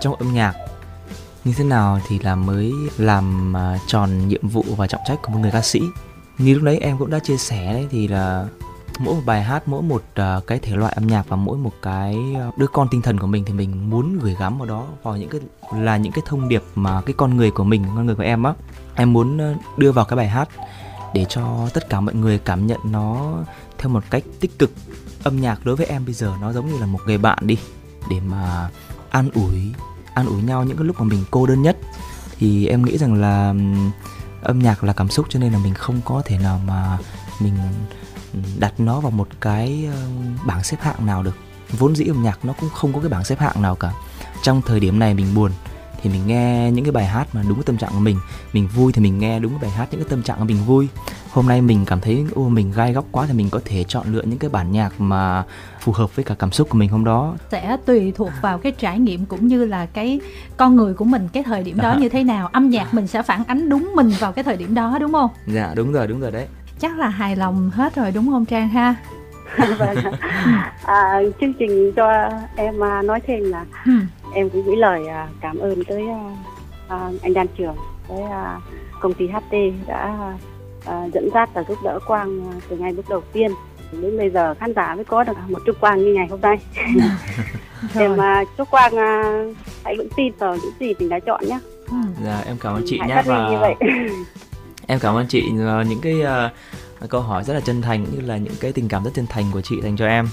trong 0.00 0.14
âm 0.14 0.34
nhạc 0.34 0.54
như 1.46 1.52
thế 1.56 1.64
nào 1.64 2.00
thì 2.08 2.18
là 2.18 2.34
mới 2.34 2.72
làm 2.98 3.56
à, 3.56 3.78
tròn 3.86 4.28
nhiệm 4.28 4.48
vụ 4.48 4.64
và 4.76 4.86
trọng 4.86 5.00
trách 5.06 5.22
của 5.22 5.32
một 5.32 5.38
người 5.38 5.50
ca 5.50 5.62
sĩ? 5.62 5.80
Như 6.38 6.54
lúc 6.54 6.62
đấy 6.62 6.78
em 6.78 6.98
cũng 6.98 7.10
đã 7.10 7.18
chia 7.18 7.36
sẻ 7.36 7.72
đấy 7.72 7.86
thì 7.90 8.08
là 8.08 8.46
mỗi 8.98 9.14
một 9.14 9.22
bài 9.26 9.42
hát 9.42 9.68
mỗi 9.68 9.82
một 9.82 10.02
uh, 10.20 10.46
cái 10.46 10.58
thể 10.58 10.76
loại 10.76 10.92
âm 10.96 11.06
nhạc 11.06 11.28
và 11.28 11.36
mỗi 11.36 11.58
một 11.58 11.72
cái 11.82 12.18
uh, 12.48 12.58
đứa 12.58 12.66
con 12.66 12.88
tinh 12.90 13.02
thần 13.02 13.18
của 13.18 13.26
mình 13.26 13.44
thì 13.44 13.52
mình 13.52 13.90
muốn 13.90 14.18
gửi 14.18 14.36
gắm 14.38 14.58
vào 14.58 14.68
đó 14.68 14.86
vào 15.02 15.16
những 15.16 15.28
cái 15.28 15.40
là 15.76 15.96
những 15.96 16.12
cái 16.12 16.22
thông 16.26 16.48
điệp 16.48 16.62
mà 16.74 17.00
cái 17.00 17.14
con 17.16 17.36
người 17.36 17.50
của 17.50 17.64
mình 17.64 17.84
con 17.96 18.06
người 18.06 18.14
của 18.14 18.22
em 18.22 18.42
á. 18.42 18.54
Em 18.94 19.12
muốn 19.12 19.52
uh, 19.52 19.78
đưa 19.78 19.92
vào 19.92 20.04
cái 20.04 20.16
bài 20.16 20.28
hát 20.28 20.48
để 21.14 21.26
cho 21.28 21.68
tất 21.74 21.88
cả 21.88 22.00
mọi 22.00 22.14
người 22.14 22.38
cảm 22.38 22.66
nhận 22.66 22.80
nó 22.84 23.36
theo 23.78 23.88
một 23.88 24.04
cách 24.10 24.22
tích 24.40 24.58
cực. 24.58 24.70
Âm 25.22 25.40
nhạc 25.40 25.66
đối 25.66 25.76
với 25.76 25.86
em 25.86 26.04
bây 26.04 26.14
giờ 26.14 26.32
nó 26.40 26.52
giống 26.52 26.66
như 26.66 26.78
là 26.78 26.86
một 26.86 26.98
người 27.06 27.18
bạn 27.18 27.38
đi 27.40 27.58
để 28.10 28.20
mà 28.20 28.70
an 29.10 29.30
ủi 29.34 29.72
an 30.16 30.26
ủi 30.26 30.42
nhau 30.42 30.64
những 30.64 30.76
cái 30.76 30.86
lúc 30.86 30.96
mà 30.98 31.04
mình 31.04 31.24
cô 31.30 31.46
đơn 31.46 31.62
nhất. 31.62 31.76
Thì 32.38 32.66
em 32.66 32.84
nghĩ 32.84 32.98
rằng 32.98 33.14
là 33.14 33.54
âm 34.42 34.58
nhạc 34.58 34.84
là 34.84 34.92
cảm 34.92 35.08
xúc 35.08 35.26
cho 35.28 35.38
nên 35.38 35.52
là 35.52 35.58
mình 35.58 35.74
không 35.74 36.00
có 36.04 36.22
thể 36.24 36.38
nào 36.38 36.60
mà 36.66 36.98
mình 37.40 37.54
đặt 38.58 38.80
nó 38.80 39.00
vào 39.00 39.10
một 39.10 39.28
cái 39.40 39.88
bảng 40.46 40.62
xếp 40.62 40.76
hạng 40.80 41.06
nào 41.06 41.22
được. 41.22 41.36
Vốn 41.78 41.96
dĩ 41.96 42.04
âm 42.04 42.22
nhạc 42.22 42.44
nó 42.44 42.52
cũng 42.60 42.70
không 42.70 42.92
có 42.92 43.00
cái 43.00 43.08
bảng 43.08 43.24
xếp 43.24 43.38
hạng 43.38 43.62
nào 43.62 43.76
cả. 43.76 43.92
Trong 44.42 44.62
thời 44.62 44.80
điểm 44.80 44.98
này 44.98 45.14
mình 45.14 45.34
buồn 45.34 45.52
thì 46.02 46.10
mình 46.10 46.26
nghe 46.26 46.70
những 46.70 46.84
cái 46.84 46.92
bài 46.92 47.06
hát 47.06 47.34
mà 47.34 47.42
đúng 47.42 47.54
cái 47.54 47.64
tâm 47.64 47.78
trạng 47.78 47.90
của 47.92 48.00
mình. 48.00 48.20
Mình 48.52 48.68
vui 48.68 48.92
thì 48.92 49.00
mình 49.00 49.18
nghe 49.18 49.38
đúng 49.38 49.52
cái 49.52 49.60
bài 49.62 49.70
hát, 49.70 49.88
những 49.90 50.00
cái 50.00 50.10
tâm 50.10 50.22
trạng 50.22 50.38
của 50.38 50.44
mình 50.44 50.64
vui 50.66 50.88
hôm 51.36 51.46
nay 51.46 51.60
mình 51.60 51.84
cảm 51.86 52.00
thấy 52.00 52.24
ô 52.34 52.48
mình 52.48 52.72
gai 52.76 52.92
góc 52.92 53.04
quá 53.12 53.24
thì 53.28 53.34
mình 53.34 53.50
có 53.50 53.60
thể 53.64 53.84
chọn 53.84 54.06
lựa 54.12 54.22
những 54.22 54.38
cái 54.38 54.50
bản 54.50 54.72
nhạc 54.72 55.00
mà 55.00 55.44
phù 55.80 55.92
hợp 55.92 56.16
với 56.16 56.24
cả 56.24 56.34
cảm 56.38 56.52
xúc 56.52 56.68
của 56.70 56.78
mình 56.78 56.88
hôm 56.88 57.04
đó. 57.04 57.34
Sẽ 57.50 57.76
tùy 57.86 58.12
thuộc 58.16 58.30
vào 58.42 58.58
cái 58.58 58.72
trải 58.72 58.98
nghiệm 58.98 59.26
cũng 59.26 59.46
như 59.46 59.64
là 59.64 59.86
cái 59.86 60.20
con 60.56 60.76
người 60.76 60.94
của 60.94 61.04
mình 61.04 61.28
cái 61.32 61.42
thời 61.42 61.62
điểm 61.62 61.76
đó 61.76 61.90
à. 61.90 61.98
như 61.98 62.08
thế 62.08 62.24
nào. 62.24 62.48
Âm 62.52 62.70
nhạc 62.70 62.94
mình 62.94 63.06
sẽ 63.06 63.22
phản 63.22 63.44
ánh 63.46 63.68
đúng 63.68 63.92
mình 63.94 64.10
vào 64.18 64.32
cái 64.32 64.44
thời 64.44 64.56
điểm 64.56 64.74
đó 64.74 64.98
đúng 65.00 65.12
không? 65.12 65.30
Dạ 65.46 65.72
đúng 65.76 65.92
rồi 65.92 66.06
đúng 66.06 66.20
rồi 66.20 66.30
đấy. 66.30 66.46
Chắc 66.78 66.98
là 66.98 67.08
hài 67.08 67.36
lòng 67.36 67.70
hết 67.70 67.94
rồi 67.94 68.10
đúng 68.12 68.26
không 68.26 68.44
trang 68.44 68.68
ha? 68.68 68.94
Vâng 69.78 69.78
à, 70.84 71.20
chương 71.40 71.52
trình 71.52 71.92
cho 71.96 72.30
em 72.56 72.84
à, 72.84 73.02
nói 73.02 73.20
thêm 73.26 73.44
là 73.44 73.64
ừ. 73.86 73.92
em 74.34 74.50
cũng 74.50 74.66
gửi 74.66 74.76
lời 74.76 75.06
à, 75.06 75.28
cảm 75.40 75.58
ơn 75.58 75.84
tới 75.84 76.02
à, 76.88 77.10
anh 77.22 77.34
đan 77.34 77.46
trường 77.58 77.76
tới 78.08 78.18
công 79.00 79.14
ty 79.14 79.26
HT 79.28 79.54
đã 79.86 80.32
dẫn 81.14 81.28
dắt 81.34 81.50
và 81.54 81.64
giúp 81.68 81.78
đỡ 81.84 81.98
quang 82.06 82.60
từ 82.68 82.76
ngày 82.76 82.92
bước 82.92 83.08
đầu 83.08 83.22
tiên 83.32 83.50
đến 83.92 84.18
bây 84.18 84.30
giờ 84.30 84.54
khán 84.54 84.72
giả 84.76 84.94
mới 84.94 85.04
có 85.04 85.24
được 85.24 85.32
một 85.48 85.58
chút 85.66 85.80
quang 85.80 85.98
như 85.98 86.14
ngày 86.14 86.26
hôm 86.30 86.40
nay 86.40 86.56
em 87.94 88.16
chúc 88.58 88.70
quang 88.70 88.92
hãy 89.84 89.96
vững 89.98 90.08
tin 90.16 90.32
vào 90.38 90.56
những 90.56 90.72
gì 90.80 90.94
mình 90.98 91.08
đã 91.08 91.18
chọn 91.18 91.40
nhé 91.46 91.58
ừ. 91.90 91.96
dạ 92.24 92.42
em 92.46 92.56
cảm 92.60 92.74
ơn 92.74 92.82
chị 92.86 93.00
nhé 93.08 93.22
và 93.26 93.48
như 93.50 93.58
vậy. 93.58 93.74
em 94.86 94.98
cảm 94.98 95.14
ơn 95.14 95.26
chị 95.28 95.42
những 95.88 96.00
cái 96.02 96.22
uh, 97.04 97.10
câu 97.10 97.20
hỏi 97.20 97.44
rất 97.44 97.54
là 97.54 97.60
chân 97.60 97.82
thành 97.82 98.04
như 98.12 98.20
là 98.20 98.36
những 98.36 98.54
cái 98.60 98.72
tình 98.72 98.88
cảm 98.88 99.04
rất 99.04 99.10
chân 99.14 99.26
thành 99.26 99.44
của 99.52 99.60
chị 99.60 99.80
dành 99.82 99.96
cho 99.96 100.06
em 100.06 100.28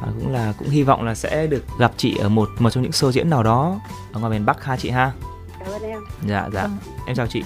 và 0.00 0.08
cũng 0.20 0.32
là 0.32 0.52
cũng 0.58 0.68
hy 0.68 0.82
vọng 0.82 1.02
là 1.02 1.14
sẽ 1.14 1.46
được 1.46 1.64
gặp 1.78 1.92
chị 1.96 2.16
ở 2.18 2.28
một 2.28 2.48
một 2.58 2.70
trong 2.70 2.82
những 2.82 2.92
show 2.92 3.10
diễn 3.10 3.30
nào 3.30 3.42
đó 3.42 3.80
ở 4.12 4.20
ngoài 4.20 4.32
miền 4.32 4.46
Bắc 4.46 4.64
ha 4.64 4.76
chị 4.76 4.90
ha. 4.90 5.12
Cảm 5.58 5.68
ơn 5.68 5.82
em. 5.82 6.00
Dạ 6.28 6.48
dạ. 6.52 6.62
Vâng. 6.62 6.76
Em 7.06 7.16
chào 7.16 7.26
chị. 7.26 7.42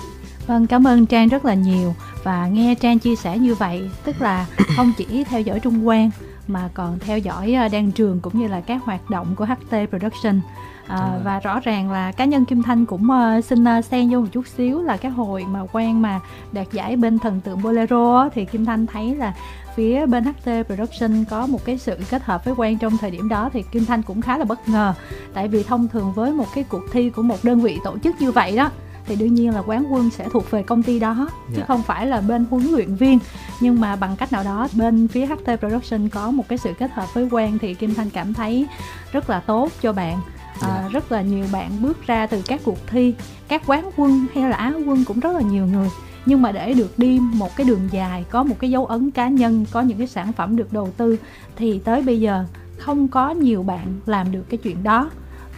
Vâng, 0.46 0.66
cảm 0.66 0.86
ơn 0.86 1.06
Trang 1.06 1.28
rất 1.28 1.44
là 1.44 1.54
nhiều. 1.54 1.94
Và 2.22 2.46
nghe 2.46 2.74
Trang 2.74 2.98
chia 2.98 3.16
sẻ 3.16 3.38
như 3.38 3.54
vậy, 3.54 3.90
tức 4.04 4.22
là 4.22 4.46
không 4.76 4.92
chỉ 4.96 5.24
theo 5.24 5.40
dõi 5.40 5.60
Trung 5.60 5.88
Quan 5.88 6.10
mà 6.48 6.68
còn 6.74 6.98
theo 6.98 7.18
dõi 7.18 7.54
ờ, 7.54 7.68
Đan 7.68 7.92
Trường 7.92 8.20
cũng 8.20 8.40
như 8.40 8.48
là 8.48 8.60
các 8.60 8.82
hoạt 8.84 9.10
động 9.10 9.34
của 9.36 9.44
HT 9.44 9.90
Production. 9.90 10.40
À, 10.86 11.18
và 11.24 11.40
rõ 11.40 11.60
ràng 11.60 11.90
là 11.90 12.12
cá 12.12 12.24
nhân 12.24 12.44
Kim 12.44 12.62
Thanh 12.62 12.86
cũng 12.86 13.08
uh, 13.10 13.44
xin 13.44 13.64
uh, 13.78 13.84
xen 13.84 14.10
vô 14.10 14.20
một 14.20 14.26
chút 14.32 14.46
xíu 14.46 14.82
là 14.82 14.96
cái 14.96 15.10
hồi 15.10 15.44
mà 15.50 15.60
quen 15.72 16.02
mà 16.02 16.20
đạt 16.52 16.72
giải 16.72 16.96
bên 16.96 17.18
thần 17.18 17.40
tượng 17.40 17.62
Bolero 17.62 18.28
thì 18.34 18.44
Kim 18.44 18.64
Thanh 18.64 18.86
thấy 18.86 19.14
là 19.14 19.34
phía 19.76 20.06
bên 20.06 20.24
HT 20.24 20.50
Production 20.66 21.24
có 21.30 21.46
một 21.46 21.64
cái 21.64 21.78
sự 21.78 21.98
kết 22.10 22.22
hợp 22.24 22.44
với 22.44 22.54
Quang 22.54 22.78
trong 22.78 22.96
thời 22.98 23.10
điểm 23.10 23.28
đó 23.28 23.50
thì 23.52 23.62
Kim 23.72 23.84
Thanh 23.84 24.02
cũng 24.02 24.20
khá 24.20 24.38
là 24.38 24.44
bất 24.44 24.68
ngờ. 24.68 24.94
Tại 25.34 25.48
vì 25.48 25.62
thông 25.62 25.88
thường 25.88 26.12
với 26.12 26.32
một 26.32 26.46
cái 26.54 26.64
cuộc 26.64 26.82
thi 26.92 27.10
của 27.10 27.22
một 27.22 27.44
đơn 27.44 27.60
vị 27.60 27.78
tổ 27.84 27.98
chức 27.98 28.20
như 28.20 28.32
vậy 28.32 28.56
đó 28.56 28.70
thì 29.06 29.16
đương 29.16 29.34
nhiên 29.34 29.54
là 29.54 29.62
quán 29.66 29.92
quân 29.92 30.10
sẽ 30.10 30.28
thuộc 30.28 30.50
về 30.50 30.62
công 30.62 30.82
ty 30.82 30.98
đó 30.98 31.14
yeah. 31.18 31.28
chứ 31.48 31.58
dạ. 31.58 31.64
không 31.68 31.82
phải 31.82 32.06
là 32.06 32.20
bên 32.20 32.44
huấn 32.50 32.66
luyện 32.66 32.94
viên 32.94 33.18
nhưng 33.60 33.80
mà 33.80 33.96
bằng 33.96 34.16
cách 34.16 34.32
nào 34.32 34.44
đó 34.44 34.68
bên 34.72 35.08
phía 35.08 35.26
HT 35.26 35.60
Production 35.60 36.08
có 36.08 36.30
một 36.30 36.48
cái 36.48 36.58
sự 36.58 36.72
kết 36.78 36.92
hợp 36.92 37.14
với 37.14 37.28
Quang 37.30 37.58
thì 37.58 37.74
Kim 37.74 37.94
Thanh 37.94 38.10
cảm 38.10 38.34
thấy 38.34 38.66
rất 39.12 39.30
là 39.30 39.40
tốt 39.40 39.72
cho 39.82 39.92
bạn 39.92 40.20
à, 40.60 40.68
yeah. 40.68 40.82
Dạ. 40.82 40.88
rất 40.92 41.12
là 41.12 41.22
nhiều 41.22 41.46
bạn 41.52 41.70
bước 41.82 42.06
ra 42.06 42.26
từ 42.26 42.42
các 42.46 42.60
cuộc 42.64 42.78
thi 42.86 43.14
các 43.48 43.62
quán 43.66 43.90
quân 43.96 44.26
hay 44.34 44.50
là 44.50 44.56
á 44.56 44.72
quân 44.86 45.04
cũng 45.04 45.20
rất 45.20 45.34
là 45.34 45.40
nhiều 45.40 45.66
người 45.66 45.88
nhưng 46.26 46.42
mà 46.42 46.52
để 46.52 46.74
được 46.74 46.98
đi 46.98 47.20
một 47.20 47.56
cái 47.56 47.66
đường 47.66 47.88
dài 47.90 48.24
có 48.30 48.42
một 48.42 48.54
cái 48.58 48.70
dấu 48.70 48.86
ấn 48.86 49.10
cá 49.10 49.28
nhân 49.28 49.64
có 49.70 49.80
những 49.80 49.98
cái 49.98 50.06
sản 50.06 50.32
phẩm 50.32 50.56
được 50.56 50.72
đầu 50.72 50.90
tư 50.96 51.16
thì 51.56 51.78
tới 51.78 52.02
bây 52.02 52.20
giờ 52.20 52.44
không 52.78 53.08
có 53.08 53.30
nhiều 53.30 53.62
bạn 53.62 53.86
làm 54.06 54.32
được 54.32 54.42
cái 54.48 54.58
chuyện 54.58 54.82
đó 54.82 55.10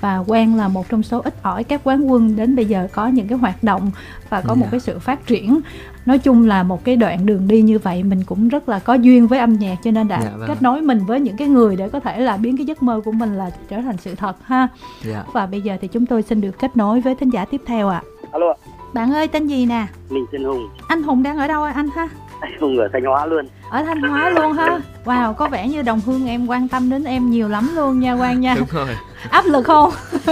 và 0.04 0.22
Quang 0.26 0.54
là 0.54 0.68
một 0.68 0.88
trong 0.88 1.02
số 1.02 1.20
ít 1.24 1.34
ỏi 1.42 1.64
các 1.64 1.80
quán 1.84 2.10
quân 2.10 2.36
đến 2.36 2.56
bây 2.56 2.64
giờ 2.64 2.88
có 2.92 3.06
những 3.08 3.28
cái 3.28 3.38
hoạt 3.38 3.62
động 3.62 3.90
và 4.30 4.40
có 4.40 4.48
yeah. 4.48 4.58
một 4.58 4.66
dạ. 4.66 4.70
cái 4.70 4.80
sự 4.80 4.98
phát 4.98 5.26
triển 5.26 5.60
nói 6.06 6.18
chung 6.18 6.46
là 6.46 6.62
một 6.62 6.84
cái 6.84 6.96
đoạn 6.96 7.26
đường 7.26 7.48
đi 7.48 7.62
như 7.62 7.78
vậy 7.78 8.02
mình 8.02 8.22
cũng 8.26 8.48
rất 8.48 8.68
là 8.68 8.78
có 8.78 8.94
duyên 8.94 9.26
với 9.26 9.38
âm 9.38 9.52
nhạc 9.52 9.76
cho 9.84 9.90
nên 9.90 10.08
đã 10.08 10.16
yeah, 10.16 10.32
vâng. 10.38 10.48
kết 10.48 10.62
nối 10.62 10.82
mình 10.82 10.98
với 11.06 11.20
những 11.20 11.36
cái 11.36 11.48
người 11.48 11.76
để 11.76 11.88
có 11.88 12.00
thể 12.00 12.20
là 12.20 12.36
biến 12.36 12.56
cái 12.56 12.66
giấc 12.66 12.82
mơ 12.82 13.00
của 13.04 13.12
mình 13.12 13.34
là 13.34 13.50
trở 13.68 13.80
thành 13.80 13.96
sự 13.98 14.14
thật 14.14 14.36
ha 14.44 14.58
yeah. 14.58 14.70
Dạ. 15.04 15.24
và 15.32 15.46
bây 15.46 15.60
giờ 15.60 15.76
thì 15.80 15.88
chúng 15.88 16.06
tôi 16.06 16.22
xin 16.22 16.40
được 16.40 16.58
kết 16.58 16.76
nối 16.76 17.00
với 17.00 17.14
thính 17.14 17.30
giả 17.30 17.44
tiếp 17.44 17.60
theo 17.66 17.88
ạ 17.88 18.02
à. 18.22 18.28
alo 18.32 18.54
bạn 18.92 19.12
ơi 19.12 19.28
tên 19.28 19.46
gì 19.46 19.66
nè 19.66 19.86
mình 20.10 20.24
tên 20.32 20.44
hùng 20.44 20.68
anh 20.88 21.02
hùng 21.02 21.22
đang 21.22 21.38
ở 21.38 21.48
đâu 21.48 21.62
anh 21.62 21.88
ha 21.96 22.08
Hùng 22.60 22.78
ở 22.78 22.88
Thanh 22.92 23.04
Hóa 23.04 23.26
luôn. 23.26 23.46
Ở 23.70 23.82
Thanh 23.82 24.00
Hóa 24.00 24.30
luôn 24.30 24.52
ha. 24.52 24.78
Wow 25.04 25.34
có 25.34 25.48
vẻ 25.48 25.68
như 25.68 25.82
đồng 25.82 26.00
hương 26.06 26.28
em 26.28 26.46
quan 26.46 26.68
tâm 26.68 26.90
đến 26.90 27.04
em 27.04 27.30
nhiều 27.30 27.48
lắm 27.48 27.70
luôn 27.76 28.00
nha 28.00 28.16
Quang 28.16 28.40
nha. 28.40 28.54
Đúng 28.58 28.68
rồi. 28.72 28.88
Áp 29.30 29.44
lực 29.46 29.66
không? 29.66 29.92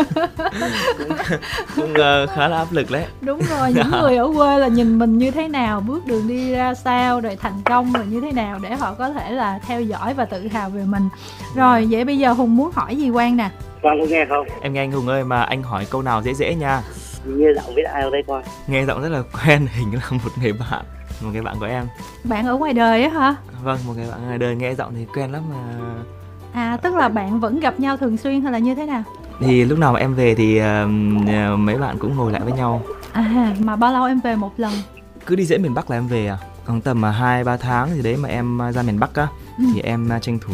cũng, 0.98 1.16
cũng 1.76 1.90
uh, 1.90 2.30
khá 2.34 2.48
là 2.48 2.58
áp 2.58 2.66
lực 2.70 2.90
đấy. 2.90 3.04
Đúng 3.20 3.40
rồi 3.50 3.72
những 3.74 3.90
người 3.90 4.16
ở 4.16 4.32
quê 4.36 4.58
là 4.58 4.68
nhìn 4.68 4.98
mình 4.98 5.18
như 5.18 5.30
thế 5.30 5.48
nào 5.48 5.80
Bước 5.80 6.06
đường 6.06 6.28
đi 6.28 6.52
ra 6.52 6.74
sao 6.74 7.20
rồi 7.20 7.36
thành 7.36 7.62
công 7.64 7.92
rồi 7.92 8.06
như 8.06 8.20
thế 8.20 8.32
nào 8.32 8.58
Để 8.62 8.74
họ 8.74 8.94
có 8.94 9.10
thể 9.10 9.30
là 9.30 9.58
theo 9.66 9.82
dõi 9.82 10.14
và 10.14 10.24
tự 10.24 10.48
hào 10.48 10.70
về 10.70 10.84
mình. 10.84 11.08
Rồi 11.56 11.88
vậy 11.90 12.04
bây 12.04 12.18
giờ 12.18 12.32
Hùng 12.32 12.56
muốn 12.56 12.70
hỏi 12.74 12.96
gì 12.96 13.10
Quang 13.12 13.36
nè? 13.36 13.50
Quang 13.82 14.00
có 14.00 14.06
nghe 14.08 14.24
không? 14.28 14.46
Em 14.60 14.72
nghe 14.72 14.82
anh 14.82 14.92
Hùng 14.92 15.08
ơi 15.08 15.24
mà 15.24 15.42
anh 15.42 15.62
hỏi 15.62 15.86
câu 15.90 16.02
nào 16.02 16.22
dễ 16.22 16.34
dễ 16.34 16.54
nha. 16.54 16.82
Nghe 17.24 17.46
giọng 17.56 17.74
biết 17.74 17.82
ai 17.82 18.02
ở 18.02 18.10
đây 18.10 18.22
coi 18.26 18.42
Nghe 18.66 18.84
giọng 18.84 19.02
rất 19.02 19.08
là 19.08 19.22
quen 19.22 19.66
hình 19.76 19.90
như 19.90 19.96
là 19.96 20.10
một 20.10 20.30
người 20.42 20.52
bạn 20.52 20.84
một 21.24 21.30
người 21.32 21.42
bạn 21.42 21.56
của 21.60 21.66
em. 21.66 21.86
Bạn 22.24 22.46
ở 22.46 22.56
ngoài 22.56 22.72
đời 22.72 23.04
á 23.04 23.10
hả? 23.10 23.34
Vâng 23.62 23.78
một 23.86 23.92
người 23.96 24.10
bạn 24.10 24.26
ngoài 24.26 24.38
đời 24.38 24.56
nghe 24.56 24.74
giọng 24.74 24.92
thì 24.94 25.06
quen 25.14 25.32
lắm 25.32 25.42
mà. 25.50 25.56
À 26.52 26.76
tức 26.76 26.94
là 26.94 27.08
bạn 27.08 27.40
vẫn 27.40 27.60
gặp 27.60 27.80
nhau 27.80 27.96
thường 27.96 28.16
xuyên 28.16 28.42
hay 28.42 28.52
là 28.52 28.58
như 28.58 28.74
thế 28.74 28.86
nào? 28.86 29.02
Thì 29.40 29.64
lúc 29.64 29.78
nào 29.78 29.94
em 29.94 30.14
về 30.14 30.34
thì 30.34 30.60
uh, 30.60 30.64
mấy 31.58 31.78
bạn 31.78 31.98
cũng 31.98 32.16
ngồi 32.16 32.32
lại 32.32 32.40
với 32.40 32.52
nhau. 32.52 32.82
À 33.12 33.54
mà 33.58 33.76
bao 33.76 33.92
lâu 33.92 34.04
em 34.04 34.20
về 34.20 34.36
một 34.36 34.52
lần? 34.56 34.72
Cứ 35.26 35.36
đi 35.36 35.44
diễn 35.44 35.62
miền 35.62 35.74
bắc 35.74 35.90
là 35.90 35.96
em 35.96 36.06
về 36.06 36.26
à? 36.26 36.38
Còn 36.64 36.80
tầm 36.80 37.00
mà 37.00 37.10
hai 37.10 37.44
ba 37.44 37.56
tháng 37.56 37.90
thì 37.94 38.02
đấy 38.02 38.16
mà 38.16 38.28
em 38.28 38.58
ra 38.74 38.82
miền 38.82 39.00
bắc 39.00 39.14
á. 39.14 39.28
Ừ. 39.58 39.64
thì 39.74 39.80
em 39.80 40.08
tranh 40.22 40.38
thủ 40.38 40.52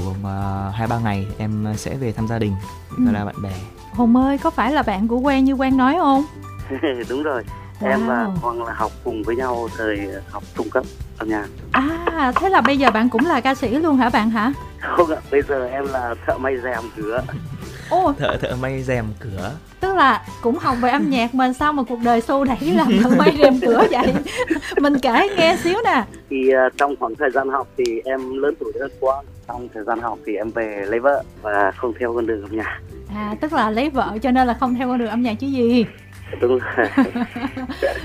hai 0.74 0.86
ba 0.86 0.98
ngày 0.98 1.26
em 1.38 1.66
sẽ 1.76 1.94
về 1.94 2.12
thăm 2.12 2.28
gia 2.28 2.38
đình 2.38 2.52
và 2.88 3.10
ừ. 3.10 3.14
là 3.14 3.24
bạn 3.24 3.42
bè. 3.42 3.52
Hùng 3.92 4.16
ơi 4.16 4.38
có 4.38 4.50
phải 4.50 4.72
là 4.72 4.82
bạn 4.82 5.08
của 5.08 5.18
quen 5.18 5.44
như 5.44 5.52
quen 5.52 5.76
nói 5.76 5.96
không? 5.98 6.24
Đúng 7.08 7.22
rồi 7.22 7.42
wow. 7.80 7.88
em 7.88 8.06
và 8.06 8.28
Quang 8.42 8.62
là 8.62 8.72
học 8.72 8.92
cùng 9.04 9.22
với 9.22 9.36
nhau 9.36 9.68
thời 9.76 10.08
học 10.30 10.42
trung 10.56 10.70
cấp 10.70 10.84
âm 11.18 11.28
nhạc 11.28 11.46
à 11.72 12.32
thế 12.40 12.48
là 12.48 12.60
bây 12.60 12.78
giờ 12.78 12.90
bạn 12.90 13.08
cũng 13.08 13.26
là 13.26 13.40
ca 13.40 13.54
sĩ 13.54 13.68
luôn 13.68 13.96
hả 13.96 14.08
bạn 14.08 14.30
hả? 14.30 14.52
Không 14.80 15.10
ạ 15.10 15.16
bây 15.30 15.42
giờ 15.42 15.68
em 15.68 15.86
là 15.92 16.14
thợ 16.26 16.38
may 16.38 16.56
rèm 16.62 16.82
cửa. 16.96 17.22
Ô, 17.90 18.12
thợ 18.18 18.36
thợ 18.36 18.56
may 18.56 18.82
rèm 18.82 19.04
cửa. 19.20 19.52
Tức 19.80 19.94
là 19.94 20.26
cũng 20.42 20.58
học 20.58 20.76
về 20.80 20.90
âm 20.90 21.10
nhạc 21.10 21.34
mà 21.34 21.52
sao 21.52 21.72
mà 21.72 21.82
cuộc 21.82 21.98
đời 22.04 22.20
xô 22.20 22.44
đẩy 22.44 22.58
làm 22.60 23.02
thợ 23.02 23.10
may 23.18 23.36
rèm 23.42 23.60
cửa 23.60 23.86
vậy? 23.90 24.14
Mình 24.80 24.98
kể 25.02 25.28
nghe 25.36 25.56
xíu 25.56 25.78
nè. 25.84 26.04
Thì 26.30 26.50
uh, 26.66 26.76
trong 26.76 26.96
khoảng 26.96 27.14
thời 27.14 27.30
gian 27.30 27.48
học 27.48 27.68
thì 27.76 27.84
em 28.04 28.42
lớn 28.42 28.54
tuổi 28.60 28.72
hơn 28.80 28.90
quang. 29.00 29.24
Trong 29.48 29.68
thời 29.74 29.84
gian 29.84 30.00
học 30.00 30.18
thì 30.26 30.36
em 30.36 30.50
về 30.50 30.84
lấy 30.86 31.00
vợ 31.00 31.22
và 31.42 31.72
không 31.76 31.92
theo 32.00 32.14
con 32.14 32.26
đường 32.26 32.42
âm 32.42 32.56
nhạc. 32.56 32.80
À 33.14 33.34
tức 33.40 33.52
là 33.52 33.70
lấy 33.70 33.90
vợ 33.90 34.18
cho 34.22 34.30
nên 34.30 34.46
là 34.46 34.54
không 34.54 34.74
theo 34.74 34.88
con 34.88 34.98
đường 34.98 35.08
âm 35.08 35.22
nhạc 35.22 35.34
chứ 35.40 35.46
gì 35.46 35.86
đúng 36.40 36.58
rồi. 36.58 36.86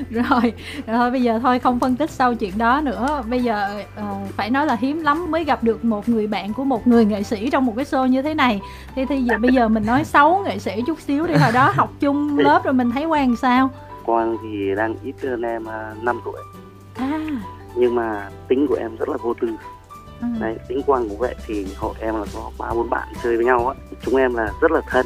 Rồi 0.09 0.53
thôi 0.87 1.11
bây 1.11 1.21
giờ 1.21 1.39
thôi 1.39 1.59
không 1.59 1.79
phân 1.79 1.95
tích 1.95 2.09
sâu 2.09 2.35
chuyện 2.35 2.57
đó 2.57 2.81
nữa. 2.81 3.23
Bây 3.29 3.43
giờ 3.43 3.83
uh, 3.99 4.33
phải 4.35 4.49
nói 4.49 4.65
là 4.65 4.75
hiếm 4.75 5.01
lắm 5.01 5.31
mới 5.31 5.43
gặp 5.43 5.63
được 5.63 5.85
một 5.85 6.09
người 6.09 6.27
bạn 6.27 6.53
của 6.53 6.63
một 6.63 6.87
người 6.87 7.05
nghệ 7.05 7.23
sĩ 7.23 7.49
trong 7.49 7.65
một 7.65 7.73
cái 7.75 7.85
show 7.85 8.05
như 8.05 8.21
thế 8.21 8.33
này. 8.33 8.61
Thế 8.95 9.05
thì 9.09 9.21
giờ 9.21 9.37
bây 9.37 9.53
giờ 9.53 9.67
mình 9.67 9.85
nói 9.85 10.03
xấu 10.03 10.43
nghệ 10.45 10.59
sĩ 10.59 10.83
chút 10.87 10.99
xíu 10.99 11.27
đi 11.27 11.33
hồi 11.33 11.51
đó 11.51 11.71
học 11.75 11.93
chung 11.99 12.37
lớp 12.39 12.63
rồi 12.63 12.73
mình 12.73 12.91
thấy 12.91 13.05
quan 13.05 13.35
sao? 13.35 13.69
Quang 14.05 14.37
thì 14.43 14.75
đang 14.77 14.95
ít 15.03 15.15
hơn 15.23 15.41
em 15.41 15.63
uh, 15.63 15.69
à, 15.69 15.93
5 16.01 16.21
tuổi. 16.25 16.41
À. 16.95 17.19
Nhưng 17.75 17.95
mà 17.95 18.29
tính 18.47 18.67
của 18.67 18.75
em 18.75 18.95
rất 18.95 19.09
là 19.09 19.17
vô 19.17 19.33
tư. 19.33 19.47
Ừ. 20.21 20.27
đấy 20.39 20.57
tính 20.67 20.81
quang 20.85 21.09
cũng 21.09 21.17
vậy 21.17 21.35
thì 21.47 21.67
hội 21.77 21.93
em 21.99 22.15
là 22.15 22.25
có 22.33 22.51
ba 22.59 22.73
bốn 22.73 22.89
bạn 22.89 23.07
chơi 23.23 23.35
với 23.35 23.45
nhau 23.45 23.67
á. 23.67 23.75
Chúng 24.01 24.15
em 24.15 24.35
là 24.35 24.49
rất 24.61 24.71
là 24.71 24.81
thân 24.87 25.05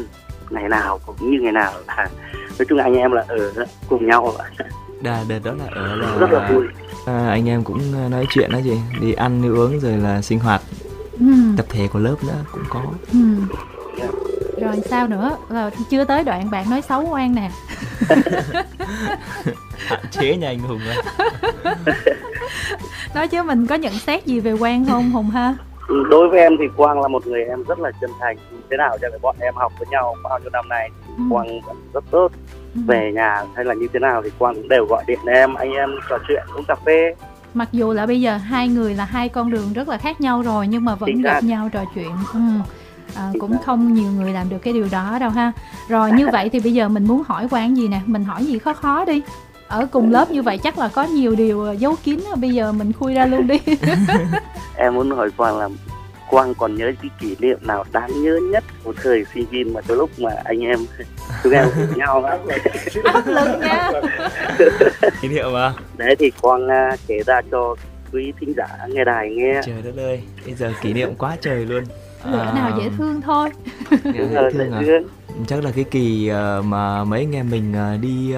ngày 0.50 0.70
nào 0.70 1.00
cũng 1.06 1.32
như 1.32 1.40
ngày 1.42 1.52
nào 1.52 1.74
là 1.88 2.10
nói 2.60 2.66
chung 2.70 2.78
anh 2.78 2.94
em 2.94 3.12
là 3.12 3.26
ở 3.28 3.66
cùng 3.90 4.08
nhau. 4.08 4.34
Đà 5.02 5.24
đợt 5.28 5.40
đó 5.44 5.54
là 5.54 5.66
ở 5.72 5.96
là 5.96 6.18
rất 6.18 6.32
là 6.32 6.50
vui. 6.52 6.66
À, 7.06 7.28
anh 7.30 7.50
em 7.50 7.64
cũng 7.64 7.82
ờ, 7.94 8.10
nói 8.10 8.26
chuyện 8.30 8.52
đó 8.52 8.60
chị. 8.64 8.78
Đi 9.02 9.14
ăn 9.14 9.42
đi 9.42 9.50
uống 9.50 9.80
rồi 9.80 9.92
là 9.92 10.22
sinh 10.22 10.40
hoạt. 10.40 10.62
Ừ. 11.20 11.26
tập 11.58 11.66
thể 11.70 11.88
của 11.88 12.00
lớp 12.00 12.16
nữa 12.28 12.46
cũng 12.52 12.64
có. 12.70 12.82
Ừ. 13.14 13.20
yeah. 14.00 14.12
rồi 14.62 14.82
sao 14.90 15.08
nữa? 15.08 15.38
Là 15.50 15.70
chưa 15.90 16.04
tới 16.04 16.24
đoạn 16.24 16.52
bạn 16.52 16.70
nói 16.70 16.82
xấu 16.82 17.10
oan 17.10 17.36
nè. 17.36 17.52
Hạn 19.88 20.00
chế 20.12 20.38
nha 20.38 20.48
anh 20.48 20.60
hùng 20.60 20.80
ơi. 20.88 21.04
Nói 23.16 23.28
chứ 23.28 23.44
mình 23.44 23.68
có 23.68 23.76
nhận 23.76 24.00
xét 24.00 24.26
gì 24.26 24.40
về 24.40 24.52
quan 24.52 24.86
không 24.86 25.12
hùng 25.12 25.30
ha 25.30 25.56
đối 25.88 26.30
với 26.30 26.40
em 26.40 26.58
thì 26.60 26.66
quang 26.78 27.02
là 27.02 27.08
một 27.08 27.28
người 27.28 27.44
em 27.44 27.64
rất 27.64 27.80
là 27.80 27.92
chân 28.02 28.10
thành 28.20 28.38
thế 28.70 28.78
nào 28.78 28.98
cho 29.02 29.08
bọn 29.22 29.36
em 29.40 29.54
học 29.56 29.74
với 29.80 29.88
nhau 29.92 30.16
bao 30.24 30.40
nhiêu 30.40 30.50
năm 30.50 30.70
nay 30.70 30.90
ừ. 31.18 31.24
quang 31.30 31.62
vẫn 31.62 31.78
rất 31.94 32.04
tốt 32.12 32.32
ừ. 32.76 32.82
về 32.88 33.12
nhà 33.12 33.44
hay 33.56 33.66
là 33.66 33.74
như 33.74 33.88
thế 33.94 34.00
nào 34.00 34.22
thì 34.24 34.30
quang 34.40 34.56
cũng 34.56 34.68
đều 34.68 34.86
gọi 34.86 35.04
điện 35.08 35.20
em 35.28 35.54
anh 35.54 35.72
em 35.72 35.90
trò 36.10 36.18
chuyện 36.28 36.44
uống 36.56 36.66
cà 36.66 36.76
phê 36.86 37.16
mặc 37.54 37.70
dù 37.72 37.94
là 37.94 38.06
bây 38.06 38.22
giờ 38.22 38.38
hai 38.38 38.68
người 38.68 38.96
là 38.96 39.06
hai 39.06 39.30
con 39.30 39.52
đường 39.52 39.74
rất 39.74 39.90
là 39.90 39.98
khác 39.98 40.22
nhau 40.22 40.42
rồi 40.42 40.68
nhưng 40.68 40.86
mà 40.86 40.96
vẫn 40.96 41.08
Chính 41.08 41.22
gặp 41.22 41.34
ra. 41.34 41.40
nhau 41.44 41.70
trò 41.72 41.84
chuyện 41.96 42.12
ừ. 42.34 42.40
à, 43.16 43.32
cũng 43.40 43.58
không 43.66 43.94
nhiều 43.94 44.12
người 44.12 44.34
làm 44.34 44.50
được 44.50 44.58
cái 44.62 44.74
điều 44.74 44.88
đó 44.92 45.18
đâu 45.20 45.30
ha 45.30 45.52
rồi 45.90 46.12
như 46.12 46.28
vậy 46.32 46.50
thì 46.50 46.60
bây 46.60 46.74
giờ 46.74 46.90
mình 46.90 47.08
muốn 47.08 47.24
hỏi 47.28 47.48
quang 47.50 47.78
gì 47.78 47.88
nè 47.88 48.02
mình 48.06 48.24
hỏi 48.24 48.46
gì 48.46 48.60
khó 48.60 48.74
khó 48.74 49.06
đi 49.06 49.22
ở 49.68 49.88
cùng 49.92 50.12
lớp 50.12 50.32
như 50.32 50.42
vậy 50.42 50.58
chắc 50.64 50.78
là 50.78 50.88
có 50.88 51.04
nhiều 51.04 51.36
điều 51.36 51.74
giấu 51.74 51.96
kín 52.04 52.20
bây 52.38 52.50
giờ 52.50 52.72
mình 52.72 52.94
khui 52.94 53.14
ra 53.14 53.26
luôn 53.26 53.48
đi. 53.48 53.60
Em 54.78 54.96
muốn 54.96 55.12
hỏi 55.12 55.32
quang 55.38 55.60
là 55.60 55.70
Quang 56.30 56.54
còn 56.54 56.76
nhớ 56.76 56.92
cái 57.02 57.12
kỷ 57.20 57.36
niệm 57.40 57.58
nào 57.62 57.86
đáng 57.92 58.24
nhớ 58.24 58.40
nhất 58.52 58.64
của 58.84 58.94
thời 59.04 59.26
sinh 59.34 59.46
viên 59.46 59.74
mà 59.74 59.82
cái 59.82 59.98
lúc 59.98 60.10
mà 60.20 60.32
anh 60.44 60.60
em 60.60 60.80
chúng 61.44 61.54
em 61.54 61.66
cùng 61.76 62.00
nhau 62.00 62.24
áp 63.04 63.28
lực 63.28 63.60
nha. 63.62 63.92
Kỷ 65.22 65.28
niệm 65.28 65.54
mà 65.54 65.74
đấy 65.98 66.16
thì 66.20 66.32
Quang 66.42 66.66
uh, 66.66 67.00
kể 67.08 67.20
ra 67.26 67.42
cho 67.52 67.76
quý 68.14 68.34
thính 68.40 68.54
giả 68.58 68.68
nghe 68.88 69.04
đài 69.04 69.30
nghe. 69.30 69.62
Trời 69.66 69.82
đất 69.84 69.94
ơi 69.98 70.22
bây 70.46 70.54
giờ 70.56 70.74
kỷ 70.82 70.94
niệm 70.94 71.16
quá 71.16 71.38
trời 71.42 71.66
luôn 71.66 71.84
lựa 72.32 72.40
à... 72.40 72.54
nào 72.54 72.72
dễ 72.78 72.90
thương 72.98 73.22
thôi. 73.22 73.50
Dễ 74.04 74.28
thương 74.32 74.72
à? 74.72 74.82
chắc 75.48 75.64
là 75.64 75.72
cái 75.76 75.84
kỳ 75.84 76.32
uh, 76.32 76.66
mà 76.66 77.04
mấy 77.04 77.20
anh 77.20 77.36
em 77.36 77.50
mình 77.50 77.74
uh, 77.96 78.02
đi 78.02 78.34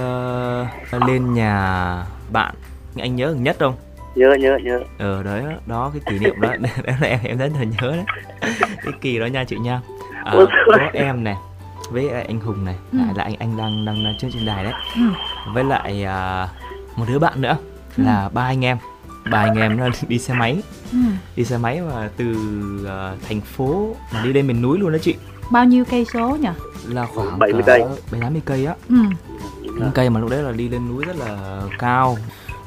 uh, 0.95 1.07
lên 1.07 1.33
nhà 1.33 2.03
bạn 2.31 2.55
anh 2.97 3.15
nhớ 3.15 3.35
nhất 3.39 3.55
không? 3.59 3.73
Nhớ 4.15 4.35
nhớ 4.39 4.57
nhớ. 4.63 4.79
Ờ 4.97 5.23
đấy 5.23 5.43
đó 5.65 5.91
cái 5.93 6.01
kỷ 6.05 6.25
niệm 6.25 6.41
đó. 6.41 6.49
Đó 6.85 6.93
là 7.01 7.07
em 7.07 7.19
em 7.23 7.37
rất 7.37 7.49
là 7.59 7.63
nhớ 7.63 7.91
đấy. 7.91 8.05
Cái 8.83 8.93
kỳ 9.01 9.19
đó 9.19 9.25
nha 9.25 9.43
chị 9.43 9.57
nha. 9.57 9.81
À, 10.25 10.33
có 10.65 10.77
em 10.93 11.23
này 11.23 11.35
với 11.89 12.09
anh 12.09 12.39
hùng 12.39 12.65
này. 12.65 12.75
Ừ. 12.91 12.97
lại 12.97 13.13
là 13.15 13.23
anh 13.23 13.35
anh 13.39 13.57
đang 13.57 13.85
đang 13.85 14.15
trên 14.19 14.31
trên 14.31 14.45
đài 14.45 14.63
đấy. 14.63 14.73
Ừ. 14.95 15.01
với 15.53 15.63
lại 15.63 16.03
à, 16.03 16.47
một 16.95 17.05
đứa 17.07 17.19
bạn 17.19 17.41
nữa 17.41 17.57
ừ. 17.97 18.03
là 18.03 18.29
ba 18.33 18.41
anh 18.43 18.65
em 18.65 18.77
ba 19.31 19.39
anh 19.39 19.55
em 19.55 19.77
nó 19.77 19.89
đi 20.07 20.19
xe 20.19 20.33
máy. 20.33 20.61
Ừ. 20.91 20.97
đi 21.35 21.45
xe 21.45 21.57
máy 21.57 21.81
mà 21.81 22.09
từ 22.17 22.35
uh, 22.81 23.21
thành 23.27 23.41
phố 23.41 23.95
mà 24.13 24.23
đi 24.23 24.33
lên 24.33 24.47
miền 24.47 24.61
núi 24.61 24.79
luôn 24.79 24.91
đó 24.91 24.97
chị. 25.01 25.15
Bao 25.51 25.65
nhiêu 25.65 25.85
cây 25.85 26.05
số 26.13 26.37
nhỉ? 26.41 26.49
Là 26.87 27.05
khoảng 27.05 27.39
70 27.39 27.63
cây. 27.65 27.83
bảy 28.11 28.21
tám 28.21 28.33
mươi 28.33 28.41
cây 28.45 28.65
á. 28.65 28.75
Ừ. 28.89 28.95
cây 29.93 30.09
mà 30.09 30.19
lúc 30.19 30.29
đấy 30.29 30.43
là 30.43 30.51
đi 30.51 30.69
lên 30.69 30.87
núi 30.89 31.03
rất 31.05 31.15
là 31.15 31.61
cao. 31.79 32.17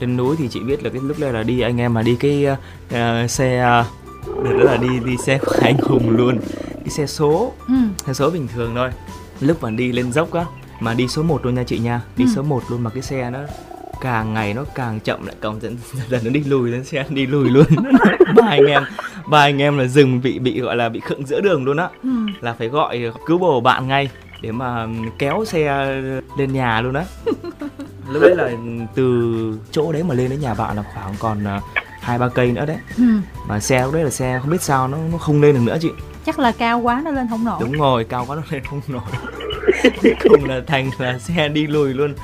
Trên 0.00 0.16
núi 0.16 0.36
thì 0.38 0.48
chị 0.48 0.60
biết 0.60 0.84
là 0.84 0.90
cái 0.90 1.02
lúc 1.02 1.18
đây 1.18 1.32
là 1.32 1.42
đi 1.42 1.60
anh 1.60 1.80
em 1.80 1.94
mà 1.94 2.02
đi 2.02 2.16
cái 2.20 2.46
uh, 2.46 3.30
xe 3.30 3.80
uh, 4.26 4.44
đó 4.44 4.50
là 4.50 4.76
đi 4.76 4.88
đi 5.04 5.16
xe 5.16 5.38
của 5.38 5.54
anh 5.62 5.76
hùng 5.78 6.10
luôn. 6.10 6.38
Cái 6.74 6.88
xe 6.88 7.06
số. 7.06 7.52
Ừ. 7.68 7.74
xe 8.06 8.12
số 8.12 8.30
bình 8.30 8.48
thường 8.54 8.74
thôi. 8.74 8.90
Lúc 9.40 9.62
mà 9.62 9.70
đi 9.70 9.92
lên 9.92 10.12
dốc 10.12 10.32
á 10.32 10.44
mà 10.82 10.94
đi 10.94 11.08
số 11.08 11.22
1 11.22 11.44
luôn 11.44 11.54
nha 11.54 11.64
chị 11.64 11.78
nha. 11.78 12.00
Đi 12.16 12.24
ừ. 12.24 12.30
số 12.34 12.42
1 12.42 12.62
luôn 12.68 12.82
mà 12.82 12.90
cái 12.90 13.02
xe 13.02 13.30
nó 13.30 13.38
càng 14.02 14.34
ngày 14.34 14.54
nó 14.54 14.64
càng 14.74 15.00
chậm 15.00 15.26
lại 15.26 15.36
càng 15.40 15.60
dần 15.62 15.76
dần 16.08 16.20
nó 16.24 16.30
đi 16.30 16.40
lùi 16.40 16.70
lên 16.70 16.84
xe 16.84 17.04
đi 17.08 17.26
lùi 17.26 17.50
luôn. 17.50 17.66
Ba 18.36 18.46
anh 18.48 18.66
em 18.66 18.82
ba 19.26 19.38
anh 19.38 19.62
em 19.62 19.78
là 19.78 19.86
dừng 19.86 20.22
bị 20.22 20.38
bị 20.38 20.60
gọi 20.60 20.76
là 20.76 20.88
bị 20.88 21.00
khựng 21.00 21.26
giữa 21.26 21.40
đường 21.40 21.64
luôn 21.64 21.76
á. 21.76 21.88
Ừ. 22.02 22.08
là 22.40 22.52
phải 22.52 22.68
gọi 22.68 23.12
cứu 23.26 23.38
bồ 23.38 23.60
bạn 23.60 23.88
ngay 23.88 24.10
để 24.40 24.52
mà 24.52 24.86
kéo 25.18 25.44
xe 25.44 25.86
lên 26.38 26.52
nhà 26.52 26.80
luôn 26.80 26.94
á. 26.94 27.04
Lúc 28.12 28.22
đấy 28.22 28.36
là 28.36 28.50
từ 28.94 29.58
chỗ 29.70 29.92
đấy 29.92 30.02
mà 30.02 30.14
lên 30.14 30.30
đến 30.30 30.40
nhà 30.40 30.54
bạn 30.54 30.76
là 30.76 30.82
khoảng 30.94 31.14
còn 31.18 31.44
à, 31.44 31.60
hai 32.00 32.18
ba 32.18 32.28
cây 32.28 32.52
nữa 32.52 32.66
đấy. 32.66 32.76
Ừ. 32.96 33.04
mà 33.48 33.60
xe 33.60 33.82
lúc 33.82 33.94
đấy 33.94 34.04
là 34.04 34.10
xe 34.10 34.38
không 34.40 34.50
biết 34.50 34.62
sao 34.62 34.88
nó 34.88 34.98
nó 35.12 35.18
không 35.18 35.42
lên 35.42 35.54
được 35.54 35.60
nữa 35.64 35.76
chị. 35.80 35.90
Chắc 36.26 36.38
là 36.38 36.52
cao 36.52 36.78
quá 36.78 37.02
nó 37.04 37.10
lên 37.10 37.26
không 37.30 37.44
nổi. 37.44 37.58
Đúng 37.60 37.72
rồi 37.72 38.04
cao 38.04 38.24
quá 38.28 38.36
nó 38.36 38.42
lên 38.50 38.62
không 38.64 38.80
nổi. 38.88 39.02
Cùng 40.22 40.44
là 40.44 40.60
thành 40.66 40.90
là 40.98 41.18
xe 41.18 41.48
đi 41.48 41.66
lùi 41.66 41.94
luôn. 41.94 42.14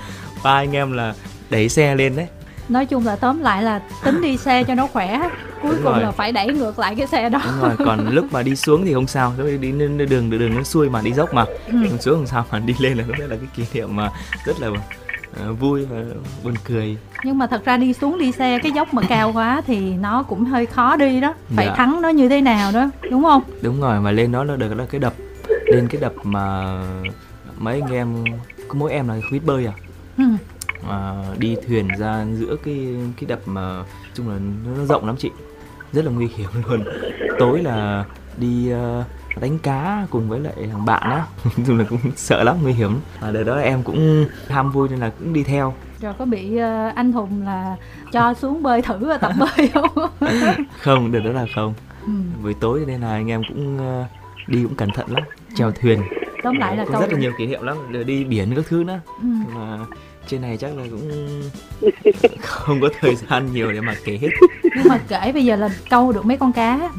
Ba 0.45 0.51
anh 0.53 0.73
em 0.73 0.93
là 0.93 1.15
đẩy 1.51 1.69
xe 1.69 1.95
lên 1.95 2.17
đấy 2.17 2.27
nói 2.69 2.87
chung 2.87 3.07
là 3.07 3.17
tóm 3.17 3.41
lại 3.41 3.63
là 3.63 3.81
tính 4.05 4.21
đi 4.21 4.37
xe 4.37 4.65
cho 4.65 4.75
nó 4.75 4.87
khỏe 4.87 5.21
cuối 5.63 5.73
đúng 5.75 5.83
cùng 5.85 5.93
rồi. 5.93 6.03
là 6.03 6.11
phải 6.11 6.33
đẩy 6.33 6.47
ngược 6.47 6.79
lại 6.79 6.95
cái 6.95 7.07
xe 7.07 7.29
đó 7.29 7.41
đúng 7.45 7.61
rồi 7.61 7.87
còn 7.87 8.09
lúc 8.09 8.27
mà 8.33 8.43
đi 8.43 8.57
xuống 8.57 8.85
thì 8.85 8.95
không 8.95 9.07
sao 9.07 9.35
lúc 9.39 9.47
đi 9.61 9.73
lên 9.73 9.99
đường 9.99 10.31
đường 10.31 10.55
nó 10.57 10.63
xuôi 10.63 10.89
mà 10.91 11.01
đi 11.01 11.13
dốc 11.13 11.35
mà 11.35 11.45
ừ. 11.67 11.79
xuống 12.01 12.15
không 12.15 12.27
sao 12.27 12.45
mà 12.51 12.59
đi 12.59 12.75
lên 12.81 12.99
là 12.99 13.05
lúc 13.07 13.19
đấy 13.19 13.29
là 13.29 13.37
cái 13.37 13.49
kỷ 13.57 13.65
niệm 13.75 13.97
mà 13.97 14.11
rất 14.45 14.61
là 14.61 14.69
uh, 14.69 15.61
vui 15.61 15.87
và 15.87 15.97
buồn 16.45 16.55
cười 16.65 16.97
nhưng 17.25 17.39
mà 17.39 17.47
thật 17.47 17.65
ra 17.65 17.77
đi 17.77 17.93
xuống 17.93 18.19
đi 18.19 18.33
xe 18.33 18.59
cái 18.63 18.73
dốc 18.73 18.95
mà 18.95 19.03
cao 19.09 19.33
quá 19.33 19.63
thì 19.67 19.79
nó 19.81 20.23
cũng 20.23 20.45
hơi 20.45 20.67
khó 20.67 20.97
đi 20.97 21.21
đó 21.21 21.35
phải 21.57 21.67
dạ. 21.67 21.75
thắng 21.75 22.03
nó 22.03 22.09
như 22.09 22.29
thế 22.29 22.41
nào 22.41 22.73
đó 22.73 22.91
đúng 23.11 23.23
không 23.23 23.43
đúng 23.63 23.81
rồi 23.81 24.01
mà 24.01 24.11
lên 24.11 24.33
đó 24.33 24.45
nó 24.45 24.57
được 24.57 24.75
là 24.75 24.87
cái 24.91 24.99
đập 24.99 25.13
lên 25.67 25.89
cái 25.89 26.01
đập 26.01 26.13
mà 26.23 26.77
mấy 27.59 27.81
anh 27.81 27.93
em 27.93 28.25
có 28.69 28.75
mỗi 28.75 28.93
em 28.93 29.09
là 29.09 29.15
không 29.15 29.33
biết 29.33 29.45
bơi 29.45 29.67
à 29.67 29.73
ừ. 30.19 30.25
À, 30.91 31.25
đi 31.39 31.57
thuyền 31.67 31.89
ra 31.99 32.27
giữa 32.35 32.57
cái 32.65 32.97
cái 33.17 33.27
đập 33.29 33.41
mà 33.47 33.85
chung 34.15 34.29
là 34.29 34.39
nó 34.77 34.85
rộng 34.85 35.07
lắm 35.07 35.17
chị. 35.19 35.31
Rất 35.93 36.05
là 36.05 36.11
nguy 36.11 36.29
hiểm 36.37 36.51
luôn. 36.69 36.85
Tối 37.39 37.63
là 37.63 38.05
đi 38.37 38.73
uh, 38.73 39.05
đánh 39.41 39.59
cá 39.59 40.07
cùng 40.11 40.29
với 40.29 40.41
lại 40.41 40.55
thằng 40.73 40.85
bạn 40.85 41.03
á. 41.03 41.27
Chung 41.67 41.79
là 41.79 41.85
cũng 41.89 41.99
sợ 42.17 42.43
lắm 42.43 42.57
nguy 42.63 42.73
hiểm 42.73 43.01
và 43.21 43.31
đời 43.31 43.45
đó 43.45 43.57
em 43.59 43.83
cũng 43.83 44.27
ham 44.49 44.71
vui 44.71 44.89
nên 44.89 44.99
là 44.99 45.11
cũng 45.19 45.33
đi 45.33 45.43
theo. 45.43 45.75
Rồi 46.01 46.15
có 46.19 46.25
bị 46.25 46.55
uh, 46.55 46.95
anh 46.95 47.13
hùng 47.13 47.43
là 47.45 47.77
cho 48.13 48.35
xuống 48.35 48.63
bơi 48.63 48.83
thử 48.83 48.99
và 48.99 49.19
tập 49.19 49.33
bơi 49.39 49.69
không? 49.69 50.11
Không 50.81 51.13
đợt 51.13 51.21
đó 51.21 51.31
là 51.31 51.47
không. 51.55 51.75
Ừ. 52.07 52.13
buổi 52.43 52.55
tối 52.55 52.85
nên 52.87 53.01
là 53.01 53.11
anh 53.11 53.31
em 53.31 53.43
cũng 53.49 53.77
uh, 53.77 54.07
đi 54.49 54.63
cũng 54.63 54.75
cẩn 54.75 54.91
thận 54.91 55.07
lắm. 55.11 55.23
Chèo 55.55 55.71
thuyền. 55.71 56.03
Tóm 56.43 56.57
lại 56.57 56.77
là 56.77 56.85
có 56.85 56.93
câu... 56.93 57.01
rất 57.01 57.13
là 57.13 57.19
nhiều 57.19 57.33
kỷ 57.39 57.47
niệm 57.47 57.63
lắm. 57.63 57.77
Rồi 57.93 58.05
đi 58.05 58.25
biển 58.25 58.55
các 58.57 58.65
thứ 58.69 58.85
nữa. 58.85 59.01
Ừ. 59.23 59.29
mà 59.55 59.79
trên 60.29 60.43
này 60.43 60.57
chắc 60.57 60.77
là 60.77 60.85
cũng 60.91 61.11
không 62.43 62.81
có 62.81 62.89
thời 63.01 63.15
gian 63.15 63.53
nhiều 63.53 63.73
để 63.73 63.81
mà 63.81 63.95
kể 64.05 64.19
hết. 64.23 64.29
Nhưng 64.77 64.89
mà 64.89 64.99
kể 65.09 65.33
bây 65.33 65.45
giờ 65.45 65.57
là 65.57 65.71
câu 65.91 66.13
được 66.13 66.25
mấy 66.25 66.37
con 66.37 66.53
cá. 66.53 66.91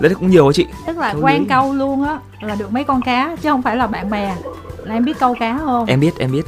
Đấy 0.00 0.14
cũng 0.14 0.30
nhiều 0.30 0.46
á 0.46 0.52
chị? 0.54 0.66
Tức 0.86 0.98
là 0.98 1.12
câu 1.12 1.22
quen 1.22 1.40
lý. 1.40 1.46
câu 1.48 1.74
luôn 1.74 2.02
á 2.02 2.18
là 2.40 2.54
được 2.54 2.72
mấy 2.72 2.84
con 2.84 3.02
cá 3.02 3.36
chứ 3.42 3.50
không 3.50 3.62
phải 3.62 3.76
là 3.76 3.86
bạn 3.86 4.10
bè. 4.10 4.36
Là 4.84 4.94
em 4.94 5.04
biết 5.04 5.18
câu 5.18 5.34
cá 5.40 5.58
không? 5.58 5.86
Em 5.86 6.00
biết 6.00 6.18
em 6.18 6.32
biết. 6.32 6.42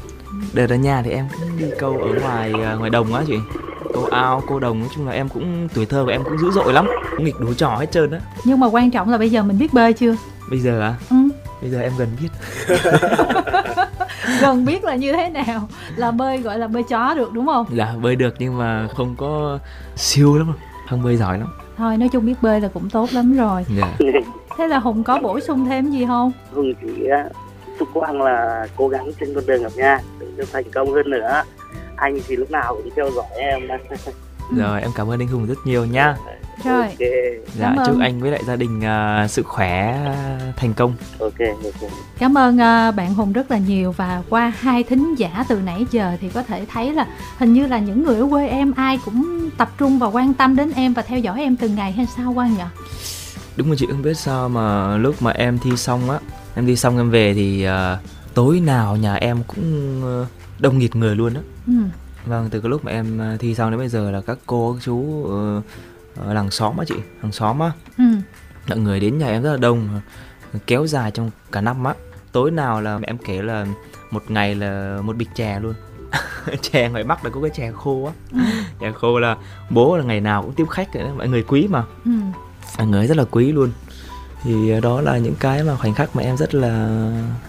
Đợt 0.52 0.70
ở 0.70 0.76
nhà 0.76 1.02
thì 1.04 1.11
em 1.11 1.26
cũng 1.40 1.59
đi 1.59 1.66
câu 1.78 1.98
ở 1.98 2.20
ngoài 2.20 2.52
à, 2.64 2.74
ngoài 2.74 2.90
đồng 2.90 3.14
á 3.14 3.22
chị. 3.26 3.37
Câu 3.94 4.04
ao 4.04 4.42
câu 4.48 4.59
đồng 4.61 4.80
nói 4.80 4.88
chung 4.94 5.06
là 5.06 5.12
em 5.12 5.28
cũng 5.28 5.68
tuổi 5.74 5.87
thơ 5.87 6.04
của 6.04 6.11
em 6.11 6.24
cũng 6.24 6.38
dữ 6.38 6.50
dội 6.50 6.72
lắm 6.72 6.88
cũng 7.16 7.24
nghịch 7.24 7.40
đủ 7.40 7.54
trò 7.54 7.76
hết 7.76 7.92
trơn 7.92 8.11
á. 8.11 8.18
Nhưng 8.44 8.61
mà 8.61 8.66
quan 8.66 8.90
trọng 8.90 9.11
là 9.11 9.18
bây 9.18 9.30
giờ 9.30 9.42
mình 9.42 9.59
biết 9.59 9.72
bơi 9.72 9.92
chưa? 9.92 10.16
Bây 10.50 10.59
giờ 10.59 10.80
à 10.80 10.94
ừ. 11.11 11.16
bây 11.61 11.70
giờ 11.70 11.80
em 11.80 11.92
gần 11.98 12.09
biết 12.20 12.28
gần 14.40 14.64
biết 14.66 14.84
là 14.84 14.94
như 14.94 15.12
thế 15.12 15.30
nào? 15.30 15.68
Là 15.96 16.10
bơi 16.10 16.38
gọi 16.38 16.58
là 16.58 16.66
bơi 16.66 16.82
chó 16.82 17.14
được 17.14 17.32
đúng 17.32 17.46
không? 17.46 17.66
Dạ 17.70 17.94
bơi 18.02 18.16
được 18.16 18.34
nhưng 18.38 18.58
mà 18.58 18.88
không 18.96 19.14
có 19.18 19.58
siêu 19.96 20.38
lắm 20.38 20.52
không 20.88 21.02
bơi 21.02 21.16
giỏi 21.16 21.38
lắm. 21.38 21.48
Thôi 21.76 21.96
nói 21.96 22.08
chung 22.12 22.26
biết 22.26 22.34
bơi 22.42 22.60
là 22.60 22.68
cũng 22.68 22.90
tốt 22.90 23.08
lắm 23.12 23.36
rồi. 23.36 23.64
Dạ. 23.76 23.92
Thế 24.58 24.68
là 24.68 24.78
hùng 24.78 25.04
có 25.04 25.18
bổ 25.18 25.40
sung 25.40 25.66
thêm 25.66 25.90
gì 25.90 26.06
không? 26.06 26.32
Hùng 26.54 26.72
chỉ 26.80 27.08
chúc 27.78 27.88
quang 27.94 28.22
là 28.22 28.66
cố 28.76 28.88
gắng 28.88 29.10
trên 29.20 29.34
con 29.34 29.46
đường 29.46 29.62
gặp 29.62 29.72
nha 29.76 29.98
để 30.20 30.26
cho 30.38 30.44
thành 30.52 30.70
công 30.74 30.92
hơn 30.92 31.10
nữa. 31.10 31.42
Anh 31.96 32.18
thì 32.26 32.36
lúc 32.36 32.50
nào 32.50 32.74
cũng 32.74 32.90
theo 32.96 33.10
dõi 33.10 33.26
em. 33.36 33.60
Rồi 34.56 34.80
em 34.80 34.90
cảm 34.96 35.10
ơn 35.10 35.22
anh 35.22 35.28
hùng 35.28 35.46
rất 35.46 35.58
nhiều 35.64 35.84
nha 35.84 36.16
rồi. 36.64 36.86
Okay. 36.86 37.38
dạ 37.58 37.74
chúc 37.86 37.96
anh 38.00 38.20
với 38.20 38.30
lại 38.30 38.42
gia 38.46 38.56
đình 38.56 38.78
uh, 39.24 39.30
sức 39.30 39.46
khỏe 39.46 40.06
thành 40.56 40.74
công. 40.74 40.94
Ok 41.18 41.38
ok. 41.64 41.90
Cảm 42.18 42.38
ơn 42.38 42.54
uh, 42.54 42.94
bạn 42.94 43.14
hùng 43.14 43.32
rất 43.32 43.50
là 43.50 43.58
nhiều 43.58 43.92
và 43.92 44.22
qua 44.28 44.52
hai 44.58 44.82
thính 44.82 45.14
giả 45.14 45.44
từ 45.48 45.60
nãy 45.64 45.86
giờ 45.90 46.16
thì 46.20 46.28
có 46.28 46.42
thể 46.42 46.66
thấy 46.72 46.92
là 46.92 47.06
hình 47.38 47.52
như 47.52 47.66
là 47.66 47.78
những 47.78 48.04
người 48.04 48.16
ở 48.16 48.26
quê 48.30 48.48
em 48.48 48.72
ai 48.72 48.98
cũng 49.04 49.50
tập 49.56 49.70
trung 49.78 49.98
và 49.98 50.06
quan 50.06 50.34
tâm 50.34 50.56
đến 50.56 50.72
em 50.74 50.94
và 50.94 51.02
theo 51.02 51.18
dõi 51.18 51.40
em 51.40 51.56
từng 51.56 51.74
ngày 51.74 51.92
hay 51.92 52.06
sao 52.16 52.34
quang 52.34 52.54
nhỉ? 52.54 52.64
Đúng 53.56 53.66
rồi 53.66 53.76
chị 53.76 53.86
không 53.90 54.02
biết 54.02 54.16
sao 54.16 54.48
mà 54.48 54.96
lúc 54.96 55.22
mà 55.22 55.30
em 55.30 55.58
thi 55.58 55.76
xong 55.76 56.10
á 56.10 56.18
em 56.54 56.66
đi 56.66 56.76
xong 56.76 56.96
em 56.96 57.10
về 57.10 57.34
thì 57.34 57.66
uh, 57.66 57.72
tối 58.34 58.60
nào 58.60 58.96
nhà 58.96 59.14
em 59.14 59.38
cũng 59.46 60.02
uh, 60.22 60.26
đông 60.58 60.78
nghịt 60.78 60.96
người 60.96 61.16
luôn 61.16 61.34
á. 61.34 61.40
Ừ. 61.66 61.72
vâng 62.26 62.48
từ 62.50 62.60
cái 62.60 62.70
lúc 62.70 62.84
mà 62.84 62.92
em 62.92 63.20
thi 63.38 63.54
xong 63.54 63.70
đến 63.70 63.78
bây 63.78 63.88
giờ 63.88 64.10
là 64.10 64.20
các 64.20 64.38
cô 64.46 64.72
các 64.72 64.82
chú 64.84 64.94
uh, 64.94 65.64
ở 66.16 66.34
làng 66.34 66.50
xóm 66.50 66.76
á 66.76 66.84
chị 66.88 66.94
làng 67.22 67.32
xóm 67.32 67.58
á 67.58 67.72
ừ. 67.98 68.04
mọi 68.68 68.78
người 68.78 69.00
đến 69.00 69.18
nhà 69.18 69.26
em 69.26 69.42
rất 69.42 69.50
là 69.50 69.56
đông 69.56 70.00
kéo 70.66 70.86
dài 70.86 71.10
trong 71.10 71.30
cả 71.52 71.60
năm 71.60 71.84
á 71.84 71.94
tối 72.32 72.50
nào 72.50 72.80
là 72.80 72.98
mẹ 72.98 73.06
em 73.06 73.18
kể 73.18 73.42
là 73.42 73.66
một 74.10 74.22
ngày 74.28 74.54
là 74.54 74.98
một 75.02 75.16
bịch 75.16 75.28
chè 75.34 75.60
luôn 75.60 75.74
chè 76.62 76.88
ngoài 76.88 77.04
bắc 77.04 77.24
là 77.24 77.30
có 77.30 77.40
cái 77.40 77.50
chè 77.50 77.72
khô 77.72 78.04
á 78.04 78.12
ừ. 78.32 78.38
chè 78.80 78.92
khô 78.92 79.18
là 79.18 79.36
bố 79.70 79.96
là 79.96 80.04
ngày 80.04 80.20
nào 80.20 80.42
cũng 80.42 80.52
tiếp 80.52 80.66
khách 80.70 80.94
rồi 80.94 81.04
mọi 81.16 81.28
người 81.28 81.42
quý 81.42 81.66
mà 81.70 81.84
ừ. 82.04 82.10
mọi 82.78 82.86
người 82.86 83.06
rất 83.06 83.16
là 83.16 83.24
quý 83.30 83.52
luôn 83.52 83.70
thì 84.42 84.80
đó 84.82 85.00
là 85.00 85.18
những 85.18 85.34
cái 85.40 85.62
mà 85.62 85.76
khoảnh 85.76 85.94
khắc 85.94 86.16
mà 86.16 86.22
em 86.22 86.36
rất 86.36 86.54
là 86.54 87.00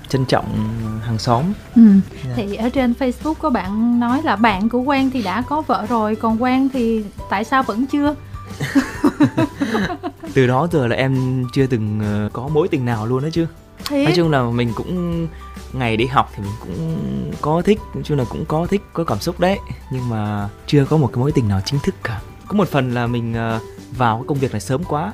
trân 0.10 0.26
trọng 0.26 0.69
hàng 1.02 1.17
xóm 1.17 1.43
ừ. 1.76 1.82
yeah. 1.82 2.26
Dạ. 2.28 2.34
thì 2.36 2.56
ở 2.56 2.69
trên 2.69 2.93
facebook 3.00 3.34
có 3.34 3.50
bạn 3.50 4.00
nói 4.00 4.21
là 4.24 4.36
bạn 4.36 4.69
của 4.69 4.84
quang 4.86 5.10
thì 5.10 5.24
đã 5.24 5.41
có 5.41 5.62
vợ 5.62 5.86
rồi 5.89 6.15
còn 6.15 6.38
quang 6.38 6.69
thì 6.69 7.04
tại 7.30 7.43
sao 7.43 7.63
vẫn 7.63 7.86
chưa 7.86 8.15
từ 10.34 10.47
đó 10.47 10.67
giờ 10.71 10.88
là 10.88 10.95
em 10.95 11.43
chưa 11.54 11.67
từng 11.67 12.00
ờ, 12.04 12.30
có 12.34 12.47
mối 12.47 12.67
tình 12.67 12.86
nào 12.86 13.06
luôn 13.06 13.24
đó 13.24 13.30
chứ. 13.34 13.47
Thế? 13.86 14.04
nói 14.04 14.13
chung 14.15 14.32
là 14.32 14.43
mình 14.43 14.74
cũng 14.76 15.28
ngày 15.74 15.97
đi 15.97 16.06
học 16.06 16.32
thì 16.36 16.43
mình 16.43 16.54
cũng 16.60 17.32
có 17.41 17.62
thích 17.62 17.80
nói 17.93 18.04
chung 18.04 18.17
là 18.17 18.24
cũng 18.30 18.45
có 18.45 18.65
thích 18.65 18.82
có 18.93 19.04
cảm 19.04 19.19
xúc 19.19 19.39
đấy. 19.39 19.60
Nhưng 19.91 20.10
mà 20.10 20.50
chưa 20.67 20.86
có 20.86 20.97
một 20.97 21.08
cái 21.08 21.17
mối 21.17 21.32
tình 21.32 21.47
nào 21.47 21.62
chính 21.65 21.80
thức 21.80 21.95
cả. 22.04 22.21
Có 22.47 22.58
một 22.58 22.67
phần 22.67 22.93
là 22.93 23.08
mình 23.08 23.34
ờ, 23.34 23.60
vào 23.97 24.17
cái 24.17 24.24
công 24.28 24.38
việc 24.38 24.52
này 24.52 24.62
sớm 24.62 24.84
quá 24.84 25.13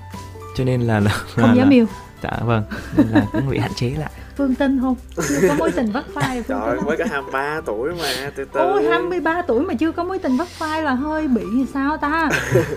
cho 0.58 0.64
nên 0.64 0.82
là, 0.82 1.00
là 1.00 1.12
không 1.12 1.56
dám 1.58 1.70
yêu. 1.70 1.86
Dạ 2.24 2.32
vâng 2.42 2.64
nên 2.98 3.08
là 3.08 3.26
cũng 3.32 3.50
bị 3.50 3.58
hạn 3.58 3.74
chế 3.76 3.90
lại 3.90 4.12
Phương 4.38 4.56
Tinh 4.56 4.80
không? 4.82 4.96
Chưa 5.30 5.48
có 5.48 5.54
mối 5.58 5.72
tình 5.72 5.92
vắt 5.92 6.04
vai 6.14 6.44
Phương 6.44 6.60
Trời 6.60 6.82
mới 6.82 6.98
có 6.98 7.06
23 7.12 7.62
tuổi 7.66 7.90
mà 8.00 8.32
từ 8.36 8.46
từ. 8.46 8.60
Ôi 8.60 8.84
23 8.90 9.42
tuổi 9.42 9.62
mà 9.62 9.74
chưa 9.74 9.92
có 9.92 10.04
mối 10.04 10.20
tình 10.20 10.38
vắt 10.38 10.60
vai 10.60 10.84
là 10.84 10.94
hơi 10.94 11.28
bị 11.28 11.44
sao 11.74 11.98
ta? 11.98 12.30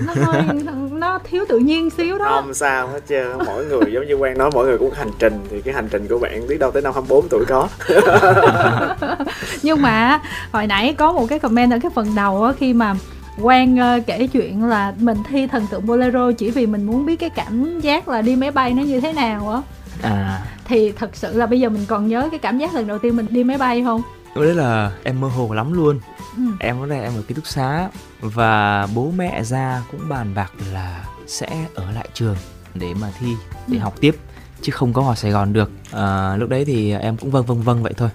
Nó 0.06 0.14
hơi 0.16 0.42
nó 0.92 1.18
thiếu 1.30 1.44
tự 1.48 1.58
nhiên 1.58 1.90
xíu 1.90 2.18
đó. 2.18 2.24
Không 2.28 2.54
sao 2.54 2.88
hết 2.88 3.00
trơn 3.08 3.26
Mỗi 3.46 3.64
người 3.64 3.92
giống 3.92 4.06
như 4.06 4.16
Quang 4.16 4.38
nói 4.38 4.50
mỗi 4.54 4.66
người 4.66 4.78
cũng 4.78 4.92
hành 4.94 5.10
trình 5.18 5.40
Thì 5.50 5.62
cái 5.62 5.74
hành 5.74 5.88
trình 5.90 6.06
của 6.08 6.18
bạn 6.18 6.48
biết 6.48 6.58
đâu 6.58 6.70
tới 6.70 6.82
năm 6.82 6.92
24 6.92 7.28
tuổi 7.28 7.44
có. 7.48 7.68
Nhưng 9.62 9.82
mà 9.82 10.20
hồi 10.52 10.66
nãy 10.66 10.94
có 10.98 11.12
một 11.12 11.26
cái 11.28 11.38
comment 11.38 11.72
ở 11.72 11.78
cái 11.82 11.90
phần 11.94 12.14
đầu 12.14 12.44
á 12.44 12.52
Khi 12.58 12.72
mà 12.72 12.94
Quang 13.42 13.74
uh, 13.74 14.06
kể 14.06 14.26
chuyện 14.26 14.64
là 14.64 14.94
mình 14.98 15.18
thi 15.28 15.46
thần 15.46 15.66
tượng 15.70 15.86
bolero 15.86 16.32
chỉ 16.32 16.50
vì 16.50 16.66
mình 16.66 16.86
muốn 16.86 17.06
biết 17.06 17.16
cái 17.16 17.30
cảm 17.30 17.80
giác 17.80 18.08
là 18.08 18.22
đi 18.22 18.36
máy 18.36 18.50
bay 18.50 18.74
nó 18.74 18.82
như 18.82 19.00
thế 19.00 19.12
nào 19.12 19.50
á 19.50 19.60
à. 20.02 20.46
Thì 20.64 20.92
thật 20.92 21.10
sự 21.16 21.38
là 21.38 21.46
bây 21.46 21.60
giờ 21.60 21.68
mình 21.68 21.84
còn 21.88 22.08
nhớ 22.08 22.28
cái 22.30 22.38
cảm 22.38 22.58
giác 22.58 22.74
lần 22.74 22.86
đầu 22.86 22.98
tiên 22.98 23.16
mình 23.16 23.26
đi 23.30 23.44
máy 23.44 23.58
bay 23.58 23.82
không? 23.84 24.02
Lúc 24.34 24.44
đấy 24.44 24.54
là 24.54 24.92
em 25.04 25.20
mơ 25.20 25.28
hồ 25.28 25.52
lắm 25.52 25.72
luôn. 25.72 26.00
Ừ. 26.36 26.42
em 26.60 26.80
lúc 26.80 26.88
đấy 26.90 27.00
em 27.00 27.12
ở 27.16 27.22
ký 27.22 27.34
túc 27.34 27.46
xá 27.46 27.88
và 28.20 28.86
bố 28.94 29.12
mẹ 29.16 29.42
ra 29.42 29.82
cũng 29.90 30.08
bàn 30.08 30.34
bạc 30.34 30.52
là 30.72 31.04
sẽ 31.26 31.66
ở 31.74 31.90
lại 31.90 32.08
trường 32.14 32.36
để 32.74 32.94
mà 33.00 33.12
thi 33.18 33.34
để 33.66 33.78
ừ. 33.78 33.82
học 33.82 33.94
tiếp 34.00 34.16
chứ 34.62 34.72
không 34.72 34.92
có 34.92 35.02
vào 35.02 35.14
Sài 35.14 35.30
Gòn 35.30 35.52
được. 35.52 35.70
À, 35.92 36.36
lúc 36.36 36.48
đấy 36.48 36.64
thì 36.64 36.92
em 36.92 37.16
cũng 37.16 37.30
vâng 37.30 37.46
vâng 37.46 37.62
vâng 37.62 37.82
vậy 37.82 37.92
thôi. 37.96 38.10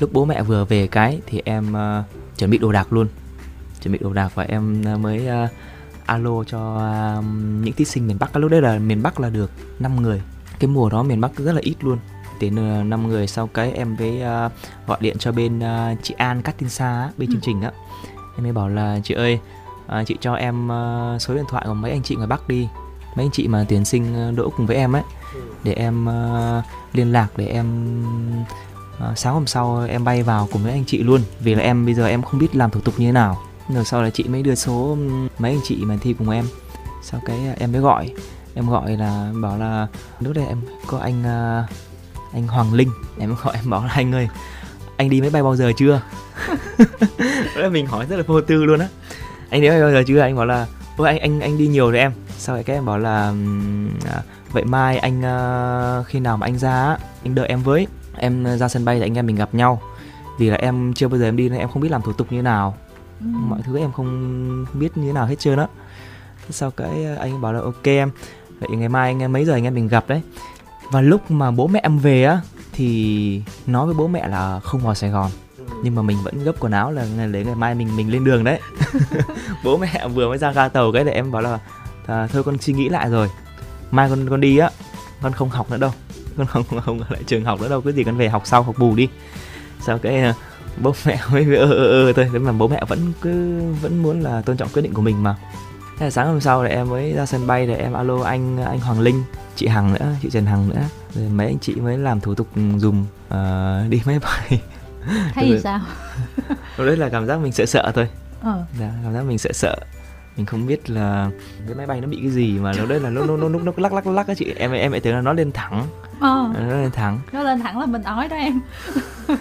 Lúc 0.00 0.12
bố 0.12 0.24
mẹ 0.24 0.42
vừa 0.42 0.64
về 0.64 0.86
cái 0.86 1.20
thì 1.26 1.42
em 1.44 1.74
uh, 1.74 2.04
chuẩn 2.38 2.50
bị 2.50 2.58
đồ 2.58 2.72
đạc 2.72 2.92
luôn. 2.92 3.08
Chuẩn 3.82 3.92
bị 3.92 3.98
đồ 4.02 4.12
đạc 4.12 4.34
và 4.34 4.42
em 4.42 4.84
mới 5.00 5.28
uh, 5.44 5.50
alo 6.06 6.44
cho 6.44 6.76
uh, 7.18 7.24
những 7.62 7.74
thí 7.74 7.84
sinh 7.84 8.06
miền 8.06 8.16
Bắc. 8.20 8.36
Lúc 8.36 8.50
đấy 8.50 8.62
là 8.62 8.78
miền 8.78 9.02
Bắc 9.02 9.20
là 9.20 9.30
được 9.30 9.50
5 9.78 10.02
người 10.02 10.22
cái 10.58 10.68
mùa 10.68 10.88
đó 10.88 11.02
miền 11.02 11.20
Bắc 11.20 11.36
rất 11.36 11.52
là 11.52 11.60
ít 11.64 11.74
luôn. 11.80 11.98
Đến 12.40 12.80
uh, 12.80 12.86
5 12.86 13.08
người 13.08 13.26
sau 13.26 13.46
cái 13.46 13.72
em 13.72 13.96
với 13.96 14.22
uh, 14.22 14.52
gọi 14.86 14.98
điện 15.00 15.16
cho 15.18 15.32
bên 15.32 15.58
uh, 15.58 15.98
chị 16.02 16.14
An 16.18 16.42
Cát 16.42 16.58
Tin 16.58 16.68
Sa 16.68 17.10
bên 17.16 17.28
ừ. 17.28 17.32
chương 17.32 17.42
trình 17.42 17.62
á. 17.62 17.70
Em 18.36 18.42
mới 18.42 18.52
bảo 18.52 18.68
là 18.68 19.00
chị 19.04 19.14
ơi 19.14 19.38
uh, 19.86 20.06
chị 20.06 20.16
cho 20.20 20.34
em 20.34 20.68
uh, 20.68 21.22
số 21.22 21.34
điện 21.34 21.44
thoại 21.48 21.64
của 21.68 21.74
mấy 21.74 21.90
anh 21.90 22.02
chị 22.02 22.14
ngoài 22.16 22.28
Bắc 22.28 22.48
đi. 22.48 22.68
Mấy 23.16 23.24
anh 23.24 23.30
chị 23.32 23.48
mà 23.48 23.64
tuyển 23.68 23.84
sinh 23.84 24.36
đỗ 24.36 24.50
cùng 24.56 24.66
với 24.66 24.76
em 24.76 24.92
ấy 24.92 25.02
ừ. 25.34 25.40
để 25.64 25.72
em 25.72 26.06
uh, 26.06 26.64
liên 26.92 27.12
lạc 27.12 27.28
để 27.36 27.46
em 27.46 27.66
uh, 28.96 29.18
sáng 29.18 29.34
hôm 29.34 29.46
sau 29.46 29.86
em 29.88 30.04
bay 30.04 30.22
vào 30.22 30.48
cùng 30.52 30.62
với 30.62 30.72
anh 30.72 30.84
chị 30.84 30.98
luôn. 31.02 31.20
Vì 31.40 31.54
là 31.54 31.62
em 31.62 31.84
bây 31.84 31.94
giờ 31.94 32.06
em 32.06 32.22
không 32.22 32.40
biết 32.40 32.56
làm 32.56 32.70
thủ 32.70 32.80
tục 32.80 32.94
như 32.98 33.06
thế 33.06 33.12
nào. 33.12 33.38
Rồi 33.68 33.84
sau 33.84 34.02
là 34.02 34.10
chị 34.10 34.24
mới 34.24 34.42
đưa 34.42 34.54
số 34.54 34.96
mấy 35.38 35.50
anh 35.50 35.60
chị 35.64 35.76
mà 35.76 35.96
thi 36.00 36.14
cùng 36.18 36.30
em. 36.30 36.44
Sau 37.02 37.20
cái 37.26 37.38
em 37.58 37.72
mới 37.72 37.80
gọi 37.80 38.12
em 38.56 38.70
gọi 38.70 38.96
là 38.96 39.30
bảo 39.42 39.58
là 39.58 39.86
lúc 40.20 40.34
đây 40.34 40.46
em 40.46 40.60
có 40.86 40.98
anh 40.98 41.20
uh, 41.20 41.70
anh 42.32 42.46
Hoàng 42.46 42.74
Linh. 42.74 42.90
Em 43.18 43.34
gọi 43.42 43.54
em 43.54 43.70
bảo 43.70 43.84
là 43.84 43.92
anh 43.92 44.14
ơi 44.14 44.28
anh 44.96 45.10
đi 45.10 45.20
máy 45.20 45.30
bay 45.30 45.42
bao 45.42 45.56
giờ 45.56 45.72
chưa? 45.76 46.00
Là 47.56 47.68
mình 47.68 47.86
hỏi 47.86 48.06
rất 48.06 48.16
là 48.16 48.22
vô 48.26 48.40
tư 48.40 48.64
luôn 48.64 48.80
á. 48.80 48.88
Anh 49.50 49.60
đi 49.60 49.68
máy 49.68 49.80
bay 49.80 49.82
bao 49.82 49.92
giờ 49.92 50.02
chưa? 50.06 50.20
Anh 50.20 50.36
bảo 50.36 50.46
là 50.46 50.66
ôi 50.96 51.08
anh 51.08 51.18
anh 51.18 51.40
anh 51.40 51.58
đi 51.58 51.66
nhiều 51.66 51.90
rồi 51.90 52.00
em. 52.00 52.12
Sau 52.38 52.62
cái 52.62 52.76
em 52.76 52.86
bảo 52.86 52.98
là 52.98 53.34
à, 54.06 54.22
vậy 54.52 54.64
mai 54.64 54.98
anh 54.98 55.18
uh, 55.20 56.06
khi 56.06 56.20
nào 56.20 56.36
mà 56.36 56.46
anh 56.46 56.58
ra 56.58 56.96
anh 57.24 57.34
đợi 57.34 57.48
em 57.48 57.62
với. 57.62 57.86
Em 58.16 58.56
ra 58.58 58.68
sân 58.68 58.84
bay 58.84 58.96
thì 58.96 59.02
anh 59.02 59.18
em 59.18 59.26
mình 59.26 59.36
gặp 59.36 59.54
nhau. 59.54 59.82
Vì 60.38 60.50
là 60.50 60.56
em 60.56 60.92
chưa 60.94 61.08
bao 61.08 61.18
giờ 61.18 61.24
em 61.24 61.36
đi 61.36 61.48
nên 61.48 61.58
em 61.58 61.68
không 61.68 61.82
biết 61.82 61.90
làm 61.90 62.02
thủ 62.02 62.12
tục 62.12 62.32
như 62.32 62.38
thế 62.38 62.42
nào. 62.42 62.74
Ừ. 63.20 63.26
mọi 63.26 63.60
thứ 63.64 63.78
em 63.78 63.92
không 63.92 64.66
biết 64.74 64.96
như 64.96 65.06
thế 65.06 65.12
nào 65.12 65.26
hết 65.26 65.36
trơn 65.38 65.58
á. 65.58 65.66
Sau 66.50 66.70
cái 66.70 67.16
anh 67.18 67.40
bảo 67.40 67.52
là 67.52 67.60
ok 67.60 67.84
em 67.84 68.10
vậy 68.58 68.76
ngày 68.76 68.88
mai 68.88 69.10
anh 69.10 69.22
em 69.22 69.32
mấy 69.32 69.44
giờ 69.44 69.52
anh 69.52 69.64
em 69.64 69.74
mình 69.74 69.88
gặp 69.88 70.04
đấy? 70.08 70.22
Và 70.90 71.00
lúc 71.00 71.30
mà 71.30 71.50
bố 71.50 71.66
mẹ 71.66 71.80
em 71.82 71.98
về 71.98 72.24
á 72.24 72.40
thì 72.72 73.42
nói 73.66 73.86
với 73.86 73.94
bố 73.94 74.08
mẹ 74.08 74.28
là 74.28 74.60
không 74.60 74.80
vào 74.80 74.94
sài 74.94 75.10
gòn. 75.10 75.30
Nhưng 75.82 75.94
mà 75.94 76.02
mình 76.02 76.16
vẫn 76.24 76.44
gấp 76.44 76.52
quần 76.60 76.72
áo 76.72 76.92
là 76.92 77.06
để 77.30 77.44
ngày 77.44 77.54
mai 77.54 77.74
mình 77.74 77.96
mình 77.96 78.12
lên 78.12 78.24
đường 78.24 78.44
đấy. 78.44 78.60
Bố 79.64 79.76
mẹ 79.76 80.08
vừa 80.14 80.28
mới 80.28 80.38
ra 80.38 80.52
ga 80.52 80.68
tàu 80.68 80.92
cái 80.92 81.04
để 81.04 81.12
em 81.12 81.32
bảo 81.32 81.42
là 81.42 81.58
à, 82.06 82.26
thôi 82.32 82.42
con 82.42 82.58
suy 82.58 82.72
nghĩ 82.72 82.88
lại 82.88 83.10
rồi. 83.10 83.30
Mai 83.90 84.08
con 84.10 84.28
con 84.30 84.40
đi 84.40 84.58
á 84.58 84.70
con 85.22 85.32
không 85.32 85.48
học 85.48 85.70
nữa 85.70 85.78
đâu. 85.78 85.90
Con 86.36 86.46
không 86.46 86.64
không 86.84 87.00
ở 87.00 87.06
lại 87.10 87.22
trường 87.26 87.44
học 87.44 87.60
nữa 87.60 87.68
đâu 87.68 87.80
cái 87.80 87.92
gì 87.92 88.04
con 88.04 88.16
về 88.16 88.28
học 88.28 88.42
sau 88.44 88.62
học 88.62 88.74
bù 88.78 88.94
đi. 88.94 89.08
Sau 89.80 89.98
cái 89.98 90.16
à, 90.16 90.34
bố 90.82 90.94
mẹ 91.06 91.18
mới 91.32 91.56
ơ 91.56 91.70
ơ 91.70 92.06
ơ 92.06 92.12
thôi. 92.12 92.28
Mà 92.40 92.52
bố 92.52 92.68
mẹ 92.68 92.80
vẫn 92.88 93.12
cứ 93.20 93.62
vẫn 93.82 94.02
muốn 94.02 94.20
là 94.20 94.42
tôn 94.42 94.56
trọng 94.56 94.68
quyết 94.68 94.82
định 94.82 94.94
của 94.94 95.02
mình 95.02 95.22
mà 95.22 95.36
thế 95.98 96.06
là 96.06 96.10
sáng 96.10 96.26
hôm 96.26 96.40
sau 96.40 96.64
thì 96.64 96.68
em 96.68 96.88
mới 96.88 97.12
ra 97.12 97.26
sân 97.26 97.46
bay 97.46 97.66
để 97.66 97.74
em 97.76 97.92
alo 97.92 98.22
anh 98.24 98.64
anh 98.64 98.80
Hoàng 98.80 99.00
Linh 99.00 99.22
chị 99.56 99.66
Hằng 99.66 99.92
nữa 99.92 100.14
chị 100.22 100.30
Trần 100.30 100.46
Hằng 100.46 100.68
nữa. 100.68 100.82
Rồi 101.14 101.28
mấy 101.28 101.46
anh 101.46 101.58
chị 101.58 101.74
mới 101.74 101.98
làm 101.98 102.20
thủ 102.20 102.34
tục 102.34 102.48
dùng 102.76 103.06
uh, 103.28 103.90
đi 103.90 104.02
máy 104.06 104.18
bay. 104.18 104.62
Thấy 105.34 105.48
gì 105.48 105.58
sao? 105.62 105.80
Lúc 106.76 106.86
đấy 106.86 106.96
là 106.96 107.08
cảm 107.08 107.26
giác 107.26 107.40
mình 107.40 107.52
sợ 107.52 107.66
sợ 107.66 107.92
thôi. 107.94 108.08
Ờ. 108.42 108.64
dạ, 108.80 108.90
cảm 109.04 109.14
giác 109.14 109.22
mình 109.22 109.38
sợ 109.38 109.52
sợ. 109.52 109.76
Mình 110.36 110.46
không 110.46 110.66
biết 110.66 110.90
là 110.90 111.30
cái 111.66 111.74
máy 111.74 111.86
bay 111.86 112.00
nó 112.00 112.08
bị 112.08 112.18
cái 112.22 112.30
gì 112.30 112.58
mà 112.58 112.72
lúc 112.72 112.88
đấy 112.88 113.00
là 113.00 113.10
lúc 113.10 113.26
nó 113.28 113.36
nó 113.36 113.48
nó 113.48 113.72
lắc 113.76 113.92
lắc 113.92 114.06
lắc 114.06 114.28
á 114.28 114.34
chị. 114.34 114.54
Em 114.56 114.72
em 114.72 114.92
lại 114.92 115.00
tưởng 115.00 115.14
là 115.14 115.20
nó 115.20 115.32
lên 115.32 115.52
thẳng. 115.52 115.86
Ờ. 116.20 116.50
nó 116.58 116.66
lên 116.66 116.90
thẳng. 116.90 117.20
Nó 117.32 117.42
lên 117.42 117.60
thẳng 117.60 117.78
là 117.78 117.86
mình 117.86 118.02
ói 118.02 118.28
đó 118.28 118.36
em. 118.36 118.60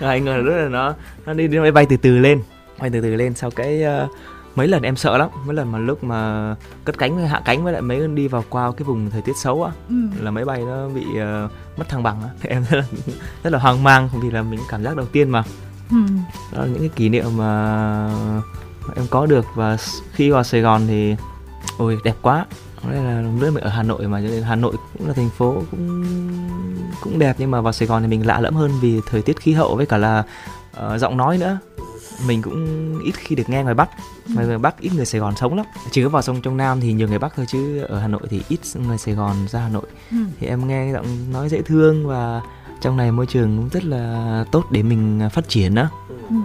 Rồi 0.00 0.10
anh 0.10 0.24
ngờ 0.24 0.36
là 0.44 0.68
nó 0.68 0.94
nó 1.26 1.32
đi, 1.32 1.48
đi 1.48 1.58
máy 1.58 1.72
bay 1.72 1.86
từ 1.88 1.96
từ 1.96 2.18
lên. 2.18 2.42
Bay 2.78 2.90
từ 2.90 3.00
từ 3.00 3.16
lên 3.16 3.34
sau 3.34 3.50
cái 3.50 3.82
uh, 4.04 4.10
mấy 4.54 4.68
lần 4.68 4.82
em 4.82 4.96
sợ 4.96 5.18
lắm 5.18 5.28
mấy 5.46 5.54
lần 5.54 5.72
mà 5.72 5.78
lúc 5.78 6.04
mà 6.04 6.54
cất 6.84 6.98
cánh 6.98 7.26
hạ 7.26 7.42
cánh 7.44 7.64
với 7.64 7.72
lại 7.72 7.82
mấy 7.82 8.00
lần 8.00 8.14
đi 8.14 8.28
vào 8.28 8.44
qua 8.48 8.72
cái 8.76 8.84
vùng 8.84 9.10
thời 9.10 9.22
tiết 9.22 9.36
xấu 9.36 9.64
á 9.64 9.72
ừ. 9.88 9.94
là 10.20 10.30
máy 10.30 10.44
bay 10.44 10.60
nó 10.60 10.88
bị 10.88 11.04
uh, 11.04 11.50
mất 11.76 11.88
thăng 11.88 12.02
bằng 12.02 12.22
á 12.22 12.28
em 12.48 12.64
rất 12.70 12.76
là, 12.76 12.84
rất 13.42 13.52
là 13.52 13.58
hoang 13.58 13.82
mang 13.82 14.08
vì 14.22 14.30
là 14.30 14.42
mình 14.42 14.60
cảm 14.68 14.82
giác 14.82 14.96
đầu 14.96 15.06
tiên 15.06 15.30
mà 15.30 15.42
ừ. 15.90 15.96
đó 16.52 16.60
là 16.60 16.66
những 16.66 16.78
cái 16.78 16.88
kỷ 16.88 17.08
niệm 17.08 17.24
mà 17.36 18.10
em 18.96 19.06
có 19.10 19.26
được 19.26 19.46
và 19.54 19.76
khi 20.12 20.30
vào 20.30 20.44
Sài 20.44 20.60
Gòn 20.60 20.82
thì 20.86 21.16
ôi 21.78 21.98
đẹp 22.04 22.16
quá 22.22 22.46
đây 22.88 23.04
là 23.04 23.22
lúc 23.40 23.54
mình 23.54 23.64
ở 23.64 23.70
Hà 23.70 23.82
Nội 23.82 24.08
mà 24.08 24.20
cho 24.20 24.28
nên 24.28 24.42
Hà 24.42 24.56
Nội 24.56 24.74
cũng 24.98 25.08
là 25.08 25.14
thành 25.14 25.30
phố 25.30 25.62
cũng 25.70 26.04
cũng 27.00 27.18
đẹp 27.18 27.36
nhưng 27.38 27.50
mà 27.50 27.60
vào 27.60 27.72
Sài 27.72 27.88
Gòn 27.88 28.02
thì 28.02 28.08
mình 28.08 28.26
lạ 28.26 28.40
lẫm 28.40 28.54
hơn 28.54 28.70
vì 28.80 29.00
thời 29.06 29.22
tiết 29.22 29.40
khí 29.40 29.52
hậu 29.52 29.76
với 29.76 29.86
cả 29.86 29.96
là 29.96 30.24
uh, 30.86 31.00
giọng 31.00 31.16
nói 31.16 31.38
nữa 31.38 31.58
mình 32.26 32.42
cũng 32.42 33.00
ít 33.04 33.12
khi 33.14 33.36
được 33.36 33.48
nghe 33.48 33.62
ngoài 33.62 33.74
Bắc. 33.74 33.90
Ngoài 34.34 34.46
người 34.46 34.58
Bắc 34.58 34.80
ít 34.80 34.92
người 34.94 35.06
Sài 35.06 35.20
Gòn 35.20 35.36
sống 35.36 35.56
lắm. 35.56 35.66
Chỉ 35.90 36.02
có 36.02 36.08
vào 36.08 36.22
sông 36.22 36.42
trong 36.42 36.56
Nam 36.56 36.80
thì 36.80 36.92
nhiều 36.92 37.08
người 37.08 37.18
Bắc 37.18 37.32
thôi 37.36 37.46
chứ 37.48 37.80
ở 37.80 37.98
Hà 37.98 38.08
Nội 38.08 38.20
thì 38.30 38.42
ít 38.48 38.60
người 38.74 38.98
Sài 38.98 39.14
Gòn 39.14 39.36
ra 39.48 39.60
Hà 39.60 39.68
Nội. 39.68 39.86
Ừ. 40.10 40.16
thì 40.40 40.46
em 40.46 40.68
nghe 40.68 40.92
giọng 40.92 41.32
nói 41.32 41.48
dễ 41.48 41.62
thương 41.62 42.06
và 42.06 42.40
trong 42.80 42.96
này 42.96 43.12
môi 43.12 43.26
trường 43.26 43.56
cũng 43.56 43.68
rất 43.68 43.84
là 43.84 44.44
tốt 44.52 44.64
để 44.70 44.82
mình 44.82 45.20
phát 45.32 45.48
triển 45.48 45.74
đó 45.74 45.88
ừ. 46.08 46.36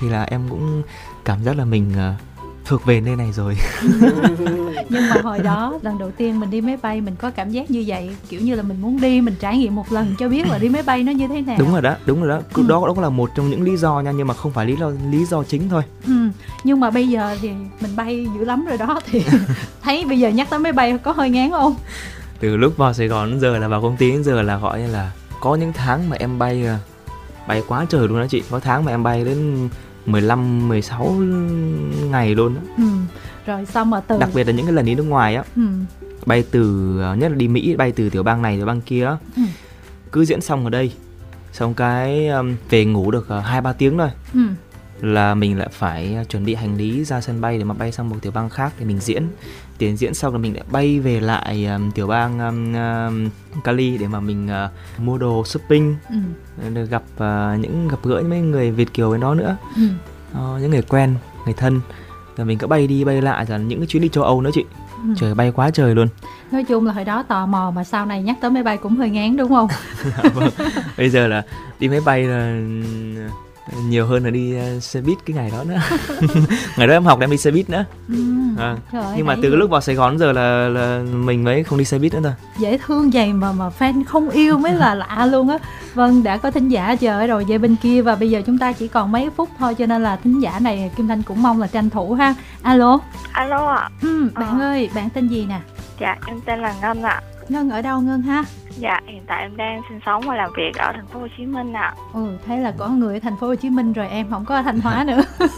thì 0.00 0.08
là 0.08 0.22
em 0.22 0.40
cũng 0.50 0.82
cảm 1.24 1.44
giác 1.44 1.56
là 1.56 1.64
mình 1.64 1.92
uh, 1.92 2.20
thuộc 2.64 2.84
về 2.84 3.00
nơi 3.00 3.16
này 3.16 3.32
rồi 3.32 3.56
nhưng 4.88 5.08
mà 5.08 5.16
hồi 5.22 5.38
đó 5.38 5.78
lần 5.82 5.98
đầu 5.98 6.10
tiên 6.10 6.40
mình 6.40 6.50
đi 6.50 6.60
máy 6.60 6.76
bay 6.82 7.00
mình 7.00 7.14
có 7.16 7.30
cảm 7.30 7.50
giác 7.50 7.70
như 7.70 7.84
vậy 7.86 8.10
kiểu 8.28 8.40
như 8.40 8.54
là 8.54 8.62
mình 8.62 8.80
muốn 8.80 9.00
đi 9.00 9.20
mình 9.20 9.34
trải 9.40 9.58
nghiệm 9.58 9.74
một 9.74 9.92
lần 9.92 10.14
cho 10.18 10.28
biết 10.28 10.46
là 10.46 10.58
đi 10.58 10.68
máy 10.68 10.82
bay 10.82 11.02
nó 11.02 11.12
như 11.12 11.28
thế 11.28 11.40
nào 11.40 11.56
đúng 11.58 11.72
rồi 11.72 11.82
đó 11.82 11.94
đúng 12.06 12.22
rồi 12.22 12.28
đó 12.28 12.42
ừ. 12.54 12.62
đó 12.68 12.84
đó 12.86 13.02
là 13.02 13.08
một 13.08 13.30
trong 13.36 13.50
những 13.50 13.62
lý 13.62 13.76
do 13.76 14.00
nha 14.00 14.10
nhưng 14.10 14.26
mà 14.26 14.34
không 14.34 14.52
phải 14.52 14.66
lý 14.66 14.76
do 14.76 14.92
lý 15.10 15.24
do 15.24 15.42
chính 15.42 15.68
thôi 15.68 15.82
ừ. 16.06 16.12
nhưng 16.64 16.80
mà 16.80 16.90
bây 16.90 17.08
giờ 17.08 17.36
thì 17.42 17.50
mình 17.80 17.96
bay 17.96 18.26
dữ 18.38 18.44
lắm 18.44 18.64
rồi 18.68 18.78
đó 18.78 19.00
thì 19.10 19.24
thấy 19.82 20.04
bây 20.08 20.18
giờ 20.18 20.28
nhắc 20.28 20.50
tới 20.50 20.58
máy 20.58 20.72
bay 20.72 20.98
có 21.02 21.12
hơi 21.12 21.30
ngán 21.30 21.50
không 21.50 21.74
từ 22.40 22.56
lúc 22.56 22.76
vào 22.76 22.92
Sài 22.92 23.08
Gòn 23.08 23.30
đến 23.30 23.40
giờ 23.40 23.58
là 23.58 23.68
vào 23.68 23.82
công 23.82 23.96
ty 23.96 24.10
đến 24.10 24.24
giờ 24.24 24.42
là 24.42 24.56
gọi 24.56 24.80
như 24.80 24.86
là 24.86 25.12
có 25.40 25.54
những 25.54 25.72
tháng 25.72 26.10
mà 26.10 26.16
em 26.20 26.38
bay 26.38 26.66
à, 26.66 26.78
bay 27.48 27.62
quá 27.68 27.86
trời 27.88 28.08
luôn 28.08 28.20
đó 28.20 28.26
chị 28.30 28.42
có 28.50 28.60
tháng 28.60 28.84
mà 28.84 28.92
em 28.92 29.02
bay 29.02 29.24
đến 29.24 29.68
15 30.06 30.68
16 30.68 31.16
ngày 32.10 32.34
luôn 32.34 32.54
á. 32.54 32.62
Ừ. 32.76 32.84
Rồi 33.46 33.66
xong 33.66 33.90
mà 33.90 34.00
từ 34.00 34.18
đặc 34.18 34.30
biệt 34.34 34.46
là 34.46 34.52
những 34.52 34.66
cái 34.66 34.72
lần 34.72 34.84
đi 34.84 34.94
nước 34.94 35.02
ngoài 35.02 35.34
á. 35.34 35.44
Ừ. 35.56 35.62
Bay 36.26 36.44
từ 36.50 36.94
ờ, 37.00 37.14
nhất 37.14 37.30
là 37.30 37.36
đi 37.36 37.48
Mỹ 37.48 37.76
bay 37.76 37.92
từ 37.92 38.10
tiểu 38.10 38.22
bang 38.22 38.42
này 38.42 38.56
tiểu 38.56 38.66
bang 38.66 38.80
kia 38.80 39.04
á. 39.04 39.16
Ừ. 39.36 39.42
Cứ 40.12 40.24
diễn 40.24 40.40
xong 40.40 40.64
ở 40.64 40.70
đây 40.70 40.92
xong 41.52 41.74
cái 41.74 42.28
về 42.70 42.84
ngủ 42.84 43.10
được 43.10 43.28
ờ, 43.28 43.40
hai 43.40 43.58
uh, 43.58 43.64
ba 43.64 43.72
tiếng 43.72 43.98
thôi. 43.98 44.10
Ừ 44.34 44.40
là 45.04 45.34
mình 45.34 45.58
lại 45.58 45.68
phải 45.72 46.14
ờ, 46.14 46.24
chuẩn 46.24 46.44
bị 46.44 46.54
hành 46.54 46.76
lý 46.76 47.04
ra 47.04 47.20
sân 47.20 47.40
bay 47.40 47.58
để 47.58 47.64
mà 47.64 47.74
bay 47.74 47.92
sang 47.92 48.08
một 48.08 48.16
tiểu 48.22 48.32
bang 48.32 48.50
khác 48.50 48.72
để 48.78 48.84
mình 48.84 48.98
diễn 48.98 49.28
tiền 49.78 49.96
diễn 49.96 50.14
xong 50.14 50.32
là 50.32 50.38
mình 50.38 50.54
lại 50.54 50.64
bay 50.70 51.00
về 51.00 51.20
lại 51.20 51.66
um, 51.66 51.90
tiểu 51.90 52.06
bang 52.06 52.38
um, 52.38 52.74
um, 52.74 53.30
Cali 53.64 53.98
để 53.98 54.08
mà 54.08 54.20
mình 54.20 54.48
uh, 54.64 55.00
mua 55.00 55.18
đồ 55.18 55.44
shopping 55.44 55.96
ừ. 56.08 56.70
được 56.74 56.84
gặp 56.90 57.02
uh, 57.14 57.60
những 57.60 57.88
gặp 57.88 57.98
gỡ 58.02 58.22
mấy 58.28 58.40
người 58.40 58.70
Việt 58.70 58.94
kiều 58.94 59.10
với 59.10 59.18
nó 59.18 59.34
nữa 59.34 59.56
ừ. 59.76 59.82
uh, 60.32 60.60
những 60.60 60.70
người 60.70 60.82
quen 60.82 61.14
người 61.44 61.54
thân 61.54 61.80
rồi 62.36 62.46
mình 62.46 62.58
cứ 62.58 62.66
bay 62.66 62.86
đi 62.86 63.04
bay 63.04 63.22
lại 63.22 63.44
rồi 63.44 63.60
những 63.60 63.78
cái 63.80 63.86
chuyến 63.86 64.02
đi 64.02 64.08
châu 64.08 64.24
Âu 64.24 64.40
nữa 64.40 64.50
chị 64.54 64.64
ừ. 65.02 65.14
trời 65.16 65.34
bay 65.34 65.52
quá 65.54 65.70
trời 65.70 65.94
luôn 65.94 66.08
nói 66.52 66.64
chung 66.64 66.86
là 66.86 66.92
hồi 66.92 67.04
đó 67.04 67.22
tò 67.22 67.46
mò 67.46 67.70
mà 67.70 67.84
sau 67.84 68.06
này 68.06 68.22
nhắc 68.22 68.36
tới 68.40 68.50
máy 68.50 68.62
bay 68.62 68.76
cũng 68.76 68.96
hơi 68.96 69.10
ngán 69.10 69.36
đúng 69.36 69.48
không 69.48 69.68
vâng. 70.34 70.50
bây 70.98 71.10
giờ 71.10 71.28
là 71.28 71.42
đi 71.80 71.88
máy 71.88 72.00
bay 72.00 72.22
là 72.22 72.60
nhiều 73.88 74.06
hơn 74.06 74.24
là 74.24 74.30
đi 74.30 74.54
uh, 74.76 74.82
xe 74.82 75.00
buýt 75.00 75.18
cái 75.26 75.36
ngày 75.36 75.50
đó 75.50 75.64
nữa. 75.64 75.78
Ngày 76.76 76.86
đó 76.86 76.92
em 76.92 77.04
học 77.04 77.20
em 77.20 77.30
đi 77.30 77.36
xe 77.36 77.50
buýt 77.50 77.70
nữa. 77.70 77.84
Ừ. 78.08 78.14
à. 78.58 78.76
Nhưng 79.16 79.26
mà 79.26 79.34
từ 79.42 79.50
cái 79.50 79.58
lúc 79.58 79.70
vào 79.70 79.80
Sài 79.80 79.94
Gòn 79.94 80.18
giờ 80.18 80.32
là 80.32 80.68
là 80.68 81.02
mình 81.12 81.44
mới 81.44 81.64
không 81.64 81.78
đi 81.78 81.84
xe 81.84 81.98
buýt 81.98 82.14
nữa 82.14 82.20
thôi. 82.22 82.32
Dễ 82.58 82.78
thương 82.78 83.10
vậy 83.10 83.32
mà 83.32 83.52
mà 83.52 83.70
fan 83.78 84.04
không 84.04 84.30
yêu 84.30 84.58
mới 84.58 84.72
là 84.72 84.94
lạ 84.94 85.26
luôn 85.26 85.48
á. 85.48 85.58
Vâng 85.94 86.22
đã 86.22 86.36
có 86.36 86.50
thính 86.50 86.68
giả 86.68 86.96
chờ 86.96 87.26
rồi 87.26 87.44
về 87.48 87.58
bên 87.58 87.76
kia 87.76 88.02
và 88.02 88.14
bây 88.14 88.30
giờ 88.30 88.42
chúng 88.46 88.58
ta 88.58 88.72
chỉ 88.72 88.88
còn 88.88 89.12
mấy 89.12 89.30
phút 89.36 89.48
thôi 89.58 89.74
cho 89.74 89.86
nên 89.86 90.02
là 90.02 90.16
thính 90.16 90.42
giả 90.42 90.58
này 90.58 90.90
Kim 90.96 91.08
Thanh 91.08 91.22
cũng 91.22 91.42
mong 91.42 91.60
là 91.60 91.66
tranh 91.66 91.90
thủ 91.90 92.14
ha. 92.14 92.34
Alo. 92.62 92.98
Alo 93.32 93.66
ạ. 93.66 93.90
Ừ, 94.02 94.28
bạn 94.34 94.60
à. 94.60 94.66
ơi 94.66 94.90
bạn 94.94 95.10
tên 95.10 95.28
gì 95.28 95.46
nè? 95.46 95.60
Dạ 96.00 96.16
em 96.26 96.40
tên 96.46 96.60
là 96.60 96.74
Ngân 96.80 97.02
ạ 97.02 97.22
Ngân 97.48 97.70
ở 97.70 97.82
đâu 97.82 98.00
Ngân 98.00 98.22
ha 98.22 98.44
Dạ, 98.78 99.00
hiện 99.06 99.22
tại 99.26 99.42
em 99.42 99.56
đang 99.56 99.82
sinh 99.88 100.00
sống 100.06 100.22
và 100.26 100.34
làm 100.34 100.50
việc 100.56 100.72
ở 100.78 100.92
thành 100.92 101.06
phố 101.06 101.20
Hồ 101.20 101.26
Chí 101.38 101.46
Minh 101.46 101.72
ạ. 101.72 101.80
À. 101.80 101.94
Ừ, 102.12 102.38
thế 102.46 102.58
là 102.58 102.72
có 102.78 102.88
người 102.88 103.14
ở 103.14 103.20
thành 103.20 103.36
phố 103.40 103.46
Hồ 103.46 103.54
Chí 103.54 103.70
Minh 103.70 103.92
rồi 103.92 104.08
em 104.08 104.30
không 104.30 104.44
có 104.44 104.56
ở 104.56 104.62
Thanh 104.62 104.80
Hóa 104.80 105.04
nữa. 105.06 105.22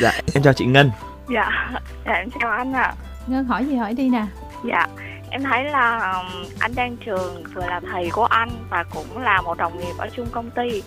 dạ, 0.00 0.10
em 0.34 0.42
chào 0.42 0.52
chị 0.52 0.66
Ngân. 0.66 0.90
Dạ, 1.34 1.70
dạ 2.06 2.12
em 2.12 2.28
chào 2.40 2.50
anh 2.50 2.72
ạ. 2.72 2.82
À. 2.82 2.94
Ngân 3.26 3.44
hỏi 3.44 3.66
gì 3.66 3.76
hỏi 3.76 3.94
đi 3.94 4.08
nè. 4.08 4.26
Dạ, 4.64 4.86
em 5.30 5.42
thấy 5.42 5.64
là 5.64 6.14
anh 6.58 6.74
đang 6.74 6.96
trường 6.96 7.44
vừa 7.54 7.66
là 7.66 7.80
thầy 7.90 8.10
của 8.10 8.24
anh 8.24 8.50
và 8.70 8.84
cũng 8.94 9.18
là 9.18 9.40
một 9.40 9.58
đồng 9.58 9.78
nghiệp 9.78 9.94
ở 9.98 10.08
chung 10.16 10.26
công 10.32 10.50
ty 10.50 10.82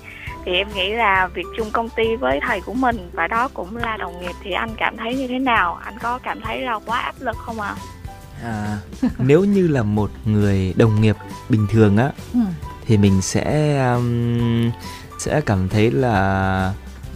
thì 0.45 0.55
em 0.55 0.67
nghĩ 0.73 0.93
là 0.93 1.27
việc 1.33 1.45
chung 1.57 1.67
công 1.71 1.89
ty 1.89 2.15
với 2.15 2.39
thầy 2.47 2.61
của 2.61 2.73
mình 2.73 3.09
và 3.13 3.27
đó 3.27 3.49
cũng 3.53 3.77
là 3.77 3.97
đồng 3.97 4.21
nghiệp 4.21 4.35
thì 4.43 4.51
anh 4.51 4.69
cảm 4.77 4.97
thấy 4.97 5.15
như 5.15 5.27
thế 5.27 5.39
nào 5.39 5.79
anh 5.83 5.93
có 6.01 6.19
cảm 6.23 6.41
thấy 6.41 6.61
là 6.61 6.79
quá 6.85 6.99
áp 6.99 7.15
lực 7.19 7.37
không 7.37 7.59
ạ 7.59 7.69
à? 7.69 8.00
À, 8.43 8.79
nếu 9.17 9.43
như 9.43 9.67
là 9.67 9.83
một 9.83 10.11
người 10.25 10.73
đồng 10.77 11.01
nghiệp 11.01 11.15
bình 11.49 11.67
thường 11.71 11.97
á 11.97 12.11
ừ. 12.33 12.39
thì 12.85 12.97
mình 12.97 13.21
sẽ 13.21 13.77
um, 13.93 14.71
sẽ 15.19 15.41
cảm 15.41 15.69
thấy 15.69 15.91
là 15.91 16.73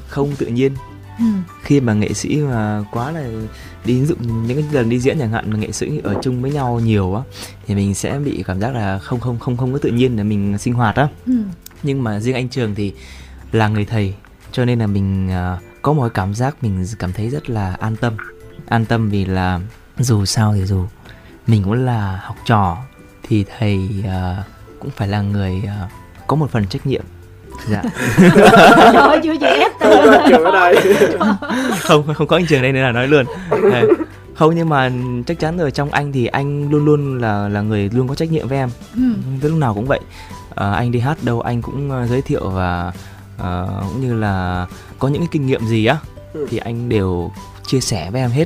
không 0.07 0.35
tự 0.35 0.45
nhiên 0.45 0.71
ừ. 1.19 1.25
khi 1.63 1.81
mà 1.81 1.93
nghệ 1.93 2.13
sĩ 2.13 2.37
mà 2.37 2.83
quá 2.91 3.11
là 3.11 3.29
đi 3.85 4.05
dụng 4.05 4.47
những 4.47 4.61
cái 4.61 4.65
lần 4.71 4.89
đi 4.89 4.99
diễn 4.99 5.19
chẳng 5.19 5.31
hạn 5.31 5.51
mà 5.51 5.57
nghệ 5.57 5.71
sĩ 5.71 6.01
ở 6.03 6.15
chung 6.21 6.41
với 6.41 6.51
nhau 6.51 6.79
nhiều 6.79 7.15
á 7.15 7.21
thì 7.67 7.75
mình 7.75 7.93
sẽ 7.93 8.19
bị 8.19 8.43
cảm 8.47 8.59
giác 8.59 8.75
là 8.75 8.99
không 8.99 9.19
không 9.19 9.39
không 9.39 9.57
không 9.57 9.73
có 9.73 9.79
tự 9.79 9.89
nhiên 9.89 10.17
để 10.17 10.23
mình 10.23 10.57
sinh 10.57 10.73
hoạt 10.73 10.95
á 10.95 11.07
ừ. 11.25 11.33
nhưng 11.83 12.03
mà 12.03 12.19
riêng 12.19 12.35
anh 12.35 12.49
trường 12.49 12.75
thì 12.75 12.93
là 13.51 13.67
người 13.67 13.85
thầy 13.85 14.13
cho 14.51 14.65
nên 14.65 14.79
là 14.79 14.87
mình 14.87 15.29
uh, 15.29 15.81
có 15.81 15.93
một 15.93 16.13
cảm 16.13 16.33
giác 16.33 16.63
mình 16.63 16.85
cảm 16.99 17.13
thấy 17.13 17.29
rất 17.29 17.49
là 17.49 17.73
an 17.73 17.95
tâm 17.95 18.13
an 18.67 18.85
tâm 18.85 19.09
vì 19.09 19.25
là 19.25 19.59
dù 19.99 20.25
sao 20.25 20.53
thì 20.53 20.65
dù 20.65 20.85
mình 21.47 21.63
cũng 21.63 21.73
là 21.73 22.19
học 22.23 22.35
trò 22.45 22.77
thì 23.23 23.45
thầy 23.57 23.89
uh, 23.99 24.45
cũng 24.79 24.89
phải 24.95 25.07
là 25.07 25.21
người 25.21 25.61
uh, 25.63 25.91
có 26.27 26.35
một 26.35 26.51
phần 26.51 26.67
trách 26.67 26.87
nhiệm. 26.87 27.03
Dạ. 27.69 27.81
Rồi, 28.93 29.19
chưa 29.23 29.35
chị 29.39 29.45
ép 29.45 29.71
trường 30.29 30.43
ở 30.43 30.51
đây. 30.51 30.75
Không 31.79 32.13
không 32.13 32.27
có 32.27 32.35
anh 32.35 32.45
trường 32.45 32.61
đây 32.61 32.71
nên 32.71 32.83
là 32.83 32.91
nói 32.91 33.07
luôn. 33.07 33.25
Không 34.35 34.55
nhưng 34.55 34.69
mà 34.69 34.91
chắc 35.27 35.39
chắn 35.39 35.57
rồi 35.57 35.71
trong 35.71 35.91
anh 35.91 36.11
thì 36.11 36.25
anh 36.25 36.69
luôn 36.69 36.85
luôn 36.85 37.21
là 37.21 37.47
là 37.47 37.61
người 37.61 37.89
luôn 37.93 38.07
có 38.07 38.15
trách 38.15 38.31
nhiệm 38.31 38.47
với 38.47 38.57
em. 38.57 38.69
Ừ. 38.95 39.01
lúc 39.41 39.57
nào 39.57 39.73
cũng 39.73 39.85
vậy. 39.85 39.99
À, 40.55 40.71
anh 40.71 40.91
đi 40.91 40.99
hát 40.99 41.17
đâu 41.23 41.41
anh 41.41 41.61
cũng 41.61 42.07
giới 42.09 42.21
thiệu 42.21 42.49
và 42.49 42.91
uh, 43.37 43.91
cũng 43.91 44.01
như 44.01 44.13
là 44.13 44.67
có 44.99 45.07
những 45.07 45.21
cái 45.21 45.29
kinh 45.31 45.45
nghiệm 45.45 45.65
gì 45.65 45.85
á 45.85 45.97
ừ. 46.33 46.47
thì 46.49 46.57
anh 46.57 46.89
đều 46.89 47.31
chia 47.67 47.79
sẻ 47.79 48.11
với 48.11 48.21
em 48.21 48.29
hết. 48.29 48.45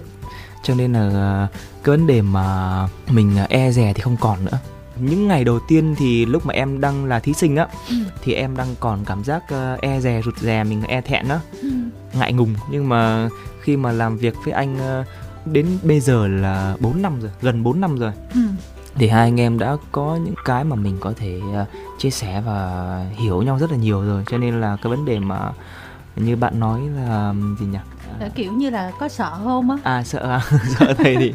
Cho 0.63 0.75
nên 0.75 0.93
là 0.93 1.47
cái 1.83 1.97
vấn 1.97 2.07
đề 2.07 2.21
mà 2.21 2.87
mình 3.09 3.37
e 3.49 3.71
rè 3.71 3.93
thì 3.93 4.01
không 4.01 4.17
còn 4.17 4.45
nữa 4.45 4.59
những 4.99 5.27
ngày 5.27 5.43
đầu 5.43 5.59
tiên 5.59 5.95
thì 5.97 6.25
lúc 6.25 6.45
mà 6.45 6.53
em 6.53 6.81
đang 6.81 7.05
là 7.05 7.19
thí 7.19 7.33
sinh 7.33 7.55
á 7.55 7.67
ừ. 7.89 7.95
thì 8.21 8.33
em 8.33 8.57
đang 8.57 8.75
còn 8.79 9.05
cảm 9.05 9.23
giác 9.23 9.43
uh, 9.43 9.81
e 9.81 9.99
rè 9.99 10.21
rụt 10.25 10.37
rè 10.37 10.63
mình 10.63 10.83
e 10.83 11.01
thẹn 11.01 11.27
đó 11.27 11.39
ừ. 11.61 11.69
ngại 12.13 12.33
ngùng 12.33 12.55
nhưng 12.71 12.89
mà 12.89 13.29
khi 13.61 13.77
mà 13.77 13.91
làm 13.91 14.17
việc 14.17 14.33
với 14.45 14.53
anh 14.53 14.75
uh, 15.01 15.05
đến 15.45 15.65
bây 15.83 15.99
giờ 15.99 16.27
là 16.27 16.75
4 16.79 17.01
năm 17.01 17.21
rồi 17.21 17.31
gần 17.41 17.63
4 17.63 17.81
năm 17.81 17.97
rồi 17.97 18.11
ừ. 18.33 18.41
thì 18.95 19.07
hai 19.07 19.21
anh 19.21 19.39
em 19.39 19.59
đã 19.59 19.77
có 19.91 20.19
những 20.25 20.35
cái 20.45 20.63
mà 20.63 20.75
mình 20.75 20.97
có 20.99 21.13
thể 21.17 21.39
chia 21.97 22.09
sẻ 22.09 22.41
và 22.45 22.99
hiểu 23.15 23.41
nhau 23.41 23.57
rất 23.59 23.71
là 23.71 23.77
nhiều 23.77 24.01
rồi 24.01 24.23
cho 24.31 24.37
nên 24.37 24.61
là 24.61 24.77
cái 24.81 24.89
vấn 24.89 25.05
đề 25.05 25.19
mà 25.19 25.51
như 26.15 26.35
bạn 26.35 26.59
nói 26.59 26.81
là 26.95 27.33
gì 27.59 27.65
nhỉ 27.65 27.79
à. 28.19 28.29
kiểu 28.35 28.53
như 28.53 28.69
là 28.69 28.91
có 28.99 29.07
sợ 29.09 29.31
không 29.43 29.71
á? 29.71 29.77
À 29.83 30.03
sợ 30.03 30.19
à? 30.19 30.41
Sợ 30.79 30.93
thầy 30.93 31.15
thì 31.15 31.33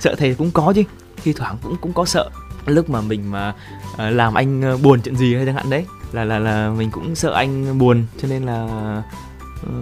sợ 0.00 0.14
thầy 0.18 0.34
cũng 0.34 0.50
có 0.50 0.72
chứ. 0.76 0.82
Thi 1.24 1.32
thoảng 1.32 1.56
cũng 1.62 1.76
cũng 1.80 1.92
có 1.92 2.04
sợ. 2.04 2.30
Lúc 2.66 2.90
mà 2.90 3.00
mình 3.00 3.30
mà 3.30 3.54
ờ, 3.96 4.10
làm 4.10 4.34
anh 4.34 4.62
ờ, 4.62 4.76
buồn 4.76 5.00
chuyện 5.04 5.16
gì 5.16 5.34
hay 5.34 5.46
chẳng 5.46 5.54
hạn 5.54 5.70
đấy. 5.70 5.84
Là 6.12 6.24
là 6.24 6.38
là 6.38 6.70
mình 6.70 6.90
cũng 6.90 7.14
sợ 7.14 7.32
anh 7.32 7.78
buồn, 7.78 8.04
cho 8.22 8.28
nên 8.28 8.42
là 8.42 8.68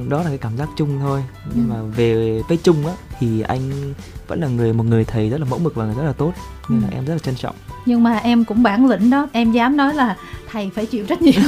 đó 0.09 0.18
là 0.18 0.29
cái 0.29 0.39
cảm 0.39 0.57
giác 0.57 0.68
chung 0.77 0.99
thôi. 1.01 1.25
Nhưng 1.55 1.68
ừ. 1.68 1.72
mà 1.75 1.83
về 1.97 2.41
với 2.49 2.59
chung 2.62 2.87
á 2.87 2.93
thì 3.18 3.41
anh 3.41 3.95
vẫn 4.27 4.41
là 4.41 4.49
người 4.49 4.72
một 4.72 4.85
người 4.87 5.05
thầy 5.05 5.31
rất 5.31 5.41
là 5.41 5.47
mẫu 5.51 5.59
mực 5.59 5.75
và 5.75 5.87
rất 5.87 6.05
là 6.05 6.12
tốt 6.12 6.33
nên 6.68 6.81
ừ. 6.81 6.85
là 6.85 6.97
em 6.97 7.05
rất 7.05 7.12
là 7.12 7.18
trân 7.18 7.35
trọng. 7.35 7.57
Nhưng 7.87 8.03
mà 8.03 8.16
em 8.16 8.45
cũng 8.45 8.62
bản 8.62 8.87
lĩnh 8.87 9.11
đó 9.11 9.29
em 9.33 9.53
dám 9.53 9.77
nói 9.77 9.95
là 9.95 10.16
thầy 10.53 10.70
phải 10.75 10.87
chịu 10.87 11.07
trách 11.07 11.22
nhiệm. 11.22 11.41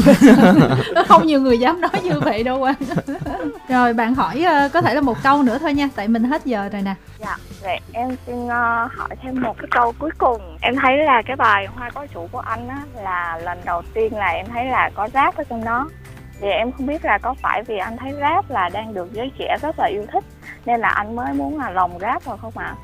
Không 1.09 1.27
nhiều 1.27 1.41
người 1.41 1.59
dám 1.59 1.81
nói 1.81 2.01
như 2.03 2.20
vậy 2.20 2.45
đâu 2.45 2.62
anh 2.62 2.77
rồi 3.68 3.95
bạn 3.95 4.14
hỏi 4.14 4.45
uh, 4.66 4.72
có 4.72 4.81
thể 4.81 4.95
là 4.95 5.01
một 5.01 5.16
câu 5.22 5.43
nữa 5.43 5.59
thôi 5.59 5.74
nha 5.74 5.89
tại 5.97 6.09
mình 6.09 6.24
hết 6.24 6.47
giờ 6.47 6.68
rồi 6.68 6.83
nè. 6.83 6.95
Dạ 7.18 7.37
vậy 7.62 7.81
em 7.93 8.16
xin 8.27 8.45
uh, 8.45 8.51
hỏi 8.97 9.09
thêm 9.22 9.43
một 9.43 9.55
cái 9.59 9.66
câu 9.70 9.95
cuối 9.99 10.11
cùng. 10.18 10.57
Em 10.61 10.77
thấy 10.77 10.97
là 10.97 11.22
cái 11.27 11.37
bài 11.37 11.66
hoa 11.66 11.91
có 11.91 12.07
chủ 12.14 12.29
của 12.33 12.39
anh 12.39 12.68
á 12.68 12.83
là 13.03 13.41
lần 13.45 13.59
đầu 13.64 13.83
tiên 13.95 14.12
là 14.14 14.27
em 14.27 14.47
thấy 14.53 14.64
là 14.64 14.91
có 14.95 15.09
rap 15.14 15.37
ở 15.37 15.45
trong 15.45 15.64
đó 15.64 15.89
thì 16.41 16.49
em 16.49 16.72
không 16.72 16.87
biết 16.87 17.05
là 17.05 17.18
có 17.18 17.34
phải 17.43 17.62
vì 17.62 17.78
anh 17.78 17.97
thấy 17.97 18.12
rap 18.20 18.51
là 18.51 18.68
đang 18.68 18.95
được 18.95 19.12
giới 19.12 19.30
trẻ 19.39 19.57
rất 19.62 19.78
là 19.78 19.87
yêu 19.87 20.07
thích 20.12 20.24
nên 20.66 20.80
là 20.80 20.89
anh 20.89 21.16
mới 21.16 21.32
muốn 21.32 21.59
là 21.59 21.70
lồng 21.70 21.99
rap 21.99 22.24
vào 22.24 22.37
không 22.37 22.59
ạ 22.59 22.64
à? 22.64 22.74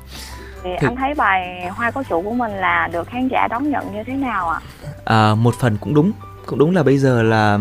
thì 0.63 0.69
Thực... 0.79 0.87
anh 0.87 0.95
thấy 0.95 1.13
bài 1.13 1.67
hoa 1.69 1.91
có 1.91 2.03
chủ 2.03 2.21
của 2.21 2.33
mình 2.33 2.51
là 2.51 2.89
được 2.91 3.07
khán 3.07 3.27
giả 3.31 3.47
đón 3.47 3.71
nhận 3.71 3.93
như 3.93 4.03
thế 4.03 4.13
nào 4.13 4.49
ạ 4.49 4.59
à? 5.05 5.29
à, 5.29 5.35
một 5.35 5.55
phần 5.59 5.77
cũng 5.81 5.93
đúng 5.93 6.11
cũng 6.45 6.59
đúng 6.59 6.75
là 6.75 6.83
bây 6.83 6.97
giờ 6.97 7.23
là 7.23 7.53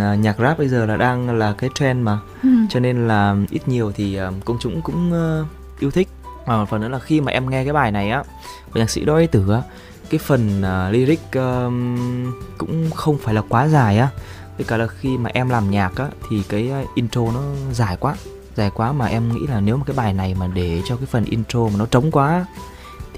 à, 0.00 0.14
nhạc 0.14 0.38
rap 0.38 0.58
bây 0.58 0.68
giờ 0.68 0.86
là 0.86 0.96
đang 0.96 1.38
là 1.38 1.54
cái 1.58 1.70
trend 1.74 2.02
mà 2.02 2.18
ừ. 2.42 2.48
cho 2.68 2.80
nên 2.80 3.08
là 3.08 3.36
ít 3.50 3.68
nhiều 3.68 3.92
thì 3.96 4.20
uh, 4.20 4.44
công 4.44 4.56
chúng 4.60 4.82
cũng 4.82 5.12
uh, 5.12 5.46
yêu 5.80 5.90
thích 5.90 6.08
và 6.46 6.56
một 6.56 6.68
phần 6.68 6.80
nữa 6.80 6.88
là 6.88 6.98
khi 6.98 7.20
mà 7.20 7.32
em 7.32 7.50
nghe 7.50 7.64
cái 7.64 7.72
bài 7.72 7.92
này 7.92 8.10
á 8.10 8.22
của 8.72 8.80
nhạc 8.80 8.90
sĩ 8.90 9.04
Đỗ 9.04 9.26
Tử 9.32 9.52
á 9.52 9.62
cái 10.10 10.18
phần 10.18 10.62
uh, 10.62 10.94
lyric 10.94 11.20
um, 11.32 11.96
cũng 12.58 12.90
không 12.94 13.18
phải 13.18 13.34
là 13.34 13.42
quá 13.48 13.68
dài 13.68 13.98
á 13.98 14.08
với 14.56 14.66
cả 14.66 14.76
là 14.76 14.86
khi 14.86 15.18
mà 15.18 15.30
em 15.34 15.48
làm 15.48 15.70
nhạc 15.70 15.96
á 15.96 16.08
thì 16.30 16.42
cái 16.48 16.72
intro 16.94 17.20
nó 17.20 17.40
dài 17.72 17.96
quá 18.00 18.14
dài 18.56 18.70
quá 18.74 18.92
mà 18.92 19.06
em 19.06 19.32
nghĩ 19.32 19.46
là 19.46 19.60
nếu 19.60 19.76
mà 19.76 19.84
cái 19.86 19.96
bài 19.96 20.12
này 20.12 20.34
mà 20.34 20.46
để 20.46 20.82
cho 20.86 20.96
cái 20.96 21.06
phần 21.06 21.24
intro 21.24 21.68
mà 21.68 21.74
nó 21.78 21.86
trống 21.86 22.10
quá 22.10 22.46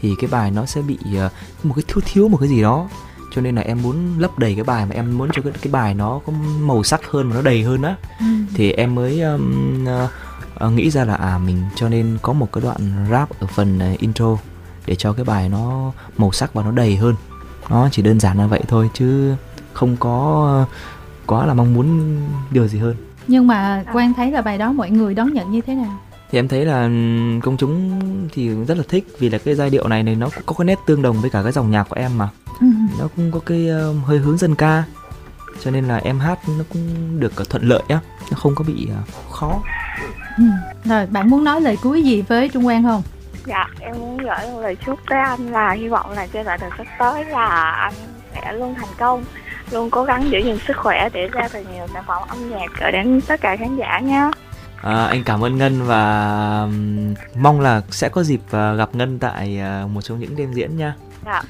thì 0.01 0.15
cái 0.21 0.31
bài 0.31 0.51
nó 0.51 0.67
sẽ 0.67 0.83
bị 0.83 0.99
uh, 1.27 1.33
một 1.65 1.75
cái 1.77 1.85
thiếu 1.89 2.01
thiếu 2.05 2.29
một 2.29 2.37
cái 2.41 2.49
gì 2.49 2.63
đó. 2.63 2.89
Cho 3.35 3.41
nên 3.41 3.55
là 3.55 3.63
em 3.63 3.83
muốn 3.83 4.19
lấp 4.19 4.39
đầy 4.39 4.55
cái 4.55 4.65
bài 4.65 4.87
mà 4.87 4.95
em 4.95 5.19
muốn 5.19 5.29
cho 5.33 5.43
cái, 5.43 5.53
cái 5.63 5.73
bài 5.73 5.95
nó 5.95 6.21
có 6.27 6.33
màu 6.61 6.83
sắc 6.83 7.01
hơn 7.11 7.29
và 7.29 7.37
nó 7.37 7.43
đầy 7.43 7.63
hơn 7.63 7.83
á. 7.83 7.97
Ừ. 8.21 8.27
thì 8.55 8.73
em 8.73 8.95
mới 8.95 9.21
um, 9.21 9.87
uh, 10.67 10.73
nghĩ 10.73 10.91
ra 10.91 11.05
là 11.05 11.15
à 11.15 11.39
mình 11.39 11.63
cho 11.77 11.89
nên 11.89 12.19
có 12.23 12.33
một 12.33 12.53
cái 12.53 12.63
đoạn 12.63 13.07
rap 13.11 13.41
ở 13.41 13.47
phần 13.47 13.97
intro 13.99 14.37
để 14.87 14.95
cho 14.95 15.13
cái 15.13 15.25
bài 15.25 15.49
nó 15.49 15.93
màu 16.19 16.33
sắc 16.33 16.55
và 16.55 16.63
nó 16.63 16.71
đầy 16.71 16.97
hơn. 16.97 17.15
Nó 17.69 17.89
chỉ 17.93 18.03
đơn 18.03 18.21
giản 18.21 18.39
là 18.39 18.47
vậy 18.47 18.63
thôi 18.69 18.91
chứ 18.95 19.35
không 19.73 19.97
có 19.97 20.67
quá 21.29 21.47
là 21.47 21.55
mong 21.55 21.75
muốn 21.75 22.17
điều 22.51 22.69
gì 22.69 22.79
hơn? 22.79 22.97
Nhưng 23.29 23.47
mà 23.47 23.85
quan 23.93 24.15
thấy 24.15 24.31
là 24.31 24.43
bài 24.43 24.59
đó 24.59 24.73
mọi 24.73 24.91
người 24.91 25.15
đón 25.15 25.33
nhận 25.33 25.51
như 25.51 25.61
thế 25.61 25.75
nào? 25.75 25.99
Thì 26.31 26.39
em 26.39 26.49
thấy 26.49 26.65
là 26.65 26.83
công 27.43 27.57
chúng 27.59 28.01
thì 28.33 28.49
rất 28.49 28.77
là 28.77 28.85
thích 28.89 29.07
vì 29.19 29.29
là 29.29 29.39
cái 29.39 29.55
giai 29.55 29.71
điệu 29.71 29.89
này 29.89 30.03
này 30.03 30.15
nó 30.15 30.29
cũng 30.35 30.43
có 30.47 30.55
cái 30.59 30.65
nét 30.65 30.79
tương 30.87 31.03
đồng 31.03 31.21
với 31.21 31.31
cả 31.31 31.43
cái 31.43 31.53
dòng 31.53 31.71
nhạc 31.71 31.89
của 31.89 31.97
em 31.97 32.19
mà. 32.19 32.29
Ừ. 32.61 32.67
nó 32.99 33.09
cũng 33.17 33.33
có 33.33 33.41
cái 33.47 33.69
uh, 33.91 34.07
hơi 34.07 34.19
hướng 34.19 34.39
dân 34.39 34.55
ca 34.55 34.85
cho 35.61 35.71
nên 35.71 35.85
là 35.85 35.97
em 35.97 36.19
hát 36.19 36.39
nó 36.59 36.65
cũng 36.73 37.21
được 37.21 37.49
thuận 37.51 37.69
lợi 37.69 37.83
á 37.89 38.01
nó 38.31 38.37
không 38.37 38.55
có 38.55 38.65
bị 38.65 38.89
uh, 39.01 39.31
khó. 39.33 39.63
Ừ. 40.39 40.45
rồi 40.85 41.07
bạn 41.07 41.31
muốn 41.31 41.45
nói 41.45 41.61
lời 41.61 41.77
cuối 41.83 42.03
gì 42.03 42.23
với 42.23 42.49
trung 42.49 42.65
quang 42.65 42.83
không? 42.83 43.03
Dạ 43.47 43.67
em 43.81 43.99
muốn 43.99 44.17
gửi 44.17 44.53
một 44.53 44.61
lời 44.61 44.77
chúc 44.87 44.99
tới 45.09 45.19
anh 45.19 45.53
là 45.53 45.73
hy 45.73 45.89
vọng 45.89 46.11
là 46.11 46.27
trên 46.27 46.47
đoạn 46.47 46.61
đường 46.63 46.71
sắp 46.79 46.87
tới 46.99 47.25
là 47.25 47.71
anh 47.71 47.95
sẽ 48.35 48.53
luôn 48.53 48.75
thành 48.75 48.95
công 48.99 49.25
luôn 49.73 49.91
cố 49.91 50.05
gắng 50.05 50.31
giữ 50.31 50.39
gìn 50.39 50.59
sức 50.67 50.77
khỏe 50.77 51.09
để 51.13 51.29
ra 51.29 51.49
thật 51.53 51.63
nhiều 51.73 51.87
sản 51.95 52.05
phẩm 52.07 52.23
âm 52.29 52.51
nhạc 52.51 52.67
gửi 52.81 52.93
đến 52.93 53.21
tất 53.27 53.41
cả 53.41 53.57
khán 53.57 53.77
giả 53.77 54.01
nhé 54.01 54.31
À, 54.83 55.05
anh 55.05 55.25
cảm 55.25 55.45
ơn 55.45 55.59
Ngân 55.59 55.87
và 55.87 56.69
mong 57.35 57.61
là 57.61 57.83
sẽ 57.91 58.09
có 58.09 58.23
dịp 58.23 58.41
à, 58.51 58.75
gặp 58.75 58.89
Ngân 58.95 59.19
tại 59.19 59.61
à, 59.61 59.87
một 59.93 60.01
trong 60.01 60.21
những 60.21 60.37
đêm 60.37 60.53
diễn 60.53 60.77
nha. 60.77 60.95
Dạ. 61.27 61.43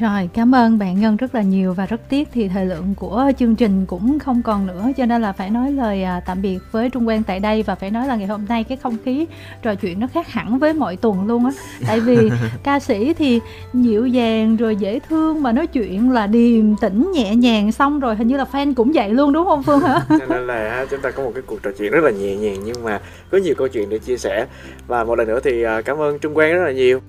Rồi, 0.00 0.28
cảm 0.34 0.54
ơn 0.54 0.78
bạn 0.78 1.00
Ngân 1.00 1.16
rất 1.16 1.34
là 1.34 1.42
nhiều 1.42 1.74
và 1.74 1.86
rất 1.86 2.00
tiếc 2.08 2.28
thì 2.32 2.48
thời 2.48 2.66
lượng 2.66 2.94
của 2.96 3.30
chương 3.38 3.56
trình 3.56 3.86
cũng 3.86 4.18
không 4.18 4.42
còn 4.42 4.66
nữa 4.66 4.86
cho 4.96 5.06
nên 5.06 5.22
là 5.22 5.32
phải 5.32 5.50
nói 5.50 5.72
lời 5.72 6.02
à, 6.02 6.20
tạm 6.26 6.42
biệt 6.42 6.58
với 6.72 6.90
Trung 6.90 7.06
Quang 7.06 7.22
tại 7.22 7.40
đây 7.40 7.62
và 7.62 7.74
phải 7.74 7.90
nói 7.90 8.06
là 8.06 8.16
ngày 8.16 8.26
hôm 8.26 8.44
nay 8.48 8.64
cái 8.64 8.78
không 8.82 8.96
khí 9.04 9.26
trò 9.62 9.74
chuyện 9.74 10.00
nó 10.00 10.06
khác 10.06 10.28
hẳn 10.28 10.58
với 10.58 10.72
mọi 10.72 10.96
tuần 10.96 11.26
luôn 11.26 11.44
á. 11.44 11.50
Tại 11.86 12.00
vì 12.00 12.30
ca 12.62 12.80
sĩ 12.80 13.14
thì 13.14 13.40
dịu 13.74 14.06
dàng 14.06 14.56
rồi 14.56 14.76
dễ 14.76 15.00
thương 15.08 15.42
mà 15.42 15.52
nói 15.52 15.66
chuyện 15.66 16.10
là 16.10 16.26
điềm 16.26 16.76
tĩnh 16.76 17.12
nhẹ 17.12 17.34
nhàng 17.34 17.72
xong 17.72 18.00
rồi 18.00 18.16
hình 18.16 18.28
như 18.28 18.36
là 18.36 18.46
fan 18.52 18.74
cũng 18.74 18.92
vậy 18.94 19.10
luôn 19.10 19.32
đúng 19.32 19.46
không 19.46 19.62
Phương 19.62 19.80
hả? 19.80 20.00
cho 20.08 20.26
nên 20.28 20.46
là 20.46 20.86
chúng 20.90 21.00
ta 21.00 21.10
có 21.10 21.22
một 21.22 21.32
cái 21.34 21.42
cuộc 21.46 21.62
trò 21.62 21.70
chuyện 21.78 21.92
rất 21.92 22.04
là 22.04 22.10
nhẹ 22.10 22.36
nhàng 22.36 22.58
nhưng 22.64 22.84
mà 22.84 23.00
có 23.30 23.38
nhiều 23.38 23.54
câu 23.54 23.68
chuyện 23.68 23.90
để 23.90 23.98
chia 23.98 24.16
sẻ 24.16 24.46
và 24.86 25.04
một 25.04 25.18
lần 25.18 25.28
nữa 25.28 25.40
thì 25.44 25.62
à, 25.62 25.80
cảm 25.80 25.98
ơn 25.98 26.18
Trung 26.18 26.34
Quang 26.34 26.52
rất 26.52 26.64
là 26.64 26.72
nhiều 26.72 27.00